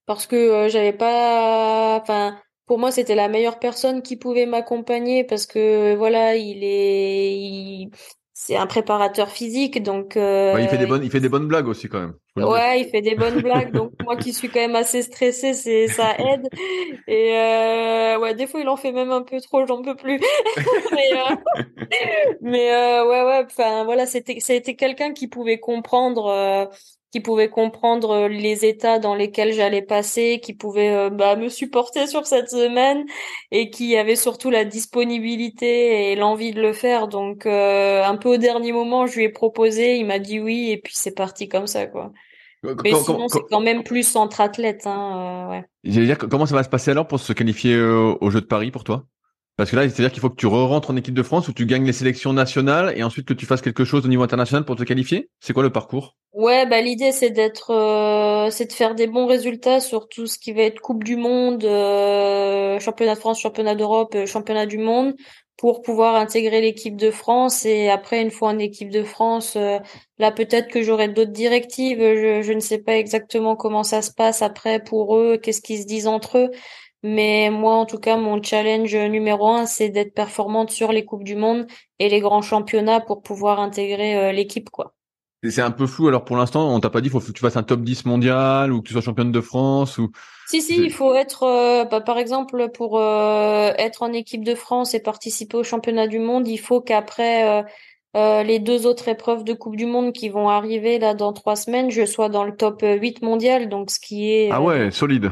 parce 0.06 0.28
que 0.28 0.36
euh, 0.36 0.70
j'avais 0.70 0.94
pas, 0.94 2.00
enfin, 2.02 2.40
pour 2.66 2.80
moi, 2.80 2.92
c'était 2.92 3.16
la 3.16 3.28
meilleure 3.30 3.60
personne 3.60 4.02
qui 4.02 4.18
pouvait 4.18 4.46
m'accompagner 4.46 5.24
parce 5.24 5.46
que 5.46 5.96
voilà, 5.96 6.36
il 6.36 6.64
est, 6.64 7.90
c'est 8.40 8.56
un 8.56 8.68
préparateur 8.68 9.32
physique, 9.32 9.82
donc. 9.82 10.16
Euh, 10.16 10.58
il 10.60 10.68
fait 10.68 10.78
des 10.78 10.86
bonnes, 10.86 11.04
il 11.04 11.10
fait 11.10 11.20
des 11.20 11.28
bonnes 11.28 11.48
blagues 11.48 11.68
aussi 11.68 11.90
quand 11.90 12.00
même. 12.00 12.14
Ouais, 12.36 12.82
il 12.82 12.88
fait 12.88 13.02
des 13.02 13.16
bonnes 13.16 13.42
blagues, 13.42 13.72
donc 13.72 13.94
moi 14.04 14.16
qui 14.16 14.32
suis 14.32 14.48
quand 14.48 14.60
même 14.60 14.76
assez 14.76 15.02
stressée, 15.02 15.56
c'est 15.56 15.88
ça 15.88 16.16
aide. 16.20 16.48
Et 17.08 17.36
euh, 17.36 18.20
ouais, 18.20 18.36
des 18.36 18.46
fois 18.46 18.60
il 18.60 18.70
en 18.70 18.78
fait 18.78 18.92
même 18.92 19.10
un 19.10 19.24
peu 19.24 19.42
trop, 19.42 19.66
j'en 19.66 19.82
peux 19.82 19.96
plus. 19.96 20.20
mais 20.92 21.14
euh, 21.14 22.36
mais 22.42 22.72
euh, 22.72 23.08
ouais 23.08 23.24
ouais, 23.24 23.44
enfin 23.44 23.84
voilà, 23.86 24.06
c'était 24.06 24.38
c'était 24.40 24.76
quelqu'un 24.76 25.14
qui 25.14 25.28
pouvait 25.28 25.60
comprendre 25.60 26.70
qui 27.12 27.22
pouvait 27.22 27.50
comprendre 27.50 28.12
euh, 28.12 28.28
les 28.28 28.66
états 28.66 29.00
dans 29.00 29.16
lesquels 29.16 29.54
j'allais 29.54 29.82
passer, 29.82 30.40
qui 30.44 30.54
pouvait 30.54 30.94
euh, 30.94 31.10
bah, 31.10 31.36
me 31.36 31.50
supporter 31.50 32.08
sur 32.08 32.26
cette 32.26 32.50
semaine 32.50 33.06
et 33.52 33.70
qui 33.70 33.96
avait 33.96 34.16
surtout 34.16 34.50
la 34.50 34.66
disponibilité 34.66 36.12
et 36.12 36.16
l'envie 36.16 36.52
de 36.52 36.62
le 36.62 36.74
faire. 36.74 37.08
Donc 37.08 37.46
euh, 37.46 38.04
un 38.04 38.18
peu 38.18 38.30
au 38.30 38.38
dernier 38.38 38.72
moment, 38.72 39.08
je 39.08 39.16
lui 39.18 39.24
ai 39.24 39.30
proposé, 39.30 39.98
il 39.98 40.06
m'a 40.06 40.20
dit 40.20 40.40
oui 40.40 40.72
et 40.72 40.78
puis 40.78 40.94
c'est 40.96 41.16
parti 41.16 41.48
comme 41.48 41.68
ça 41.68 41.88
quoi. 41.88 42.12
Mais 42.64 42.94
sinon, 42.94 43.28
c'est 43.30 43.44
quand 43.50 43.62
même 43.62 43.84
plus 43.84 44.16
entre 44.16 44.42
athlètes. 44.42 44.88
Hein, 44.88 45.48
ouais. 45.52 45.64
J'allais 45.84 46.08
dire, 46.08 46.18
comment 46.18 46.48
ça 46.48 46.56
va 46.56 46.64
se 46.64 46.70
passer 46.70 46.92
alors 46.92 47.08
pour 47.08 47.20
se 47.20 47.32
qualifier 47.32 47.80
au 47.80 48.30
Jeu 48.30 48.42
de 48.42 48.46
Paris 48.48 48.72
pour 48.72 48.84
toi? 48.84 49.06
Parce 49.58 49.72
que 49.72 49.76
là, 49.76 49.84
c'est-à-dire 49.84 50.12
qu'il 50.12 50.22
faut 50.22 50.30
que 50.30 50.36
tu 50.36 50.48
re-rentres 50.48 50.92
en 50.92 50.96
équipe 50.96 51.16
de 51.16 51.24
France 51.24 51.48
ou 51.48 51.54
tu 51.54 51.66
gagnes 51.66 51.86
les 51.86 51.94
sélections 51.94 52.32
nationales 52.32 52.94
et 52.96 53.04
ensuite 53.04 53.28
que 53.28 53.34
tu 53.34 53.46
fasses 53.46 53.62
quelque 53.62 53.84
chose 53.84 54.06
au 54.06 54.08
niveau 54.08 54.24
international 54.24 54.64
pour 54.66 54.76
te 54.76 54.84
qualifier? 54.84 55.30
C'est 55.40 55.54
quoi 55.54 55.64
le 55.64 55.72
parcours? 55.72 56.16
Ouais, 56.34 56.68
bah 56.68 56.82
l'idée 56.82 57.12
c'est 57.12 57.32
d'être, 57.32 57.72
euh, 57.72 58.52
c'est 58.52 58.68
de 58.68 58.74
faire 58.74 58.94
des 58.94 59.08
bons 59.08 59.26
résultats 59.26 59.80
sur 59.80 60.08
tout 60.08 60.28
ce 60.28 60.38
qui 60.38 60.54
va 60.54 60.62
être 60.62 60.80
Coupe 60.80 61.04
du 61.04 61.16
Monde, 61.16 61.64
euh, 61.64 62.80
Championnat 62.80 63.16
de 63.16 63.20
France, 63.20 63.40
Championnat 63.40 63.74
d'Europe, 63.74 64.14
euh, 64.14 64.28
Championnat 64.28 64.68
du 64.68 64.78
Monde, 64.78 65.16
pour 65.58 65.82
pouvoir 65.82 66.16
intégrer 66.16 66.62
l'équipe 66.62 66.96
de 66.96 67.10
France. 67.10 67.66
Et 67.66 67.90
après, 67.90 68.22
une 68.22 68.30
fois 68.30 68.50
en 68.50 68.60
équipe 68.60 68.92
de 68.92 69.04
France, 69.04 69.58
là 70.20 70.32
peut-être 70.32 70.68
que 70.68 70.84
j'aurai 70.84 71.08
d'autres 71.08 71.32
directives. 71.32 71.98
Je, 72.00 72.44
je 72.44 72.54
ne 72.54 72.60
sais 72.60 72.78
pas 72.78 72.96
exactement 72.96 73.56
comment 73.56 73.82
ça 73.82 74.04
se 74.04 74.12
passe 74.12 74.44
après 74.44 74.80
pour 74.84 75.18
eux, 75.18 75.38
qu'est-ce 75.38 75.62
qu'ils 75.62 75.82
se 75.82 75.88
disent 75.88 76.06
entre 76.06 76.38
eux. 76.38 76.52
Mais 77.08 77.50
moi, 77.50 77.76
en 77.76 77.86
tout 77.86 78.00
cas, 78.00 78.18
mon 78.18 78.44
challenge 78.44 78.94
numéro 78.94 79.48
un, 79.48 79.66
c'est 79.66 79.88
d'être 79.88 80.14
performante 80.14 80.72
sur 80.72 80.92
les 80.92 81.06
coupes 81.06 81.24
du 81.24 81.38
monde 81.38 81.66
et 82.00 82.10
les 82.10 82.20
grands 82.20 82.42
championnats 82.42 83.00
pour 83.00 83.22
pouvoir 83.22 83.62
intégrer 83.62 84.18
euh, 84.18 84.32
l'équipe, 84.34 84.70
quoi. 84.70 84.94
C'est 85.50 85.62
un 85.62 85.72
peu 85.72 85.88
flou. 85.88 86.10
Alors 86.10 86.26
pour 86.26 86.36
l'instant, 86.36 86.68
on 86.68 86.82
t'a 86.82 86.90
pas 86.90 87.00
dit, 87.00 87.08
faut 87.10 87.22
que 87.22 87.32
tu 87.32 87.40
fasses 87.40 87.56
un 87.56 87.64
top 87.64 87.82
10 87.82 88.06
mondial 88.06 88.74
ou 88.74 88.82
que 88.82 88.88
tu 88.88 88.94
sois 88.94 89.02
championne 89.02 89.32
de 89.32 89.40
France 89.40 89.98
ou. 89.98 90.12
Si 90.48 90.62
si, 90.62 90.76
il 90.78 90.92
faut 90.92 91.14
être, 91.14 91.44
euh, 91.44 91.86
bah, 91.86 92.02
par 92.02 92.18
exemple, 92.18 92.70
pour 92.74 93.00
euh, 93.00 93.72
être 93.78 94.04
en 94.04 94.12
équipe 94.12 94.44
de 94.44 94.56
France 94.56 94.94
et 94.94 95.00
participer 95.00 95.56
au 95.56 95.64
championnat 95.64 96.08
du 96.08 96.20
monde, 96.20 96.46
il 96.48 96.58
faut 96.58 96.82
qu'après 96.82 97.64
les 98.16 98.60
deux 98.60 98.86
autres 98.86 99.08
épreuves 99.08 99.46
de 99.46 99.54
Coupe 99.54 99.78
du 99.78 99.86
Monde 99.86 100.12
qui 100.12 100.28
vont 100.28 100.50
arriver 100.50 101.00
là 101.00 101.14
dans 101.14 101.32
trois 101.32 101.56
semaines, 101.56 101.92
je 101.92 102.06
sois 102.06 102.28
dans 102.28 102.44
le 102.44 102.56
top 102.56 102.82
8 102.82 103.22
mondial, 103.22 103.70
donc 103.70 103.92
ce 103.92 104.00
qui 104.00 104.30
est. 104.30 104.50
Ah 104.52 104.62
ouais, 104.62 104.92
solide 104.92 105.32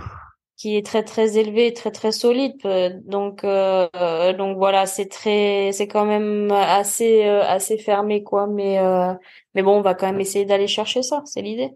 qui 0.66 0.78
est 0.78 0.84
très 0.84 1.04
très 1.04 1.38
élevé, 1.38 1.74
très 1.74 1.92
très 1.92 2.12
solide. 2.12 2.56
Euh, 2.66 2.90
donc 3.06 3.44
euh, 3.44 4.34
donc 4.34 4.58
voilà, 4.58 4.88
c'est 4.88 5.06
très 5.06 5.70
c'est 5.74 5.88
quand 5.88 6.06
même 6.06 6.50
assez 6.52 7.24
euh, 7.24 7.44
assez 7.44 7.78
fermé 7.78 8.24
quoi, 8.24 8.48
mais 8.48 8.80
mais 9.54 9.62
bon, 9.62 9.78
on 9.78 9.82
va 9.82 9.94
quand 9.94 10.08
même 10.08 10.20
essayer 10.20 10.44
d'aller 10.44 10.66
chercher 10.66 11.04
ça, 11.04 11.22
c'est 11.26 11.44
l'idée. 11.44 11.70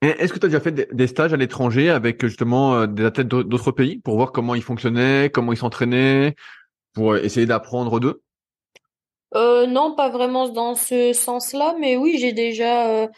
Est-ce 0.00 0.32
que 0.32 0.38
tu 0.38 0.46
as 0.46 0.48
déjà 0.48 0.60
fait 0.60 0.94
des 0.94 1.06
stages 1.08 1.32
à 1.32 1.36
l'étranger 1.36 1.90
avec 1.90 2.24
justement 2.24 2.86
des 2.86 3.04
athlètes 3.04 3.26
d'autres 3.26 3.72
pays 3.72 3.98
pour 3.98 4.14
voir 4.14 4.30
comment 4.30 4.54
ils 4.54 4.62
fonctionnaient, 4.62 5.28
comment 5.34 5.52
ils 5.52 5.56
s'entraînaient, 5.56 6.36
pour 6.92 7.16
essayer 7.16 7.46
d'apprendre 7.46 7.98
d'eux? 7.98 8.22
Euh, 9.34 9.66
Non, 9.66 9.96
pas 9.96 10.08
vraiment 10.08 10.48
dans 10.48 10.76
ce 10.76 11.12
sens-là, 11.12 11.74
mais 11.80 11.96
oui, 11.96 12.16
j'ai 12.20 12.32
déjà 12.32 13.08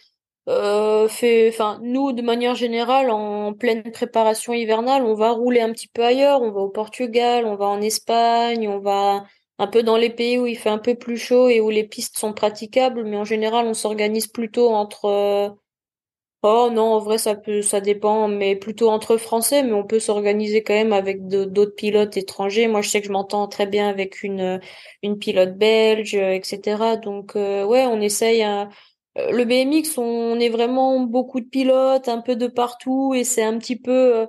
euh, 0.48 1.08
fait, 1.08 1.48
enfin, 1.50 1.78
nous, 1.82 2.12
de 2.12 2.22
manière 2.22 2.54
générale, 2.54 3.10
en 3.10 3.52
pleine 3.54 3.82
préparation 3.92 4.52
hivernale, 4.52 5.04
on 5.04 5.14
va 5.14 5.30
rouler 5.30 5.60
un 5.60 5.72
petit 5.72 5.88
peu 5.88 6.04
ailleurs. 6.04 6.42
On 6.42 6.50
va 6.50 6.60
au 6.60 6.68
Portugal, 6.68 7.44
on 7.46 7.56
va 7.56 7.66
en 7.66 7.80
Espagne, 7.80 8.68
on 8.68 8.80
va 8.80 9.24
un 9.58 9.66
peu 9.66 9.82
dans 9.82 9.96
les 9.96 10.10
pays 10.10 10.38
où 10.38 10.46
il 10.46 10.56
fait 10.58 10.70
un 10.70 10.78
peu 10.78 10.94
plus 10.94 11.18
chaud 11.18 11.48
et 11.48 11.60
où 11.60 11.70
les 11.70 11.84
pistes 11.84 12.18
sont 12.18 12.32
praticables. 12.32 13.04
Mais 13.04 13.16
en 13.16 13.24
général, 13.24 13.66
on 13.66 13.74
s'organise 13.74 14.26
plutôt 14.26 14.70
entre. 14.70 15.04
Euh, 15.06 15.50
oh 16.42 16.70
non, 16.72 16.94
en 16.94 16.98
vrai, 17.00 17.18
ça 17.18 17.34
peut, 17.34 17.62
ça 17.62 17.80
dépend, 17.80 18.28
mais 18.28 18.56
plutôt 18.56 18.90
entre 18.90 19.16
Français. 19.16 19.62
Mais 19.62 19.72
on 19.72 19.84
peut 19.86 20.00
s'organiser 20.00 20.62
quand 20.62 20.74
même 20.74 20.92
avec 20.92 21.26
d'autres 21.28 21.74
pilotes 21.74 22.16
étrangers. 22.16 22.66
Moi, 22.66 22.82
je 22.82 22.88
sais 22.88 23.00
que 23.00 23.06
je 23.06 23.12
m'entends 23.12 23.46
très 23.48 23.66
bien 23.66 23.88
avec 23.88 24.22
une 24.22 24.60
une 25.02 25.18
pilote 25.18 25.56
belge, 25.56 26.14
etc. 26.14 26.96
Donc 26.96 27.36
euh, 27.36 27.64
ouais, 27.64 27.84
on 27.86 28.00
essaye. 28.00 28.42
Euh, 28.44 28.64
le 29.30 29.44
BMX, 29.44 29.98
on 29.98 30.38
est 30.40 30.48
vraiment 30.48 31.00
beaucoup 31.00 31.40
de 31.40 31.46
pilotes, 31.46 32.08
un 32.08 32.20
peu 32.20 32.36
de 32.36 32.46
partout, 32.46 33.14
et 33.14 33.24
c'est 33.24 33.42
un 33.42 33.58
petit 33.58 33.76
peu, 33.76 34.16
euh, 34.16 34.26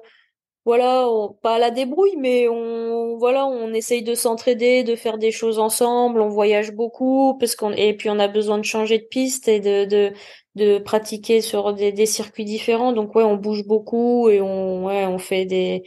voilà, 0.66 1.08
pas 1.44 1.56
à 1.56 1.60
la 1.60 1.72
débrouille, 1.72 2.16
mais 2.18 2.48
on, 2.50 3.18
voilà, 3.18 3.46
on 3.48 3.74
essaye 3.74 4.04
de 4.04 4.16
s'entraider, 4.16 4.84
de 4.84 4.96
faire 4.96 5.18
des 5.18 5.32
choses 5.32 5.60
ensemble, 5.60 6.22
on 6.22 6.30
voyage 6.30 6.74
beaucoup, 6.74 7.38
parce 7.39 7.56
et 7.78 7.96
puis 7.96 8.10
on 8.10 8.20
a 8.20 8.28
besoin 8.28 8.58
de 8.58 8.66
changer 8.66 9.00
de 9.00 9.06
piste 9.06 9.48
et 9.48 9.60
de, 9.60 10.80
pratiquer 10.80 11.42
sur 11.42 11.74
des, 11.74 12.06
circuits 12.06 12.46
différents. 12.46 12.94
Donc 12.94 13.16
ouais, 13.16 13.24
on 13.24 13.38
bouge 13.38 13.66
beaucoup 13.66 14.30
et 14.30 14.42
on, 14.42 15.18
fait 15.20 15.84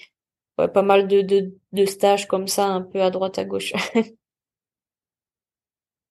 pas 0.56 0.82
mal 0.82 1.06
de 1.08 1.86
stages 1.86 2.26
comme 2.28 2.48
ça, 2.48 2.66
un 2.66 2.82
peu 2.82 3.02
à 3.02 3.10
droite 3.10 3.38
à 3.38 3.44
gauche. 3.44 3.72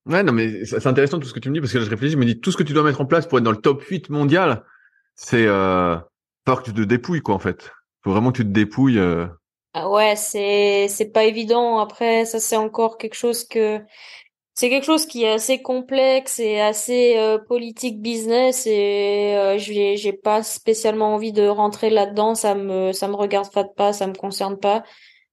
Ouais, 0.06 0.22
non, 0.22 0.34
mais 0.34 0.66
c'est 0.66 0.86
intéressant 0.86 1.20
tout 1.20 1.28
ce 1.28 1.34
que 1.34 1.40
tu 1.40 1.50
me 1.50 1.54
dis 1.54 1.62
parce 1.62 1.72
que 1.72 1.80
je 1.80 1.90
réfléchis, 1.90 2.14
je 2.14 2.18
me 2.18 2.26
dis 2.26 2.40
tout 2.40 2.52
ce 2.52 2.58
que 2.58 2.64
tu 2.64 2.74
dois 2.74 2.84
mettre 2.84 3.00
en 3.00 3.06
place 3.06 3.26
pour 3.26 3.38
être 3.38 3.44
dans 3.44 3.52
le 3.52 3.58
top 3.58 3.82
8 3.84 4.10
mondial, 4.10 4.64
c'est 5.16 5.46
euh, 5.46 5.96
que 6.46 6.64
tu 6.64 6.74
te 6.74 6.82
dépouilles 6.82 7.22
quoi 7.22 7.36
en 7.36 7.40
fait. 7.40 7.72
Faut 8.04 8.12
vraiment 8.12 8.32
que 8.32 8.38
tu 8.38 8.44
te 8.44 8.50
dépouilles. 8.52 9.00
Euh... 9.00 9.28
Ah 9.74 9.90
ouais, 9.90 10.16
c'est 10.18 10.88
c'est 10.90 11.12
pas 11.12 11.24
évident. 11.24 11.80
Après, 11.80 12.26
ça 12.26 12.40
c'est 12.40 12.58
encore 12.58 12.98
quelque 12.98 13.16
chose 13.16 13.46
que 13.46 13.80
c'est 14.56 14.70
quelque 14.70 14.86
chose 14.86 15.06
qui 15.06 15.24
est 15.24 15.32
assez 15.32 15.62
complexe 15.62 16.38
et 16.40 16.60
assez 16.60 17.18
euh, 17.18 17.40
politique 17.40 18.02
business 18.02 18.68
et 18.68 19.36
euh, 19.36 19.58
j'ai 19.58 19.98
j'ai 19.98 20.14
pas 20.14 20.44
spécialement 20.44 21.16
envie 21.16 21.32
de 21.32 21.48
rentrer 21.48 21.90
là-dedans. 21.90 22.36
Ça 22.36 22.56
me 22.56 22.92
ça 22.92 23.08
me 23.08 23.16
regarde 23.16 23.48
pas, 23.76 23.94
ça 23.94 24.06
me 24.08 24.14
concerne 24.14 24.60
pas. 24.60 24.84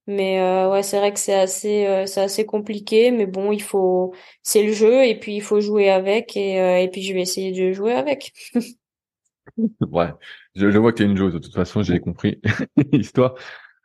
Mais 0.07 0.41
euh, 0.41 0.69
ouais, 0.71 0.83
c'est 0.83 0.97
vrai 0.97 1.13
que 1.13 1.19
c'est 1.19 1.35
assez, 1.35 1.85
euh, 1.85 2.05
c'est 2.05 2.21
assez 2.21 2.45
compliqué, 2.45 3.11
mais 3.11 3.27
bon, 3.27 3.51
il 3.51 3.61
faut, 3.61 4.13
c'est 4.41 4.63
le 4.63 4.73
jeu 4.73 5.05
et 5.05 5.19
puis 5.19 5.35
il 5.35 5.41
faut 5.41 5.61
jouer 5.61 5.89
avec 5.89 6.35
et, 6.35 6.59
euh, 6.59 6.79
et 6.79 6.89
puis 6.89 7.03
je 7.03 7.13
vais 7.13 7.21
essayer 7.21 7.51
de 7.51 7.71
jouer 7.71 7.93
avec. 7.93 8.33
ouais, 9.81 10.09
je, 10.55 10.71
je 10.71 10.77
vois 10.79 10.91
que 10.91 10.97
tu 10.97 11.03
es 11.03 11.05
une 11.05 11.17
joueuse. 11.17 11.33
De 11.33 11.39
toute 11.39 11.53
façon, 11.53 11.83
j'ai 11.83 11.99
compris 11.99 12.41
l'histoire. 12.91 13.35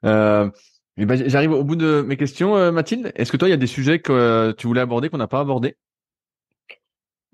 Euh, 0.04 0.50
ben, 0.96 1.28
j'arrive 1.28 1.52
au 1.52 1.64
bout 1.64 1.76
de 1.76 2.00
mes 2.00 2.16
questions, 2.16 2.72
Mathilde. 2.72 3.12
Est-ce 3.16 3.30
que 3.30 3.36
toi, 3.36 3.48
il 3.48 3.50
y 3.50 3.54
a 3.54 3.58
des 3.58 3.66
sujets 3.66 3.98
que 3.98 4.52
tu 4.56 4.66
voulais 4.66 4.80
aborder 4.80 5.10
qu'on 5.10 5.18
n'a 5.18 5.28
pas 5.28 5.40
abordé? 5.40 5.76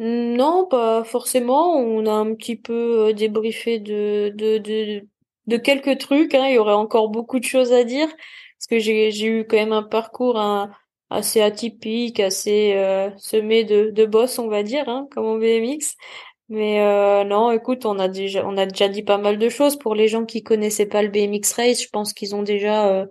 Non, 0.00 0.66
pas 0.68 1.04
forcément. 1.04 1.76
On 1.76 2.06
a 2.06 2.12
un 2.12 2.34
petit 2.34 2.56
peu 2.56 3.14
débriefé 3.14 3.78
de 3.78 4.32
de 4.34 4.58
de, 4.58 5.06
de 5.46 5.56
quelques 5.56 5.98
trucs. 5.98 6.34
Hein. 6.34 6.48
Il 6.48 6.54
y 6.54 6.58
aurait 6.58 6.72
encore 6.72 7.08
beaucoup 7.08 7.38
de 7.38 7.44
choses 7.44 7.72
à 7.72 7.84
dire 7.84 8.08
parce 8.62 8.68
que 8.68 8.78
j'ai 8.78 9.26
eu 9.26 9.44
quand 9.44 9.56
même 9.56 9.72
un 9.72 9.82
parcours 9.82 10.38
assez 11.10 11.40
atypique, 11.40 12.20
assez 12.20 12.74
euh, 12.76 13.10
semé 13.18 13.64
de 13.64 14.06
boss, 14.06 14.38
on 14.38 14.46
va 14.48 14.62
dire, 14.62 14.88
hein, 14.88 15.08
comme 15.10 15.26
en 15.26 15.36
BMX. 15.36 15.96
Mais 16.48 16.80
euh, 16.80 17.24
non, 17.24 17.50
écoute, 17.50 17.86
on 17.86 17.98
a 17.98 18.08
déjà 18.08 18.88
dit 18.88 19.02
pas 19.02 19.18
mal 19.18 19.38
de 19.38 19.48
choses 19.48 19.76
pour 19.76 19.94
les 19.96 20.06
gens 20.06 20.24
qui 20.24 20.44
connaissaient 20.44 20.86
pas 20.86 21.02
le 21.02 21.08
BMX 21.08 21.52
race. 21.54 21.82
Je 21.82 21.88
pense 21.88 22.12
qu'ils 22.12 22.36
ont 22.36 22.42
déjà 22.42 22.86
euh, 22.88 23.06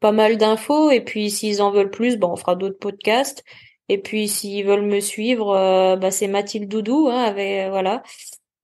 pas 0.00 0.12
mal 0.12 0.36
d'infos. 0.36 0.90
Et 0.90 1.00
puis 1.00 1.30
s'ils 1.30 1.62
en 1.62 1.72
veulent 1.72 1.90
plus, 1.90 2.16
bon, 2.16 2.32
on 2.32 2.36
fera 2.36 2.54
d'autres 2.54 2.78
podcasts. 2.78 3.44
Et 3.88 3.98
puis 3.98 4.28
s'ils 4.28 4.64
veulent 4.64 4.86
me 4.86 5.00
suivre, 5.00 5.96
bah 5.96 6.10
c'est 6.12 6.28
Mathilde 6.28 6.68
Doudou, 6.68 7.08
hein, 7.10 7.24
avec 7.24 7.68
voilà. 7.70 8.02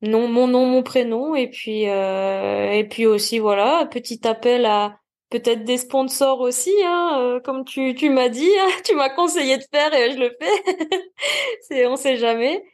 Non, 0.02 0.28
mon 0.28 0.46
nom, 0.46 0.66
mon 0.66 0.82
prénom, 0.82 1.34
et 1.34 1.48
puis 1.48 1.82
et 1.82 2.86
puis 2.90 3.06
aussi 3.06 3.38
voilà, 3.40 3.86
petit 3.90 4.26
appel 4.26 4.64
à 4.66 4.98
peut-être 5.30 5.64
des 5.64 5.78
sponsors 5.78 6.40
aussi, 6.40 6.72
hein, 6.84 7.18
euh, 7.20 7.40
comme 7.40 7.64
tu, 7.64 7.94
tu 7.94 8.10
m'as 8.10 8.28
dit, 8.28 8.50
hein, 8.60 8.68
tu 8.84 8.94
m'as 8.94 9.10
conseillé 9.10 9.58
de 9.58 9.64
faire 9.72 9.92
et 9.94 10.12
je 10.12 10.18
le 10.18 10.36
fais. 10.40 11.12
c'est, 11.62 11.86
on 11.86 11.96
sait 11.96 12.16
jamais. 12.16 12.64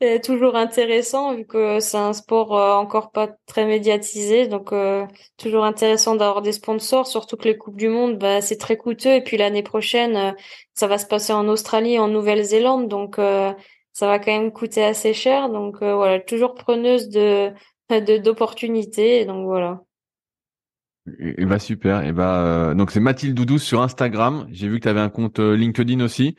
C'est 0.00 0.20
toujours 0.20 0.56
intéressant 0.56 1.34
vu 1.34 1.46
que 1.46 1.78
c'est 1.80 1.96
un 1.96 2.12
sport 2.12 2.56
euh, 2.58 2.74
encore 2.74 3.12
pas 3.12 3.28
très 3.46 3.64
médiatisé, 3.66 4.48
donc 4.48 4.72
euh, 4.72 5.06
toujours 5.36 5.64
intéressant 5.64 6.16
d'avoir 6.16 6.42
des 6.42 6.52
sponsors, 6.52 7.06
surtout 7.06 7.36
que 7.36 7.44
les 7.44 7.56
coupes 7.56 7.76
du 7.76 7.88
monde, 7.88 8.18
bah, 8.18 8.40
c'est 8.40 8.56
très 8.56 8.76
coûteux 8.76 9.14
et 9.14 9.22
puis 9.22 9.36
l'année 9.36 9.62
prochaine, 9.62 10.34
ça 10.74 10.88
va 10.88 10.98
se 10.98 11.06
passer 11.06 11.32
en 11.32 11.48
Australie, 11.48 12.00
en 12.00 12.08
Nouvelle-Zélande, 12.08 12.88
donc 12.88 13.16
ça 13.16 14.06
va 14.06 14.18
quand 14.18 14.32
même 14.32 14.52
coûter 14.52 14.84
assez 14.84 15.14
cher, 15.14 15.50
donc 15.50 15.76
voilà, 15.82 16.18
toujours 16.20 16.54
preneuse 16.54 17.08
de 17.08 17.52
d'opportunités, 18.18 19.24
donc 19.24 19.46
voilà. 19.46 19.82
Et, 21.18 21.44
bah 21.44 21.58
super. 21.58 22.04
Et 22.04 22.12
bah 22.12 22.44
euh, 22.44 22.74
donc 22.74 22.90
c'est 22.90 23.00
Mathilde 23.00 23.34
Doudou 23.34 23.58
sur 23.58 23.82
Instagram. 23.82 24.46
J'ai 24.50 24.68
vu 24.68 24.78
que 24.78 24.84
tu 24.84 24.88
avais 24.88 25.00
un 25.00 25.08
compte 25.08 25.40
euh, 25.40 25.56
LinkedIn 25.56 26.00
aussi. 26.00 26.36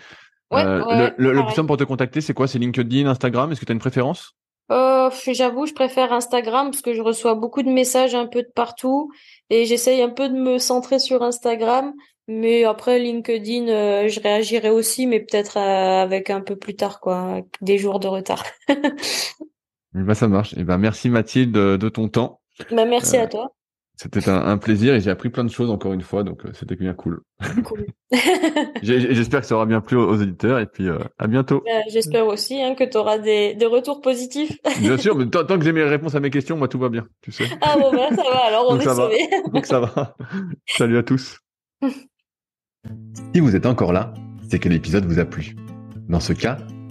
Ouais, 0.51 0.63
euh, 0.63 1.09
le, 1.17 1.33
le, 1.33 1.43
plus 1.43 1.53
simple 1.53 1.67
pour 1.67 1.77
te 1.77 1.83
contacter, 1.83 2.21
c'est 2.21 2.33
quoi? 2.33 2.47
C'est 2.47 2.59
LinkedIn, 2.59 3.07
Instagram? 3.07 3.51
Est-ce 3.51 3.59
que 3.59 3.65
tu 3.65 3.71
as 3.71 3.73
une 3.73 3.79
préférence? 3.79 4.35
Euh, 4.71 5.09
J'avoue, 5.31 5.65
je 5.65 5.73
préfère 5.73 6.13
Instagram 6.13 6.71
parce 6.71 6.81
que 6.81 6.93
je 6.93 7.01
reçois 7.01 7.35
beaucoup 7.35 7.63
de 7.63 7.69
messages 7.69 8.15
un 8.15 8.27
peu 8.27 8.43
de 8.43 8.51
partout 8.53 9.11
et 9.49 9.65
j'essaye 9.65 10.01
un 10.01 10.09
peu 10.09 10.29
de 10.29 10.35
me 10.35 10.59
centrer 10.59 10.99
sur 10.99 11.23
Instagram. 11.23 11.93
Mais 12.29 12.63
après 12.63 12.99
LinkedIn, 12.99 14.07
je 14.07 14.19
réagirai 14.21 14.69
aussi, 14.69 15.07
mais 15.07 15.19
peut-être 15.19 15.57
avec 15.57 16.29
un 16.29 16.39
peu 16.39 16.55
plus 16.55 16.75
tard, 16.75 17.01
quoi, 17.01 17.41
des 17.59 17.77
jours 17.77 17.99
de 17.99 18.07
retard. 18.07 18.43
Bah, 19.93 20.15
ça 20.15 20.27
marche. 20.27 20.57
Et 20.57 20.63
ben, 20.63 20.79
merci 20.79 21.07
Mathilde 21.07 21.51
de 21.51 21.89
ton 21.89 22.09
temps. 22.09 22.41
Bah, 22.71 22.85
merci 22.85 23.15
à 23.15 23.27
toi. 23.27 23.53
C'était 23.95 24.27
un, 24.27 24.57
plaisir 24.57 24.95
et 24.95 25.01
j'ai 25.01 25.11
appris 25.11 25.29
plein 25.29 25.43
de 25.43 25.51
choses 25.51 25.69
encore 25.69 25.93
une 25.93 26.01
fois, 26.01 26.23
donc 26.23 26.41
c'était 26.53 26.75
bien 26.75 26.93
cool. 26.93 27.21
cool. 27.63 27.85
J'espère 28.81 29.41
que 29.41 29.45
ça 29.45 29.55
aura 29.55 29.67
bien 29.67 29.81
plu 29.81 29.97
aux, 29.97 30.19
auditeurs 30.19 30.59
et 30.59 30.65
puis 30.65 30.87
à 31.19 31.27
bientôt. 31.27 31.63
J'espère 31.89 32.25
aussi 32.25 32.61
hein, 32.61 32.73
que 32.73 32.83
tu 32.83 32.97
auras 32.97 33.19
des, 33.19 33.53
des, 33.53 33.65
retours 33.67 34.01
positifs. 34.01 34.57
bien 34.79 34.97
sûr, 34.97 35.15
mais 35.15 35.27
tant, 35.27 35.45
que 35.45 35.63
j'ai 35.63 35.71
mes 35.71 35.83
réponses 35.83 36.15
à 36.15 36.19
mes 36.19 36.31
questions, 36.31 36.57
moi 36.57 36.67
tout 36.67 36.79
va 36.79 36.89
bien, 36.89 37.05
tu 37.21 37.31
sais. 37.31 37.45
Ah 37.61 37.77
bon, 37.77 37.91
bah, 37.91 38.09
ça 38.09 38.23
va, 38.23 38.45
alors 38.47 38.65
on 38.69 38.79
est 38.79 38.83
sauvés. 38.83 39.29
donc 39.53 39.65
ça 39.67 39.79
va. 39.79 40.15
Salut 40.65 40.97
à 40.97 41.03
tous. 41.03 41.37
si 43.33 43.39
vous 43.39 43.55
êtes 43.55 43.67
encore 43.67 43.93
là, 43.93 44.13
c'est 44.49 44.57
que 44.57 44.69
l'épisode 44.69 45.05
vous 45.05 45.19
a 45.19 45.25
plu. 45.25 45.55
Dans 46.09 46.19
ce 46.19 46.33
cas, 46.33 46.57